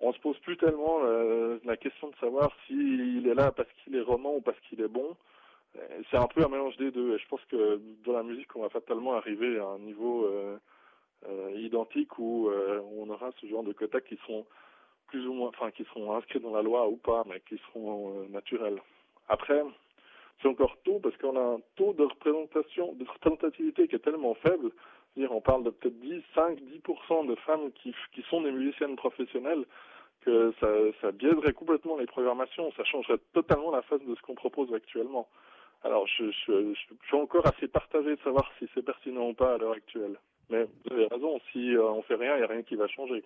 on 0.00 0.12
se 0.12 0.18
pose 0.20 0.38
plus 0.40 0.58
tellement 0.58 1.00
euh, 1.04 1.58
la 1.64 1.78
question 1.78 2.08
de 2.08 2.16
savoir 2.16 2.52
s'il 2.66 3.26
est 3.26 3.34
là 3.34 3.50
parce 3.50 3.68
qu'il 3.82 3.96
est 3.96 4.02
roman 4.02 4.34
ou 4.36 4.40
parce 4.42 4.60
qu'il 4.60 4.80
est 4.82 4.88
bon. 4.88 5.16
C'est 6.10 6.16
un 6.16 6.26
peu 6.26 6.42
un 6.42 6.48
mélange 6.48 6.76
des 6.76 6.90
deux. 6.90 7.14
Et 7.14 7.18
je 7.18 7.28
pense 7.28 7.44
que 7.50 7.80
dans 8.04 8.12
la 8.12 8.22
musique, 8.22 8.54
on 8.56 8.62
va 8.62 8.68
fatalement 8.68 9.14
arriver 9.14 9.58
à 9.58 9.66
un 9.66 9.78
niveau 9.78 10.26
euh, 10.26 10.58
euh 11.28 11.50
identique 11.56 12.18
où 12.18 12.50
on 12.96 13.08
aura 13.10 13.30
ce 13.40 13.46
genre 13.46 13.64
de 13.64 13.72
quotas 13.72 14.00
qui 14.00 14.16
seront 14.18 14.46
plus 15.08 15.26
ou 15.26 15.32
moins, 15.32 15.48
enfin, 15.48 15.70
qui 15.70 15.84
seront 15.84 16.14
inscrits 16.16 16.40
dans 16.40 16.54
la 16.54 16.62
loi 16.62 16.88
ou 16.88 16.96
pas, 16.96 17.24
mais 17.26 17.40
qui 17.48 17.58
seront 17.72 18.28
naturels. 18.28 18.80
Après, 19.28 19.62
c'est 20.40 20.48
encore 20.48 20.76
tôt 20.84 21.00
parce 21.02 21.16
qu'on 21.16 21.36
a 21.36 21.56
un 21.56 21.60
taux 21.76 21.92
de 21.94 22.04
de 22.04 23.04
représentativité 23.08 23.88
qui 23.88 23.96
est 23.96 24.00
tellement 24.00 24.34
faible. 24.34 24.70
on 25.16 25.40
parle 25.40 25.64
de 25.64 25.70
peut-être 25.70 25.98
10, 26.00 26.22
5, 26.34 26.58
10% 26.58 27.26
de 27.26 27.34
femmes 27.36 27.72
qui, 27.72 27.94
sont 28.28 28.42
des 28.42 28.52
musiciennes 28.52 28.96
professionnelles 28.96 29.64
que 30.22 30.52
ça, 31.00 31.12
biaiserait 31.12 31.52
complètement 31.52 31.96
les 31.96 32.06
programmations, 32.06 32.72
ça 32.76 32.84
changerait 32.84 33.20
totalement 33.32 33.70
la 33.70 33.82
face 33.82 34.02
de 34.02 34.14
ce 34.14 34.22
qu'on 34.22 34.34
propose 34.34 34.72
actuellement. 34.74 35.28
Alors, 35.84 36.06
je, 36.08 36.30
suis 36.32 37.16
encore 37.16 37.46
assez 37.46 37.68
partagé 37.68 38.16
de 38.16 38.20
savoir 38.22 38.50
si 38.58 38.68
c'est 38.74 38.82
pertinent 38.84 39.28
ou 39.28 39.34
pas 39.34 39.54
à 39.54 39.58
l'heure 39.58 39.72
actuelle. 39.72 40.18
Mais 40.50 40.64
vous 40.64 40.94
avez 40.94 41.06
raison, 41.06 41.38
si 41.52 41.74
euh, 41.74 41.90
on 41.90 42.02
fait 42.02 42.14
rien, 42.14 42.34
il 42.36 42.38
n'y 42.38 42.44
a 42.44 42.48
rien 42.48 42.62
qui 42.62 42.76
va 42.76 42.86
changer. 42.88 43.24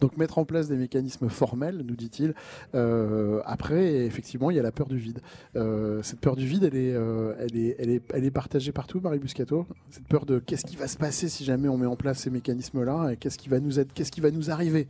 Donc 0.00 0.16
mettre 0.16 0.38
en 0.38 0.44
place 0.44 0.68
des 0.68 0.76
mécanismes 0.76 1.28
formels, 1.28 1.82
nous 1.84 1.94
dit-il. 1.94 2.34
Euh, 2.74 3.40
après, 3.44 4.04
effectivement, 4.04 4.50
il 4.50 4.56
y 4.56 4.60
a 4.60 4.62
la 4.62 4.72
peur 4.72 4.88
du 4.88 4.96
vide. 4.96 5.20
Euh, 5.54 6.02
cette 6.02 6.20
peur 6.20 6.34
du 6.34 6.46
vide, 6.46 6.64
elle 6.64 6.76
est, 6.76 6.94
euh, 6.94 7.34
elle 7.38 7.56
est, 7.56 7.76
elle 7.78 7.90
est, 7.90 8.02
elle 8.12 8.24
est 8.24 8.30
partagée 8.30 8.72
partout, 8.72 9.00
Marie 9.00 9.20
Buscato. 9.20 9.66
Cette 9.90 10.08
peur 10.08 10.26
de 10.26 10.40
qu'est-ce 10.40 10.64
qui 10.64 10.76
va 10.76 10.88
se 10.88 10.98
passer 10.98 11.28
si 11.28 11.44
jamais 11.44 11.68
on 11.68 11.78
met 11.78 11.86
en 11.86 11.96
place 11.96 12.18
ces 12.18 12.30
mécanismes-là 12.30 13.12
et 13.12 13.16
qu'est-ce 13.16 13.38
qui 13.38 13.48
va 13.48 13.60
nous 13.60 13.78
être, 13.78 13.92
qu'est-ce 13.92 14.10
qui 14.10 14.20
va 14.20 14.30
nous 14.30 14.50
arriver? 14.50 14.88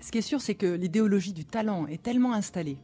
Ce 0.00 0.10
qui 0.10 0.18
est 0.18 0.22
sûr, 0.22 0.40
c'est 0.40 0.54
que 0.54 0.66
l'idéologie 0.66 1.32
du 1.32 1.44
talent 1.44 1.86
est 1.86 2.02
tellement 2.02 2.32
installée 2.32 2.78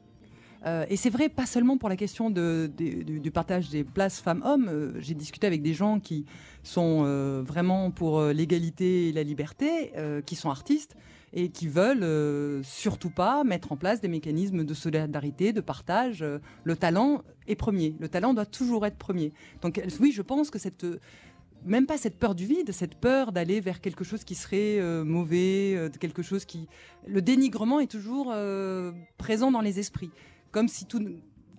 euh, 0.66 0.86
et 0.88 0.96
c'est 0.96 1.10
vrai, 1.10 1.28
pas 1.28 1.46
seulement 1.46 1.76
pour 1.76 1.88
la 1.88 1.96
question 1.96 2.30
du, 2.30 3.30
partage 3.32 3.70
des 3.70 3.84
places 3.84 4.20
femmes-hommes. 4.20 4.68
Euh, 4.68 4.92
j'ai 5.00 5.14
discuté 5.14 5.46
avec 5.46 5.62
des 5.62 5.74
gens 5.74 6.00
qui 6.00 6.24
sont 6.62 7.02
euh, 7.04 7.42
vraiment 7.44 7.90
pour 7.90 8.22
l'égalité 8.22 9.08
et 9.08 9.12
la 9.12 9.22
liberté, 9.22 9.92
qui 10.24 10.36
sont 10.36 10.50
artistes 10.50 10.96
et 11.36 11.48
qui 11.48 11.66
veulent 11.66 12.64
surtout 12.64 13.10
pas 13.10 13.42
mettre 13.44 13.72
en 13.72 13.76
place 13.76 14.00
des 14.00 14.08
mécanismes 14.08 14.64
de 14.64 14.74
solidarité, 14.74 15.52
de 15.52 15.60
partage. 15.60 16.24
le 16.64 16.76
talent 16.76 17.22
est 17.48 17.56
premier. 17.56 17.96
Le 17.98 18.08
talent 18.08 18.34
doit 18.34 18.46
toujours 18.46 18.86
être 18.86 18.96
premier. 18.96 19.32
Donc 19.60 19.82
oui, 20.00 20.12
je 20.12 20.22
pense 20.22 20.50
que 20.50 20.58
cette 20.58 20.86
même 21.66 21.86
pas 21.86 21.96
cette 21.96 22.18
peur 22.18 22.34
du 22.34 22.44
vide, 22.44 22.72
cette 22.72 22.94
peur 22.94 23.32
d'aller 23.32 23.60
vers 23.60 23.80
quelque 23.80 24.04
chose 24.04 24.22
qui 24.22 24.34
serait 24.34 24.80
mauvais, 25.04 25.90
quelque 25.98 26.22
chose 26.22 26.44
qui... 26.44 26.68
Le 27.06 27.20
dénigrement 27.20 27.80
est 27.80 27.90
toujours 27.90 28.32
présent 29.18 29.50
dans 29.50 29.60
les 29.60 29.78
esprits 29.78 30.10
comme 30.54 30.68
si 30.68 30.86
tout, 30.86 31.04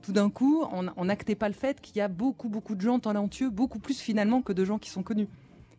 tout 0.02 0.14
d'un 0.14 0.30
coup, 0.30 0.64
on 0.72 1.04
n'actait 1.04 1.36
pas 1.36 1.50
le 1.50 1.54
fait 1.54 1.82
qu'il 1.82 1.98
y 1.98 2.02
a 2.02 2.08
beaucoup, 2.08 2.48
beaucoup 2.48 2.76
de 2.76 2.82
gens 2.82 2.98
talentueux, 2.98 3.50
beaucoup 3.50 3.78
plus 3.78 4.00
finalement 4.00 4.42
que 4.42 4.54
de 4.54 4.64
gens 4.64 4.80
qui 4.80 4.90
sont 4.90 5.04
connus. 5.04 5.28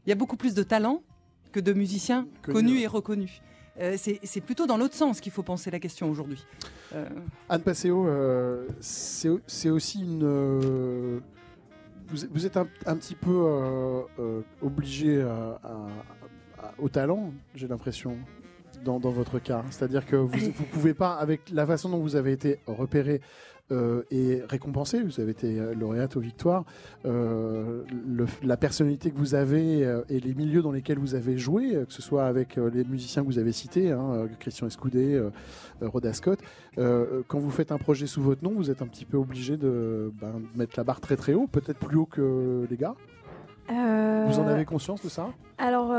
Il 0.04 0.10
y 0.10 0.12
a 0.12 0.14
beaucoup 0.14 0.36
plus 0.36 0.52
de 0.52 0.62
talents 0.62 1.02
que 1.50 1.58
de 1.58 1.72
musiciens 1.72 2.28
connus 2.42 2.80
et 2.80 2.86
reconnus. 2.86 3.40
Euh, 3.80 3.96
c'est 3.96 4.40
plutôt 4.42 4.66
dans 4.66 4.76
l'autre 4.76 4.94
sens 4.94 5.22
qu'il 5.22 5.32
faut 5.32 5.42
penser 5.42 5.70
la 5.70 5.78
question 5.78 6.10
aujourd'hui. 6.10 6.44
Euh, 6.94 7.08
Anne 7.48 7.62
Passeo, 7.62 8.06
euh, 8.06 8.68
c'est 8.80 9.70
aussi 9.70 10.02
une. 10.02 11.22
Vous, 12.08 12.44
êtes 12.44 12.58
un, 12.58 12.96
petit 12.96 13.14
peu 13.14 14.04
obligé 14.60 15.26
au 16.78 16.88
talent, 16.90 17.32
j'ai 17.54 17.66
l'impression 17.66 18.18
dans, 18.86 18.98
votre 18.98 19.38
cas. 19.38 19.64
C'est-à-dire 19.70 20.06
que 20.06 20.16
vous 20.16 20.36
ne 20.36 20.52
pouvez 20.72 20.94
pas, 20.94 21.14
avec 21.14 21.50
la 21.52 21.66
façon 21.66 21.88
dont 21.88 21.98
vous 21.98 22.16
avez 22.16 22.32
été 22.32 22.58
repéré 22.66 23.20
euh, 23.72 24.04
et 24.12 24.42
récompensé, 24.48 25.02
vous 25.02 25.18
avez 25.18 25.32
été 25.32 25.58
euh, 25.58 25.74
lauréate 25.74 26.16
aux 26.16 26.20
victoires, 26.20 26.64
euh, 27.04 27.82
la 28.44 28.56
personnalité 28.56 29.10
que 29.10 29.18
vous 29.18 29.34
avez 29.34 29.80
et 30.08 30.20
les 30.20 30.34
milieux 30.34 30.62
dans 30.62 30.70
lesquels 30.70 30.98
vous 30.98 31.16
avez 31.16 31.36
joué, 31.36 31.72
que 31.86 31.92
ce 31.92 32.00
soit 32.00 32.26
avec 32.26 32.56
les 32.56 32.84
musiciens 32.84 33.22
que 33.22 33.26
vous 33.26 33.40
avez 33.40 33.50
cités, 33.50 33.90
hein, 33.90 34.28
Christian 34.38 34.68
Escoudé, 34.68 35.20
Rhoda 35.80 36.12
Scott, 36.12 36.38
quand 36.76 37.38
vous 37.38 37.50
faites 37.50 37.72
un 37.72 37.78
projet 37.78 38.06
sous 38.06 38.22
votre 38.22 38.44
nom, 38.44 38.52
vous 38.54 38.70
êtes 38.70 38.82
un 38.82 38.86
petit 38.86 39.04
peu 39.04 39.16
obligé 39.16 39.56
de 39.56 40.12
ben, 40.20 40.42
mettre 40.54 40.74
la 40.76 40.84
barre 40.84 41.00
très 41.00 41.16
très 41.16 41.34
haut, 41.34 41.46
peut-être 41.46 41.78
plus 41.78 41.96
haut 41.96 42.06
que 42.06 42.66
les 42.70 42.76
gars? 42.76 42.94
Vous 43.68 44.38
en 44.38 44.46
avez 44.46 44.64
conscience 44.64 45.02
de 45.02 45.08
ça? 45.08 45.28
Alors, 45.58 45.92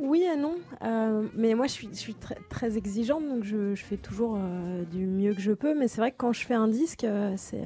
oui 0.00 0.22
et 0.22 0.36
non, 0.36 0.56
euh, 0.82 1.22
mais 1.36 1.54
moi 1.54 1.66
je 1.66 1.72
suis, 1.72 1.88
je 1.92 1.98
suis 1.98 2.14
très, 2.14 2.36
très, 2.48 2.76
exigeante, 2.76 3.26
donc 3.28 3.44
je, 3.44 3.74
je 3.74 3.84
fais 3.84 3.96
toujours 3.96 4.36
euh, 4.36 4.82
du 4.84 5.06
mieux 5.06 5.34
que 5.34 5.40
je 5.40 5.52
peux. 5.52 5.78
Mais 5.78 5.88
c'est 5.88 6.00
vrai 6.00 6.10
que 6.10 6.16
quand 6.16 6.32
je 6.32 6.44
fais 6.44 6.54
un 6.54 6.68
disque, 6.68 7.04
euh, 7.04 7.34
c'est 7.36 7.62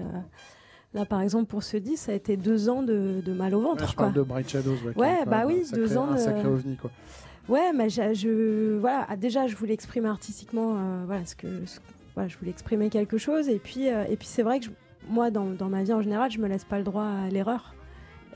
là 0.95 1.05
par 1.05 1.21
exemple 1.21 1.47
pour 1.47 1.63
ce 1.63 1.77
disque, 1.77 2.05
ça 2.05 2.13
a 2.13 2.15
été 2.15 2.37
deux 2.37 2.69
ans 2.69 2.83
de, 2.83 3.21
de 3.25 3.33
mal 3.33 3.55
au 3.55 3.61
ventre. 3.61 3.89
je 3.89 3.95
parle 3.95 4.13
de 4.13 4.23
Bright 4.23 4.49
Shadows. 4.49 4.77
Ouais, 4.97 5.25
bah 5.27 5.45
oui, 5.47 5.65
deux 5.73 5.97
ans. 5.97 6.11
Un 6.11 6.19
sacré 6.19 6.47
ovni 6.47 6.77
quoi. 6.77 6.91
Ouais, 7.49 7.73
mais 7.73 7.89
je, 7.89 8.13
je, 8.13 8.79
voilà, 8.79 9.07
ah, 9.09 9.17
déjà 9.17 9.47
je 9.47 9.57
voulais 9.57 9.73
exprimer 9.73 10.09
artistiquement, 10.09 10.77
voilà 11.07 11.25
ce 11.25 11.35
que, 11.35 11.47
voilà, 12.15 12.29
je 12.29 12.37
voulais 12.37 12.51
exprimer 12.51 12.91
quelque 12.91 13.17
chose, 13.17 13.49
et 13.49 13.59
puis 13.59 13.87
et 13.87 14.17
puis 14.17 14.29
c'est 14.29 14.43
vrai 14.43 14.61
que 14.61 14.67
moi 15.09 15.31
dans, 15.31 15.47
dans 15.47 15.71
ma 15.71 15.83
vie 15.83 15.95
en 15.95 16.03
général, 16.03 16.31
je 16.31 16.39
me 16.39 16.47
laisse 16.47 16.65
pas 16.65 16.77
le 16.77 16.85
droit 16.85 17.07
à 17.07 17.31
l'erreur. 17.31 17.75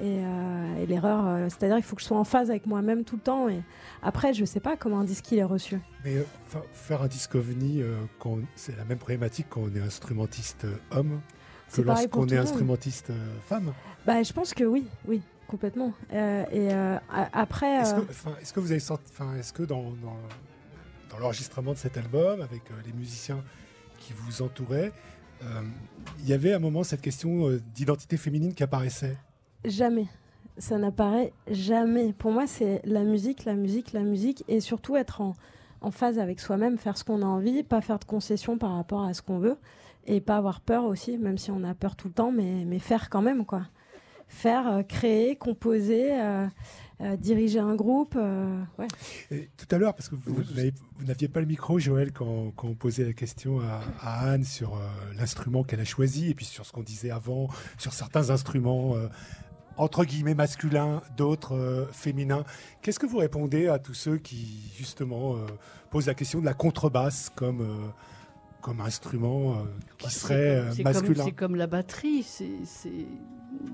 Euh, 0.01 0.83
et, 0.83 0.87
l'erreur, 0.87 1.27
euh, 1.27 1.49
c'est-à-dire 1.49 1.79
il 1.79 1.83
faut 1.83 1.97
que 1.97 2.03
je 2.03 2.07
sois 2.07 2.19
en 2.19 2.25
phase 2.25 2.51
avec 2.51 2.67
moi-même 2.67 3.05
tout 3.05 3.17
le 3.17 3.23
temps. 3.23 3.49
Et 3.49 3.63
après, 4.03 4.33
je 4.33 4.45
sais 4.45 4.61
pas 4.61 4.77
comment 4.77 5.01
un 5.01 5.05
disque 5.05 5.31
il 5.33 5.39
est 5.39 5.45
reçu. 5.45 5.79
Mais 6.05 6.17
euh, 6.17 6.25
faire 6.73 7.03
un 7.03 7.09
disque 7.09 7.35
ovni, 7.35 7.83
c'est 8.57 8.77
la 8.77 8.85
même 8.85 8.99
problématique 8.99 9.47
quand 9.51 9.63
on 9.63 9.75
est 9.75 9.81
instrumentiste 9.81 10.67
homme 10.91 11.21
que 11.73 11.83
lorsqu'on 11.83 12.27
est 12.27 12.37
instrumentiste 12.37 13.13
femme. 13.47 13.73
Bah, 14.07 14.23
je 14.23 14.33
pense 14.33 14.53
que 14.53 14.65
oui, 14.65 14.87
oui, 15.07 15.23
complètement. 15.47 15.93
et 16.13 16.71
après, 17.33 17.77
est-ce 17.77 18.53
que, 18.53 18.61
vous 18.61 18.73
avez 18.73 18.83
est-ce 19.39 19.53
que 19.53 19.63
dans, 19.63 19.83
dans, 19.83 20.17
dans 21.11 21.19
l'enregistrement 21.19 21.73
de 21.73 21.79
cet 21.79 21.97
album, 21.97 22.41
avec 22.43 22.63
les 22.85 22.93
musiciens 22.93 23.43
qui 23.99 24.13
vous 24.13 24.43
entouraient, 24.43 24.93
il 26.21 26.29
y 26.29 26.35
avait 26.35 26.53
à 26.53 26.57
un 26.57 26.61
moment 26.61 26.83
cette 26.83 27.01
question 27.01 27.51
d'identité 27.75 28.17
féminine 28.17 28.55
qui 28.55 28.63
apparaissait? 28.63 29.17
Jamais. 29.65 30.07
Ça 30.59 30.77
n'apparaît 30.77 31.33
jamais. 31.51 32.13
Pour 32.13 32.33
moi, 32.33 32.47
c'est 32.47 32.83
la 32.85 33.05
musique, 33.05 33.45
la 33.45 33.55
musique, 33.55 33.93
la 33.93 34.03
musique, 34.03 34.45
et 34.49 34.61
surtout 34.61 34.97
être 34.97 35.21
en, 35.21 35.91
phase 35.91 36.19
avec 36.19 36.41
soi-même, 36.41 36.79
faire 36.79 36.97
ce 36.97 37.05
qu'on 37.05 37.23
a 37.23 37.27
envie, 37.27 37.63
pas 37.63 37.81
faire 37.81 37.99
de 37.99 38.05
concessions 38.05 38.59
par 38.59 38.77
rapport 38.77 39.03
à 39.03 39.15
ce 39.15 39.23
qu'on 39.23 39.39
veut, 39.39 39.57
et 40.07 40.21
pas 40.21 40.37
avoir 40.37 40.61
peur 40.61 40.85
aussi, 40.85 41.17
même 41.17 41.39
si 41.39 41.51
on 41.51 41.65
a 41.65 41.75
peur 41.75 41.97
tout 41.97 42.09
le 42.09 42.15
temps, 42.15 42.33
mais, 42.33 42.65
mais 42.67 42.79
faire 42.79 43.09
quand 43.09 43.23
même, 43.23 43.45
quoi. 43.45 43.63
Faire, 44.29 44.67
euh, 44.67 44.83
créer, 44.83 45.37
composer, 45.37 46.13
euh, 46.13 46.47
euh, 47.03 47.17
diriger 47.17 47.59
un 47.59 47.75
groupe. 47.75 48.13
tout 48.15 49.67
à 49.71 49.79
l'heure, 49.79 49.95
parce 49.95 50.09
que 50.09 50.15
vous, 50.15 50.43
n'aviez 51.05 51.29
pas 51.29 51.41
le 51.41 51.47
micro, 51.47 51.79
Joël, 51.79 52.13
quand, 52.13 52.53
on 52.63 52.75
posait 52.75 53.05
la 53.05 53.13
question 53.13 53.61
à 54.01 54.31
Anne 54.31 54.45
sur 54.45 54.79
l'instrument 55.17 55.65
qu'elle 55.65 55.81
a 55.81 55.85
choisi, 55.85 56.31
et 56.31 56.35
puis 56.35 56.47
sur 56.47 56.67
ce 56.67 56.73
qu'on 56.73 56.83
disait 56.83 57.11
avant, 57.11 57.49
sur 57.79 57.93
certains 57.93 58.31
instruments 58.31 58.95
entre 59.77 60.05
guillemets 60.05 60.35
masculins, 60.35 61.03
d'autres 61.17 61.55
euh, 61.55 61.87
féminins. 61.93 62.45
Qu'est-ce 62.81 62.99
que 62.99 63.07
vous 63.07 63.19
répondez 63.19 63.69
à 63.69 63.79
tous 63.79 63.95
ceux 63.95 64.19
qui, 64.19 64.73
justement, 64.77 65.37
euh, 65.37 65.47
posent 65.91 66.07
la 66.07 66.15
question 66.15 66.41
de 66.41 66.45
la 66.45 66.55
contrebasse 66.55 67.31
comme, 67.35 67.61
euh, 67.61 67.89
comme 68.61 68.81
instrument 68.81 69.65
qui 69.99 70.11
serait 70.11 70.65
masculin? 70.83 71.25
C'est 71.25 71.33
comme 71.33 71.57
la 71.57 71.67
batterie, 71.67 72.23
c'est 72.23 73.07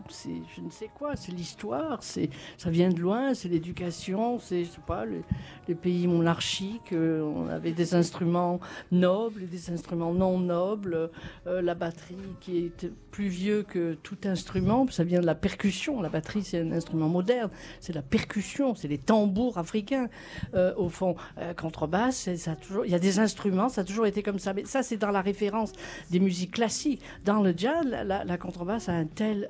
c'est 0.09 0.43
je 0.55 0.61
ne 0.61 0.71
sais 0.71 0.91
quoi, 0.95 1.17
c'est 1.17 1.33
l'histoire, 1.33 2.03
c'est 2.03 2.31
ça 2.57 2.71
vient 2.71 2.89
de 2.89 2.99
loin, 3.01 3.35
c'est 3.35 3.49
l'éducation, 3.49 4.39
c'est 4.39 4.67
pas 4.87 5.05
les, 5.05 5.75
pays 5.75 6.07
monarchiques, 6.07 6.93
euh, 6.93 7.23
on 7.23 7.49
avait 7.49 7.73
des 7.73 7.95
instruments 7.95 8.59
nobles 8.91 9.43
et 9.43 9.47
des 9.47 9.71
instruments 9.71 10.15
non 10.15 10.39
nobles, 10.39 11.11
euh, 11.47 11.61
la 11.61 11.75
batterie 11.75 12.17
qui 12.41 12.59
est 12.59 12.91
plus 13.11 13.29
vieux 13.29 13.63
que 13.63 13.95
tout 14.03 14.17
instrument, 14.25 14.87
ça 14.91 15.05
vient 15.05 15.21
de 15.21 15.27
la 15.27 15.35
percussion. 15.35 16.01
La 16.01 16.09
batterie 16.09 16.43
c'est 16.43 16.61
un 16.61 16.73
instrument 16.73 17.09
moderne, 17.09 17.51
c'est 17.81 17.93
la 17.93 18.03
percussion, 18.03 18.75
c'est 18.75 18.89
les 18.89 18.99
tambours 18.99 19.59
africains. 19.59 20.09
Euh, 20.55 20.75
au 20.77 20.89
fond, 20.89 21.17
contrebasse, 21.57 22.35
ça 22.37 22.57
toujours, 22.57 22.85
il 22.85 22.93
y 22.93 22.95
a 22.95 22.99
des 22.99 23.19
instruments, 23.19 23.69
ça 23.69 23.83
a 23.83 23.85
toujours 23.85 24.07
été 24.07 24.23
comme 24.23 24.39
ça. 24.39 24.55
Mais 24.55 24.65
ça 24.65 24.83
c'est 24.83 24.97
dans 24.97 25.11
la 25.11 25.21
référence 25.21 25.73
des 26.11 26.21
musiques 26.21 26.53
classiques. 26.53 27.03
Dans 27.25 27.43
le 27.43 27.53
jazz, 27.57 27.85
la, 27.87 28.25
la 28.25 28.39
contrebasse 28.39 28.89
a 28.89 28.93
un 28.93 29.07
tel 29.07 29.49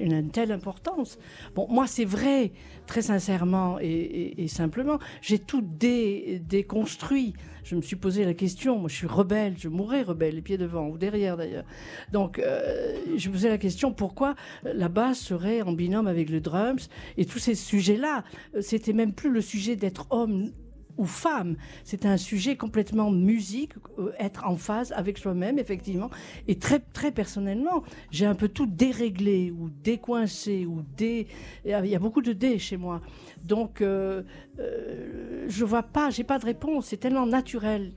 une, 0.00 0.30
telle 0.30 0.52
importance. 0.52 1.18
Bon, 1.54 1.66
moi, 1.68 1.86
c'est 1.86 2.04
vrai, 2.04 2.52
très 2.86 3.02
sincèrement 3.02 3.78
et, 3.80 4.46
simplement, 4.48 4.98
j'ai 5.20 5.38
tout 5.38 5.62
déconstruit. 5.62 7.34
Je 7.64 7.76
me 7.76 7.80
suis 7.80 7.96
posé 7.96 8.26
la 8.26 8.34
question, 8.34 8.78
moi 8.78 8.90
je 8.90 8.94
suis 8.94 9.06
rebelle, 9.06 9.54
je 9.56 9.70
mourrais 9.70 10.02
rebelle, 10.02 10.34
les 10.34 10.42
pieds 10.42 10.58
devant 10.58 10.86
ou 10.88 10.98
derrière 10.98 11.38
d'ailleurs. 11.38 11.64
Donc 12.12 12.38
euh, 12.38 12.94
je 13.16 13.28
me 13.28 13.32
posais 13.32 13.48
la 13.48 13.56
question 13.56 13.90
pourquoi 13.90 14.34
la 14.64 14.90
basse 14.90 15.18
serait 15.18 15.62
en 15.62 15.72
binôme 15.72 16.06
avec 16.06 16.28
le 16.28 16.42
drums 16.42 16.90
et 17.16 17.24
tous 17.24 17.38
ces 17.38 17.54
sujets-là? 17.54 18.22
C'était 18.60 18.92
même 18.92 19.14
plus 19.14 19.30
le 19.30 19.40
sujet 19.40 19.76
d'être 19.76 20.06
homme 20.10 20.50
ou 20.96 21.04
femme. 21.06 21.56
C'est 21.84 22.06
un 22.06 22.16
sujet 22.16 22.56
complètement 22.56 23.10
musique, 23.10 23.72
euh, 23.98 24.12
être 24.18 24.46
en 24.46 24.56
phase 24.56 24.92
avec 24.92 25.18
soi-même, 25.18 25.58
effectivement. 25.58 26.10
Et 26.48 26.58
très, 26.58 26.80
très 26.80 27.10
personnellement, 27.10 27.82
j'ai 28.10 28.26
un 28.26 28.34
peu 28.34 28.48
tout 28.48 28.66
déréglé 28.66 29.50
ou 29.50 29.70
décoincé 29.70 30.66
ou 30.66 30.82
dé. 30.96 31.26
Il 31.64 31.70
y 31.70 31.94
a 31.94 31.98
beaucoup 31.98 32.22
de 32.22 32.32
dé 32.32 32.58
chez 32.58 32.76
moi. 32.76 33.00
Donc, 33.44 33.80
euh, 33.80 34.22
euh, 34.58 35.44
je 35.48 35.64
vois 35.64 35.82
pas, 35.82 36.10
j'ai 36.10 36.24
pas 36.24 36.38
de 36.38 36.46
réponse. 36.46 36.86
C'est 36.86 36.96
tellement 36.96 37.26
naturel 37.26 37.92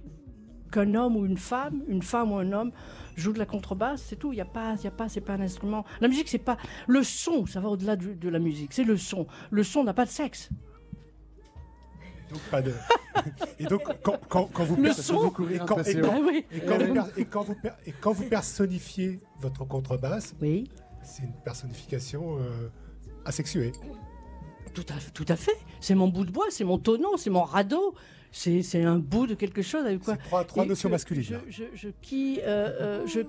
qu'un 0.71 0.95
homme 0.95 1.15
ou 1.15 1.25
une 1.25 1.37
femme, 1.37 1.83
une 1.87 2.01
femme 2.01 2.31
ou 2.31 2.37
un 2.37 2.51
homme 2.51 2.71
joue 3.15 3.33
de 3.33 3.39
la 3.39 3.45
contrebasse, 3.45 4.03
c'est 4.03 4.15
tout. 4.15 4.31
Il 4.33 4.37
y 4.37 4.41
a 4.41 4.45
pas, 4.45 4.75
il 4.77 4.83
y 4.83 4.87
a 4.87 4.91
pas, 4.91 5.09
c'est 5.09 5.21
pas 5.21 5.33
un 5.33 5.41
instrument. 5.41 5.85
La 6.01 6.07
musique, 6.07 6.29
c'est 6.29 6.37
pas 6.37 6.57
le 6.87 7.03
son. 7.03 7.45
Ça 7.45 7.59
va 7.59 7.69
au-delà 7.69 7.95
de 7.95 8.29
la 8.29 8.39
musique. 8.39 8.73
C'est 8.73 8.83
le 8.83 8.97
son. 8.97 9.27
Le 9.49 9.63
son 9.63 9.83
n'a 9.83 9.93
pas 9.93 10.05
de 10.05 10.09
sexe. 10.09 10.49
Donc 12.29 12.39
pas 12.51 12.61
de. 12.61 12.73
et 13.59 13.65
donc 13.65 13.83
quand, 14.03 14.19
quand, 14.27 14.45
quand 14.51 14.63
vous, 14.63 14.77
et 17.85 17.93
quand 17.93 18.13
vous 18.13 18.25
personnifiez 18.25 19.19
votre 19.39 19.65
contrebasse, 19.65 20.35
oui. 20.41 20.69
c'est 21.03 21.23
une 21.23 21.33
personnification 21.43 22.37
euh, 22.39 22.69
asexuée. 23.25 23.71
Tout 24.73 24.85
à, 24.89 25.11
tout 25.13 25.25
à 25.27 25.35
fait. 25.35 25.57
C'est 25.79 25.95
mon 25.95 26.07
bout 26.07 26.25
de 26.25 26.31
bois, 26.31 26.45
c'est 26.49 26.63
mon 26.63 26.77
tonneau, 26.77 27.17
c'est 27.17 27.29
mon 27.29 27.43
radeau, 27.43 27.95
c'est 28.31 28.83
un 28.83 28.97
bout 28.97 29.27
de 29.27 29.35
quelque 29.35 29.61
chose 29.61 29.85
avec 29.85 30.03
quoi. 30.03 30.17
Trois, 30.17 30.43
trois 30.43 30.65
notions 30.65 30.89
masculines. 30.89 31.39
Je, 31.49 31.63
je, 31.73 31.89
qui, 32.01 32.39
euh, 32.41 32.45
euh, 32.45 33.07
je, 33.07 33.21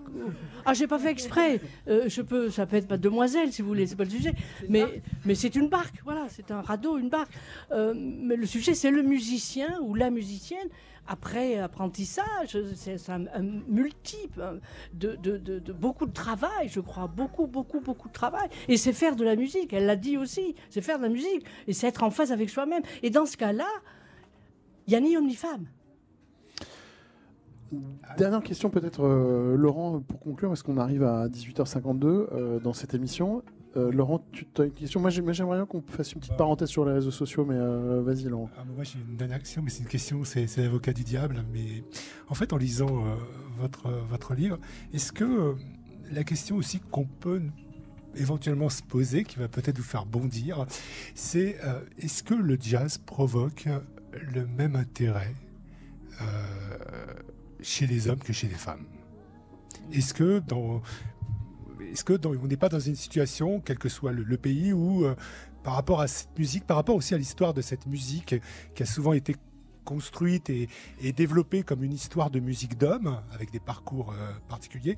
ah, 0.64 0.74
j'ai 0.74 0.86
pas 0.86 0.99
fait 0.99 1.11
exprès. 1.11 1.61
Euh, 1.88 2.05
je 2.09 2.22
peux, 2.22 2.51
ça 2.51 2.66
peut 2.66 2.76
être 2.76 2.88
pas 2.88 2.99
demoiselle 2.99 3.53
si 3.53 3.62
vous 3.62 3.68
voulez, 3.68 3.86
c'est 3.86 3.96
pas 3.96 4.05
le 4.05 4.11
sujet. 4.11 4.32
Mais, 4.68 5.03
mais 5.24 5.34
c'est 5.34 5.55
une 5.55 5.68
barque, 5.68 6.01
voilà, 6.05 6.26
c'est 6.28 6.51
un 6.51 6.61
radeau, 6.61 6.99
une 6.99 7.09
barque. 7.09 7.32
mais 7.70 8.36
le 8.36 8.46
sujet, 8.46 8.74
c'est 8.74 8.90
le 8.90 9.03
musicien 9.03 9.78
ou 9.82 9.94
la 9.94 10.11
musicienne. 10.11 10.68
Après 11.11 11.57
apprentissage, 11.57 12.59
c'est 12.74 13.09
un, 13.09 13.24
multiple 13.66 14.42
hein, 14.42 14.59
de, 14.92 15.16
de, 15.16 15.38
de, 15.38 15.72
beaucoup 15.72 16.05
de 16.05 16.12
travail, 16.12 16.68
je 16.68 16.80
crois, 16.80 17.07
beaucoup, 17.07 17.46
beaucoup, 17.46 17.80
beaucoup 17.80 18.09
de 18.09 18.12
travail. 18.12 18.46
Et 18.68 18.76
c'est 18.76 18.92
faire 18.92 19.16
de 19.16 19.24
la 19.24 19.34
musique. 19.34 19.72
Elle 19.72 19.86
l'a 19.86 19.96
dit 19.96 20.18
aussi. 20.18 20.55
C'est 20.68 20.82
faire 20.82 20.99
de 20.99 21.05
la 21.05 21.09
musique 21.09 21.46
et 21.66 21.72
c'est 21.72 21.86
être 21.86 22.03
en 22.03 22.11
phase 22.11 22.30
avec 22.30 22.51
soi-même. 22.51 22.82
Et 23.03 23.09
dans 23.09 23.24
ce 23.24 23.38
cas-là 23.38 23.64
il 24.89 24.93
n'y 24.93 24.97
a 24.97 25.01
ni 25.01 25.16
homme 25.16 25.26
ni 25.26 25.34
femme. 25.34 25.66
Dernière 28.16 28.43
question 28.43 28.70
peut-être, 28.70 29.05
euh, 29.05 29.55
Laurent, 29.55 30.01
pour 30.01 30.18
conclure, 30.18 30.49
parce 30.49 30.62
qu'on 30.62 30.78
arrive 30.78 31.03
à 31.03 31.28
18h52 31.28 32.07
euh, 32.07 32.59
dans 32.61 32.72
cette 32.72 32.95
émission. 32.95 33.43
Euh, 33.76 33.93
Laurent, 33.93 34.24
tu 34.32 34.47
as 34.57 34.64
une 34.64 34.72
question? 34.72 34.99
Moi, 35.01 35.11
j'aimerais 35.11 35.59
bien 35.59 35.66
qu'on 35.66 35.82
fasse 35.82 36.14
une 36.14 36.20
petite 36.20 36.32
bah. 36.32 36.39
parenthèse 36.39 36.70
sur 36.70 36.86
les 36.86 36.93
réseaux 36.93 37.11
sociaux, 37.11 37.45
mais 37.45 37.59
vas-y, 38.01 38.24
Laurent. 38.24 38.49
Ah, 38.57 38.64
moi, 38.64 38.82
j'ai 38.82 38.99
une 38.99 39.16
dernière 39.18 39.39
question, 39.41 39.61
mais 39.62 39.68
c'est 39.68 39.82
une 39.82 39.89
question, 39.89 40.24
c'est 40.24 40.57
l'avocat 40.57 40.95
du 40.95 41.05
diable. 41.05 41.45
Mais 41.53 41.84
en 42.28 42.34
fait, 42.34 42.55
en 42.55 42.57
lisant 42.57 43.05
votre, 43.59 43.91
votre 44.09 44.32
livre, 44.32 44.59
est-ce 44.95 45.12
que 45.12 45.55
la 46.11 46.24
question 46.24 46.57
aussi 46.57 46.80
qu'on 46.80 47.05
peut 47.05 47.43
éventuellement 48.16 48.70
se 48.70 48.82
poser, 48.82 49.24
qui 49.24 49.39
va 49.39 49.49
peut-être 49.49 49.76
vous 49.76 49.84
faire 49.84 50.07
bondir, 50.07 50.64
c'est 51.14 51.59
est-ce 51.99 52.22
que 52.22 52.32
le 52.32 52.57
jazz 52.59 52.97
provoque 52.97 53.68
le 54.12 54.46
même 54.46 54.76
intérêt 54.76 55.34
euh, 56.20 56.24
chez 57.61 57.86
les 57.86 58.09
hommes 58.09 58.18
que 58.18 58.32
chez 58.32 58.48
les 58.48 58.54
femmes 58.54 58.86
Est-ce 59.92 60.14
que 60.14 60.40
dans 60.40 60.82
est-ce 61.92 62.04
que 62.04 62.26
on 62.26 62.46
n'est 62.46 62.56
pas 62.56 62.68
dans 62.68 62.80
une 62.80 62.96
situation, 62.96 63.61
quel 63.61 63.78
que 63.78 63.88
soit 63.88 64.12
le, 64.12 64.36
pays, 64.36 64.72
où 64.72 65.04
euh, 65.04 65.14
par 65.62 65.74
rapport 65.74 66.00
à 66.00 66.09
cette 66.09 66.36
musique, 66.38 66.66
par 66.66 66.76
rapport 66.76 66.96
aussi 66.96 67.14
à 67.14 67.18
l'histoire 67.18 67.54
de 67.54 67.62
cette 67.62 67.86
musique 67.86 68.34
qui 68.74 68.82
a 68.82 68.86
souvent 68.86 69.12
été 69.12 69.36
construite 69.84 70.50
et, 70.50 70.68
développée 71.12 71.62
comme 71.62 71.82
une 71.82 71.94
histoire 71.94 72.30
de 72.30 72.40
musique 72.40 72.76
d'homme, 72.76 73.22
avec 73.32 73.50
des 73.50 73.61
parcours 73.61 74.12
euh, 74.12 74.32
particuliers, 74.48 74.96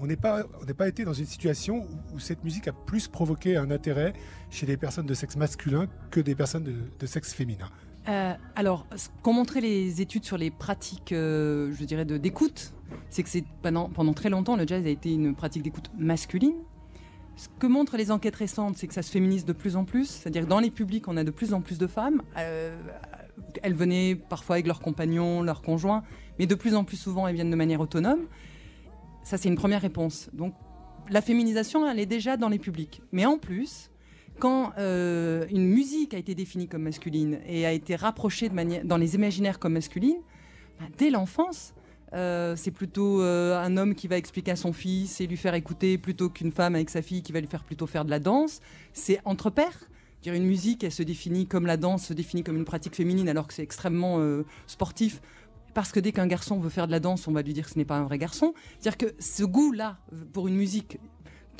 on 0.00 0.06
n'est 0.06 0.16
pas, 0.16 0.44
on 0.60 0.74
pas 0.74 0.88
été 0.88 1.04
dans 1.04 1.12
une 1.12 1.26
situation 1.26 1.86
où, 2.12 2.18
cette 2.18 2.42
musique 2.42 2.66
a 2.66 2.72
plus 2.72 3.06
provoqué 3.06 3.56
un 3.56 3.70
intérêt 3.70 4.14
chez 4.50 4.66
les 4.66 4.76
personnes 4.76 5.06
de 5.06 5.14
sexe 5.14 5.36
masculin 5.36 5.86
que 6.10 6.18
des 6.18 6.34
personnes 6.34 6.64
de 6.98 7.06
sexe 7.06 7.32
féminin? 7.32 7.70
Euh, 8.08 8.34
alors, 8.56 8.86
ce 8.96 9.08
qu'ont 9.22 9.32
montré 9.32 9.60
les 9.60 10.00
études 10.00 10.24
sur 10.24 10.36
les 10.36 10.50
pratiques, 10.50 11.12
euh, 11.12 11.72
je 11.72 11.84
dirais, 11.84 12.04
d'écoute, 12.04 12.72
c'est 13.10 13.22
que 13.22 13.28
pendant, 13.62 14.12
très 14.12 14.28
longtemps, 14.28 14.56
le 14.56 14.66
jazz 14.66 14.84
a 14.84 14.88
été 14.88 15.12
une 15.12 15.34
pratique 15.34 15.62
d'écoute 15.62 15.90
masculine. 15.96 16.56
Ce 17.36 17.48
que 17.58 17.66
montrent 17.66 17.96
les 17.96 18.10
enquêtes 18.10 18.36
récentes, 18.36 18.76
c'est 18.76 18.86
que 18.86 18.94
ça 18.94 19.02
se 19.02 19.10
féminise 19.10 19.44
de 19.44 19.52
plus 19.52 19.76
en 19.76 19.84
plus. 19.84 20.06
C'est-à-dire 20.06 20.46
dans 20.46 20.60
les 20.60 20.70
publics, 20.70 21.08
on 21.08 21.16
a 21.16 21.24
de 21.24 21.30
plus 21.30 21.54
en 21.54 21.60
plus 21.60 21.78
de 21.78 21.86
femmes. 21.86 22.22
Euh, 22.36 22.76
elles 23.62 23.74
venaient 23.74 24.16
parfois 24.16 24.56
avec 24.56 24.66
leurs 24.66 24.80
compagnons, 24.80 25.42
leurs 25.42 25.62
conjoints, 25.62 26.02
mais 26.38 26.46
de 26.46 26.54
plus 26.54 26.74
en 26.74 26.84
plus 26.84 26.96
souvent, 26.96 27.26
elles 27.26 27.34
viennent 27.34 27.50
de 27.50 27.56
manière 27.56 27.80
autonome. 27.80 28.26
Ça, 29.22 29.38
c'est 29.38 29.48
une 29.48 29.56
première 29.56 29.80
réponse. 29.80 30.28
Donc, 30.32 30.54
la 31.08 31.22
féminisation, 31.22 31.88
elle 31.88 32.00
est 32.00 32.06
déjà 32.06 32.36
dans 32.36 32.48
les 32.48 32.58
publics. 32.58 33.02
Mais 33.12 33.24
en 33.24 33.38
plus, 33.38 33.91
quand 34.42 34.72
euh, 34.76 35.46
une 35.52 35.68
musique 35.68 36.14
a 36.14 36.18
été 36.18 36.34
définie 36.34 36.66
comme 36.66 36.82
masculine 36.82 37.38
et 37.46 37.64
a 37.64 37.70
été 37.70 37.94
rapprochée 37.94 38.48
dans 38.82 38.96
les 38.96 39.14
imaginaires 39.14 39.60
comme 39.60 39.74
masculine, 39.74 40.16
bah, 40.80 40.86
dès 40.98 41.10
l'enfance, 41.10 41.74
euh, 42.12 42.56
c'est 42.56 42.72
plutôt 42.72 43.22
euh, 43.22 43.56
un 43.56 43.76
homme 43.76 43.94
qui 43.94 44.08
va 44.08 44.16
expliquer 44.16 44.50
à 44.50 44.56
son 44.56 44.72
fils 44.72 45.20
et 45.20 45.28
lui 45.28 45.36
faire 45.36 45.54
écouter 45.54 45.96
plutôt 45.96 46.28
qu'une 46.28 46.50
femme 46.50 46.74
avec 46.74 46.90
sa 46.90 47.02
fille 47.02 47.22
qui 47.22 47.30
va 47.30 47.38
lui 47.38 47.46
faire 47.46 47.62
plutôt 47.62 47.86
faire 47.86 48.04
de 48.04 48.10
la 48.10 48.18
danse. 48.18 48.60
C'est 48.92 49.20
entre 49.24 49.48
pairs. 49.48 49.88
Dire 50.22 50.34
une 50.34 50.46
musique, 50.46 50.82
elle 50.82 50.90
se 50.90 51.04
définit 51.04 51.46
comme 51.46 51.64
la 51.64 51.76
danse, 51.76 52.06
se 52.06 52.12
définit 52.12 52.42
comme 52.42 52.56
une 52.56 52.64
pratique 52.64 52.96
féminine 52.96 53.28
alors 53.28 53.46
que 53.46 53.54
c'est 53.54 53.62
extrêmement 53.62 54.20
sportif. 54.66 55.22
Parce 55.72 55.92
que 55.92 56.00
dès 56.00 56.10
qu'un 56.10 56.26
garçon 56.26 56.58
veut 56.58 56.68
faire 56.68 56.88
de 56.88 56.92
la 56.92 57.00
danse, 57.00 57.28
on 57.28 57.32
va 57.32 57.42
lui 57.42 57.52
dire 57.52 57.66
que 57.66 57.70
ce 57.70 57.78
n'est 57.78 57.84
pas 57.84 57.98
un 57.98 58.04
vrai 58.04 58.18
garçon. 58.18 58.54
C'est-à-dire 58.80 58.98
que 58.98 59.14
ce 59.22 59.44
goût-là 59.44 59.98
pour 60.32 60.48
une 60.48 60.56
musique 60.56 60.98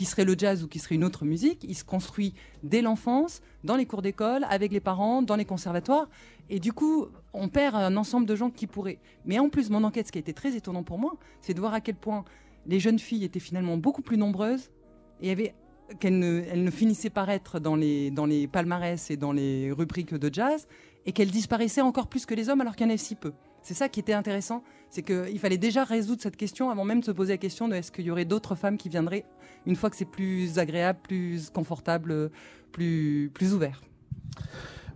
qui 0.02 0.06
serait 0.06 0.24
le 0.24 0.34
jazz 0.36 0.64
ou 0.64 0.66
qui 0.66 0.80
serait 0.80 0.96
une 0.96 1.04
autre 1.04 1.24
musique, 1.24 1.62
il 1.62 1.76
se 1.76 1.84
construit 1.84 2.34
dès 2.64 2.82
l'enfance, 2.82 3.40
dans 3.62 3.76
les 3.76 3.86
cours 3.86 4.02
d'école, 4.02 4.44
avec 4.50 4.72
les 4.72 4.80
parents, 4.80 5.22
dans 5.22 5.36
les 5.36 5.44
conservatoires. 5.44 6.08
Et 6.50 6.58
du 6.58 6.72
coup, 6.72 7.06
on 7.32 7.48
perd 7.48 7.76
un 7.76 7.96
ensemble 7.96 8.26
de 8.26 8.34
gens 8.34 8.50
qui 8.50 8.66
pourraient. 8.66 8.98
Mais 9.26 9.38
en 9.38 9.48
plus, 9.48 9.70
mon 9.70 9.84
enquête, 9.84 10.08
ce 10.08 10.12
qui 10.12 10.18
a 10.18 10.20
été 10.20 10.32
très 10.32 10.56
étonnant 10.56 10.82
pour 10.82 10.98
moi, 10.98 11.14
c'est 11.40 11.54
de 11.54 11.60
voir 11.60 11.72
à 11.72 11.80
quel 11.80 11.94
point 11.94 12.24
les 12.66 12.80
jeunes 12.80 12.98
filles 12.98 13.22
étaient 13.22 13.38
finalement 13.38 13.76
beaucoup 13.76 14.02
plus 14.02 14.18
nombreuses 14.18 14.72
et 15.20 15.54
qu'elles 16.00 16.18
ne, 16.18 16.42
elles 16.50 16.64
ne 16.64 16.70
finissaient 16.72 17.08
par 17.08 17.30
être 17.30 17.60
dans 17.60 17.76
les, 17.76 18.10
dans 18.10 18.26
les 18.26 18.48
palmarès 18.48 19.08
et 19.08 19.16
dans 19.16 19.30
les 19.30 19.70
rubriques 19.70 20.14
de 20.14 20.34
jazz, 20.34 20.66
et 21.06 21.12
qu'elles 21.12 21.30
disparaissaient 21.30 21.80
encore 21.80 22.08
plus 22.08 22.26
que 22.26 22.34
les 22.34 22.48
hommes 22.48 22.60
alors 22.60 22.74
qu'il 22.74 22.86
y 22.86 22.88
en 22.88 22.90
avait 22.90 22.98
si 22.98 23.14
peu. 23.14 23.32
C'est 23.62 23.74
ça 23.74 23.88
qui 23.88 24.00
était 24.00 24.14
intéressant, 24.14 24.64
c'est 24.92 25.02
qu'il 25.02 25.38
fallait 25.38 25.56
déjà 25.56 25.84
résoudre 25.84 26.20
cette 26.20 26.36
question 26.36 26.68
avant 26.68 26.84
même 26.84 27.00
de 27.00 27.04
se 27.06 27.10
poser 27.10 27.32
la 27.32 27.38
question 27.38 27.66
de 27.66 27.74
est-ce 27.74 27.90
qu'il 27.90 28.04
y 28.04 28.10
aurait 28.10 28.26
d'autres 28.26 28.54
femmes 28.54 28.76
qui 28.76 28.90
viendraient 28.90 29.24
une 29.64 29.74
fois 29.74 29.88
que 29.88 29.96
c'est 29.96 30.04
plus 30.04 30.58
agréable, 30.58 30.98
plus 31.02 31.48
confortable, 31.48 32.30
plus, 32.72 33.30
plus 33.32 33.54
ouvert. 33.54 33.80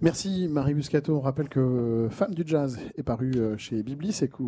Merci 0.03 0.47
Marie 0.51 0.75
Buscato. 0.75 1.17
On 1.17 1.21
rappelle 1.21 1.49
que 1.49 2.09
Femme 2.11 2.35
du 2.35 2.43
Jazz 2.45 2.79
est 2.99 3.03
paru 3.03 3.33
euh, 3.37 3.57
chez 3.57 3.83
Biblis 3.83 4.19
et 4.21 4.29
que 4.29 4.43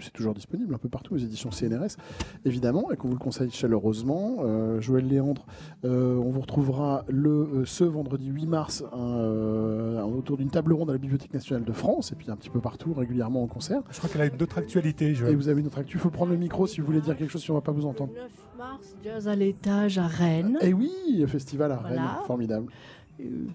c'est 0.00 0.12
toujours 0.12 0.34
disponible 0.34 0.72
un 0.72 0.78
peu 0.78 0.88
partout 0.88 1.14
aux 1.14 1.18
éditions 1.18 1.50
CNRS, 1.50 1.96
évidemment, 2.44 2.92
et 2.92 2.96
qu'on 2.96 3.08
vous 3.08 3.14
le 3.14 3.20
conseille 3.20 3.50
chaleureusement. 3.50 4.36
Euh, 4.40 4.80
Joël 4.80 5.08
Léandre, 5.08 5.46
euh, 5.84 6.16
on 6.16 6.30
vous 6.30 6.40
retrouvera 6.40 7.04
le, 7.08 7.64
ce 7.64 7.82
vendredi 7.82 8.28
8 8.28 8.46
mars 8.46 8.84
autour 8.84 10.36
d'une 10.36 10.50
table 10.50 10.72
ronde 10.72 10.90
à 10.90 10.92
la 10.92 10.98
Bibliothèque 10.98 11.34
nationale 11.34 11.64
de 11.64 11.72
France 11.72 12.12
et 12.12 12.14
puis 12.14 12.30
un 12.30 12.36
petit 12.36 12.50
peu 12.50 12.60
partout, 12.60 12.94
régulièrement 12.94 13.42
en 13.42 13.46
concert. 13.48 13.82
Je 13.90 13.98
crois 13.98 14.08
qu'elle 14.08 14.22
a 14.22 14.26
une 14.26 14.42
autre 14.42 14.58
actualité, 14.58 15.14
Joël. 15.14 15.32
Et 15.32 15.36
vous 15.36 15.48
avez 15.48 15.60
une 15.60 15.66
autre 15.66 15.78
actualité. 15.78 15.98
Il 15.98 16.02
faut 16.02 16.10
prendre 16.10 16.30
le 16.30 16.38
micro 16.38 16.68
si 16.68 16.80
vous 16.80 16.86
voulez 16.86 17.00
dire 17.00 17.16
quelque 17.16 17.30
chose 17.30 17.42
si 17.42 17.50
on 17.50 17.54
ne 17.54 17.58
va 17.58 17.62
pas 17.62 17.72
vous 17.72 17.86
entendre. 17.86 18.12
9 18.14 18.30
mars, 18.56 18.96
Jazz 19.02 19.26
à 19.26 19.34
l'étage 19.34 19.98
à 19.98 20.06
Rennes. 20.06 20.58
Et 20.60 20.72
oui, 20.72 21.24
festival 21.26 21.72
à 21.72 21.78
Rennes, 21.78 22.02
formidable 22.26 22.68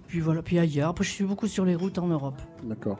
puis 0.08 0.20
voilà, 0.22 0.42
puis 0.42 0.58
ailleurs. 0.58 0.90
Après, 0.90 1.04
je 1.04 1.10
suis 1.10 1.26
beaucoup 1.26 1.48
sur 1.48 1.66
les 1.66 1.76
routes 1.76 1.98
en 1.98 2.08
Europe. 2.08 2.42
D'accord. 2.64 2.98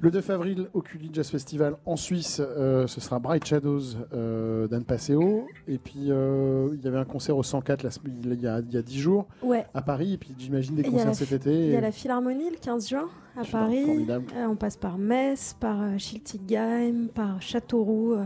Le 0.00 0.10
9 0.10 0.30
avril, 0.30 0.68
au 0.74 0.82
Culi 0.82 1.10
Jazz 1.12 1.30
Festival 1.30 1.76
en 1.86 1.96
Suisse, 1.96 2.40
euh, 2.40 2.86
ce 2.86 3.00
sera 3.00 3.18
Bright 3.18 3.44
Shadows 3.44 3.80
euh, 4.12 4.68
d'Anne 4.68 4.84
Passeo. 4.84 5.46
Et 5.66 5.78
puis, 5.78 6.10
euh, 6.10 6.68
il 6.74 6.84
y 6.84 6.88
avait 6.88 6.98
un 6.98 7.04
concert 7.04 7.36
au 7.36 7.42
104 7.42 7.82
la, 7.82 7.90
il, 8.06 8.40
y 8.40 8.46
a, 8.46 8.60
il 8.60 8.72
y 8.72 8.76
a 8.76 8.82
10 8.82 8.98
jours 8.98 9.26
ouais. 9.42 9.64
à 9.72 9.80
Paris. 9.82 10.14
Et 10.14 10.18
puis, 10.18 10.34
j'imagine 10.38 10.74
des 10.74 10.82
concerts 10.82 11.14
cet 11.14 11.32
été. 11.32 11.66
Il 11.66 11.72
y 11.72 11.76
a 11.76 11.80
la 11.80 11.92
Philharmonie 11.92 12.50
le 12.50 12.56
15 12.60 12.88
juin 12.88 13.08
à 13.36 13.44
Paris. 13.44 13.84
Formidable. 13.86 14.26
on 14.48 14.56
passe 14.56 14.76
par 14.76 14.98
Metz, 14.98 15.56
par 15.58 15.98
Schiltigheim, 15.98 17.08
par 17.14 17.40
Châteauroux 17.40 18.16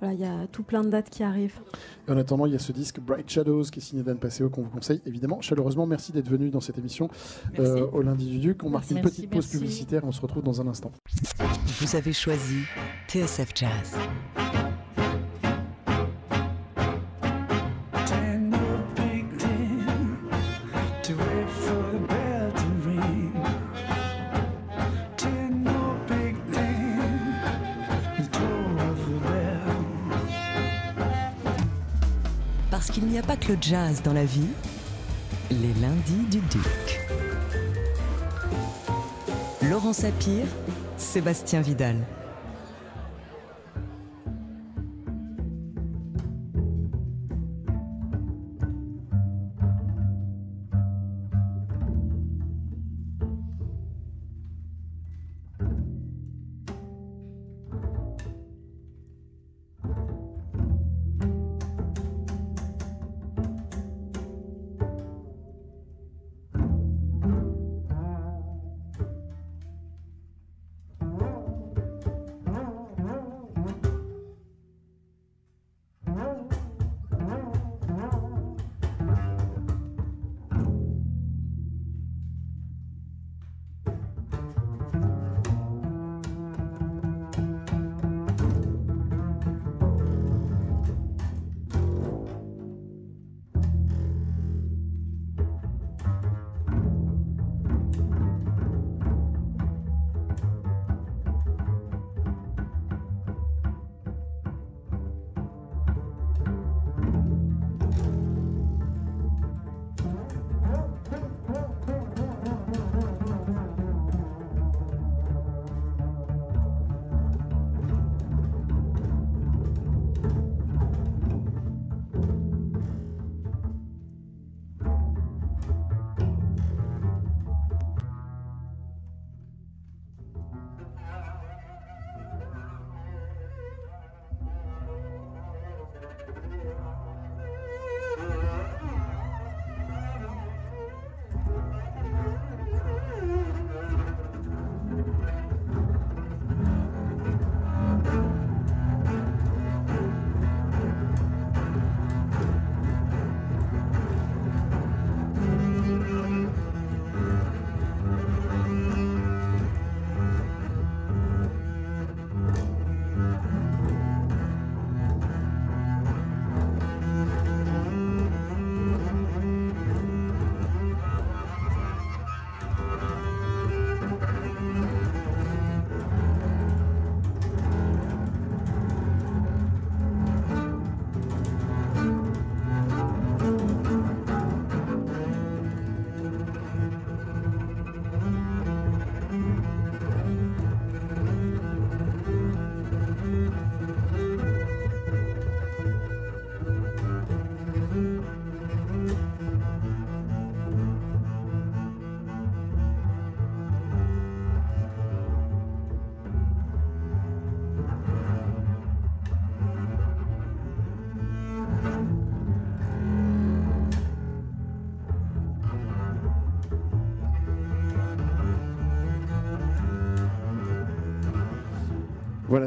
voilà, 0.00 0.14
il 0.14 0.20
y 0.20 0.24
a 0.24 0.46
tout 0.46 0.62
plein 0.62 0.82
de 0.82 0.88
dates 0.88 1.10
qui 1.10 1.22
arrivent. 1.22 1.58
en 2.08 2.16
attendant, 2.16 2.46
il 2.46 2.52
y 2.52 2.56
a 2.56 2.58
ce 2.58 2.72
disque 2.72 3.00
Bright 3.00 3.28
Shadows 3.28 3.64
qui 3.64 3.80
est 3.80 3.82
signé 3.82 4.02
d'Anne 4.02 4.18
Passeo 4.18 4.48
qu'on 4.48 4.62
vous 4.62 4.70
conseille 4.70 5.00
évidemment 5.06 5.40
chaleureusement. 5.40 5.86
Merci 5.86 6.12
d'être 6.12 6.28
venu 6.28 6.50
dans 6.50 6.60
cette 6.60 6.78
émission 6.78 7.08
euh, 7.58 7.86
au 7.92 8.02
lundi 8.02 8.26
du 8.26 8.38
Duc. 8.38 8.64
On 8.64 8.70
marque 8.70 8.90
une 8.90 9.00
petite 9.00 9.30
pause 9.30 9.46
publicitaire. 9.48 10.04
On 10.04 10.12
se 10.12 10.20
retrouve 10.20 10.42
dans 10.42 10.60
un 10.60 10.68
instant. 10.68 10.92
Vous 11.80 11.96
avez 11.96 12.12
choisi 12.12 12.64
TSF 13.08 13.50
Jazz. 13.54 13.96
Qu'il 32.98 33.08
n'y 33.08 33.18
a 33.18 33.22
pas 33.22 33.36
que 33.36 33.52
le 33.52 33.58
jazz 33.60 34.02
dans 34.02 34.12
la 34.12 34.24
vie, 34.24 34.48
les 35.50 35.72
lundis 35.80 36.26
du 36.30 36.40
Duc. 36.40 37.00
Laurent 39.70 39.92
Sapir, 39.92 40.44
Sébastien 40.96 41.60
Vidal. 41.60 41.96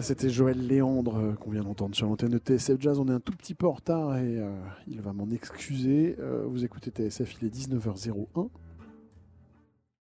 C'était 0.02 0.30
Joël 0.30 0.58
Léandre 0.66 1.18
euh, 1.18 1.34
qu'on 1.34 1.52
vient 1.52 1.64
d'entendre 1.64 1.95
sur 1.95 2.08
l'antenne 2.08 2.30
de 2.32 2.39
TSF 2.39 2.80
Jazz. 2.80 2.99
On 2.99 3.08
est 3.08 3.14
un 3.14 3.20
tout 3.20 3.34
petit 3.34 3.54
peu 3.54 3.68
en 3.68 3.74
retard 3.74 4.18
et 4.18 4.39
euh, 4.39 4.49
il 4.88 4.99
va 4.99 5.14
m'en 5.14 5.30
excuser. 5.30 6.16
Euh, 6.20 6.43
vous 6.47 6.66
écoutez 6.66 6.89
TSF, 6.89 7.36
il 7.41 7.47
est 7.47 7.56
19h01. 7.56 8.49